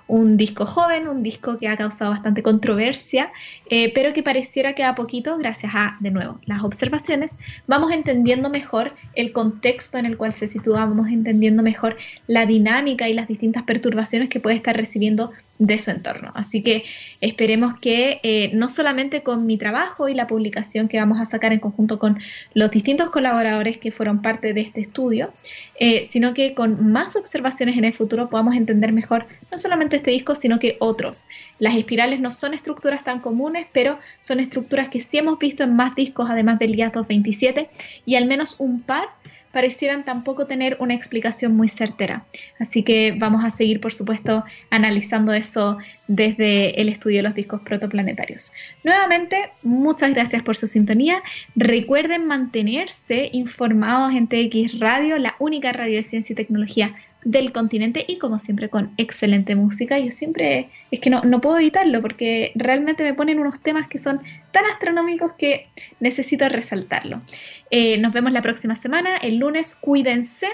un 0.06 0.36
disco 0.36 0.66
joven, 0.66 1.08
un 1.08 1.22
disco 1.22 1.58
que 1.58 1.68
ha 1.68 1.76
causado 1.76 2.10
bastante 2.10 2.42
controversia, 2.42 3.32
eh, 3.70 3.92
pero 3.94 4.12
que 4.12 4.22
pareciera 4.22 4.74
que 4.74 4.84
a 4.84 4.94
poquito, 4.94 5.36
gracias 5.38 5.72
a, 5.74 5.96
de 6.00 6.10
nuevo, 6.10 6.40
las 6.46 6.62
observaciones, 6.62 7.38
vamos 7.66 7.92
entendiendo 7.92 8.50
mejor 8.50 8.92
el 9.14 9.32
contexto 9.32 9.98
en 9.98 10.06
el 10.06 10.16
cual 10.16 10.32
se 10.32 10.48
sitúa, 10.48 10.84
vamos 10.84 11.08
entendiendo 11.08 11.62
mejor 11.62 11.96
la 12.26 12.46
dinámica 12.46 13.08
y 13.08 13.14
las 13.14 13.28
distintas 13.28 13.62
perturbaciones 13.62 14.28
que 14.28 14.40
puede 14.40 14.56
estar 14.56 14.76
recibiendo 14.76 15.30
de 15.66 15.78
su 15.78 15.92
entorno. 15.92 16.32
Así 16.34 16.60
que 16.60 16.84
esperemos 17.20 17.74
que 17.78 18.18
eh, 18.24 18.50
no 18.52 18.68
solamente 18.68 19.22
con 19.22 19.46
mi 19.46 19.56
trabajo 19.56 20.08
y 20.08 20.14
la 20.14 20.26
publicación 20.26 20.88
que 20.88 20.98
vamos 20.98 21.20
a 21.20 21.26
sacar 21.26 21.52
en 21.52 21.60
conjunto 21.60 22.00
con 22.00 22.18
los 22.52 22.72
distintos 22.72 23.10
colaboradores 23.10 23.78
que 23.78 23.92
fueron 23.92 24.22
parte 24.22 24.54
de 24.54 24.60
este 24.60 24.80
estudio, 24.80 25.32
eh, 25.78 26.02
sino 26.02 26.34
que 26.34 26.54
con 26.54 26.90
más 26.90 27.14
observaciones 27.14 27.78
en 27.78 27.84
el 27.84 27.94
futuro 27.94 28.28
podamos 28.28 28.56
entender 28.56 28.92
mejor 28.92 29.26
no 29.52 29.58
solamente 29.58 29.96
este 29.96 30.10
disco, 30.10 30.34
sino 30.34 30.58
que 30.58 30.76
otros. 30.80 31.26
Las 31.60 31.76
espirales 31.76 32.18
no 32.18 32.32
son 32.32 32.54
estructuras 32.54 33.04
tan 33.04 33.20
comunes, 33.20 33.68
pero 33.72 34.00
son 34.18 34.40
estructuras 34.40 34.88
que 34.88 35.00
sí 35.00 35.18
hemos 35.18 35.38
visto 35.38 35.62
en 35.62 35.76
más 35.76 35.94
discos, 35.94 36.28
además 36.28 36.58
del 36.58 36.74
IAS 36.74 36.92
227, 36.92 37.70
y 38.04 38.16
al 38.16 38.26
menos 38.26 38.56
un 38.58 38.82
par 38.82 39.08
parecieran 39.52 40.04
tampoco 40.04 40.46
tener 40.46 40.76
una 40.80 40.94
explicación 40.94 41.54
muy 41.54 41.68
certera. 41.68 42.24
Así 42.58 42.82
que 42.82 43.14
vamos 43.16 43.44
a 43.44 43.50
seguir, 43.50 43.80
por 43.80 43.92
supuesto, 43.92 44.44
analizando 44.70 45.32
eso 45.34 45.78
desde 46.08 46.80
el 46.80 46.88
estudio 46.88 47.18
de 47.18 47.22
los 47.22 47.34
discos 47.34 47.60
protoplanetarios. 47.60 48.52
Nuevamente, 48.82 49.50
muchas 49.62 50.12
gracias 50.12 50.42
por 50.42 50.56
su 50.56 50.66
sintonía. 50.66 51.22
Recuerden 51.54 52.26
mantenerse 52.26 53.30
informados 53.32 54.12
en 54.14 54.26
TX 54.26 54.80
Radio, 54.80 55.18
la 55.18 55.36
única 55.38 55.72
radio 55.72 55.96
de 55.96 56.02
ciencia 56.02 56.32
y 56.32 56.36
tecnología 56.36 56.94
del 57.24 57.52
continente 57.52 58.04
y 58.06 58.18
como 58.18 58.38
siempre 58.38 58.68
con 58.68 58.92
excelente 58.96 59.54
música. 59.54 59.98
Yo 59.98 60.10
siempre 60.10 60.68
es 60.90 61.00
que 61.00 61.10
no, 61.10 61.22
no, 61.22 61.40
puedo 61.40 61.58
evitarlo 61.58 62.00
porque 62.02 62.52
realmente 62.54 63.02
me 63.02 63.14
ponen 63.14 63.38
unos 63.38 63.60
temas 63.60 63.88
que 63.88 63.98
son 63.98 64.20
tan 64.50 64.64
astronómicos 64.66 65.32
que 65.34 65.68
necesito 66.00 66.48
resaltarlo. 66.48 67.22
Eh, 67.70 67.98
nos 67.98 68.12
vemos 68.12 68.32
la 68.32 68.42
próxima 68.42 68.76
semana, 68.76 69.16
el 69.16 69.36
lunes, 69.36 69.74
cuídense. 69.74 70.48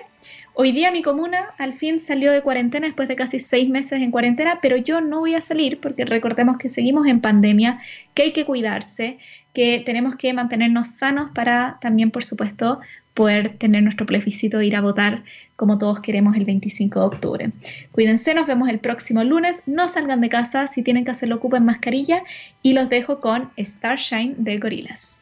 Hoy 0.55 0.73
día 0.73 0.91
mi 0.91 1.03
comuna 1.03 1.51
al 1.57 1.75
fin 1.75 2.01
salió 2.01 2.33
de 2.33 2.43
cuarentena 2.43 2.87
después 2.87 3.09
de 3.09 3.15
casi 3.15 3.39
seis 3.39 3.69
meses 3.69 4.03
en 4.03 4.11
cuarentena, 4.11 4.59
pero 4.61 4.77
yo 4.77 5.01
no 5.01 5.21
voy 5.21 5.35
a 5.35 5.41
salir 5.41 5.79
porque 5.81 6.05
recordemos 6.05 6.59
que 6.59 6.69
seguimos 6.69 7.07
en 7.07 7.21
pandemia, 7.21 7.81
que 8.15 8.23
hay 8.23 8.33
que 8.33 8.45
cuidarse, 8.45 9.19
que 9.55 9.81
tenemos 9.87 10.17
que 10.17 10.33
mantenernos 10.33 10.89
sanos 10.89 11.31
para 11.33 11.79
también, 11.81 12.11
por 12.11 12.25
supuesto, 12.25 12.81
poder 13.19 13.59
tener 13.59 13.83
nuestro 13.83 14.07
plebiscito 14.07 14.61
e 14.61 14.67
ir 14.67 14.77
a 14.77 14.81
votar 14.81 15.25
como 15.57 15.77
todos 15.77 15.99
queremos 15.99 16.37
el 16.37 16.45
25 16.45 17.01
de 17.01 17.07
octubre. 17.07 17.53
Cuídense, 17.91 18.33
nos 18.33 18.47
vemos 18.47 18.69
el 18.69 18.79
próximo 18.79 19.25
lunes. 19.25 19.65
No 19.67 19.89
salgan 19.89 20.21
de 20.21 20.29
casa, 20.29 20.69
si 20.69 20.85
tienen 20.85 21.05
que 21.05 21.11
hacerlo 21.11 21.35
ocupen 21.35 21.65
mascarilla 21.65 22.23
y 22.63 22.75
los 22.75 22.89
dejo 22.89 23.21
con 23.21 23.51
Starshine 23.59 24.37
de 24.39 24.59
Gorilas. 24.59 25.18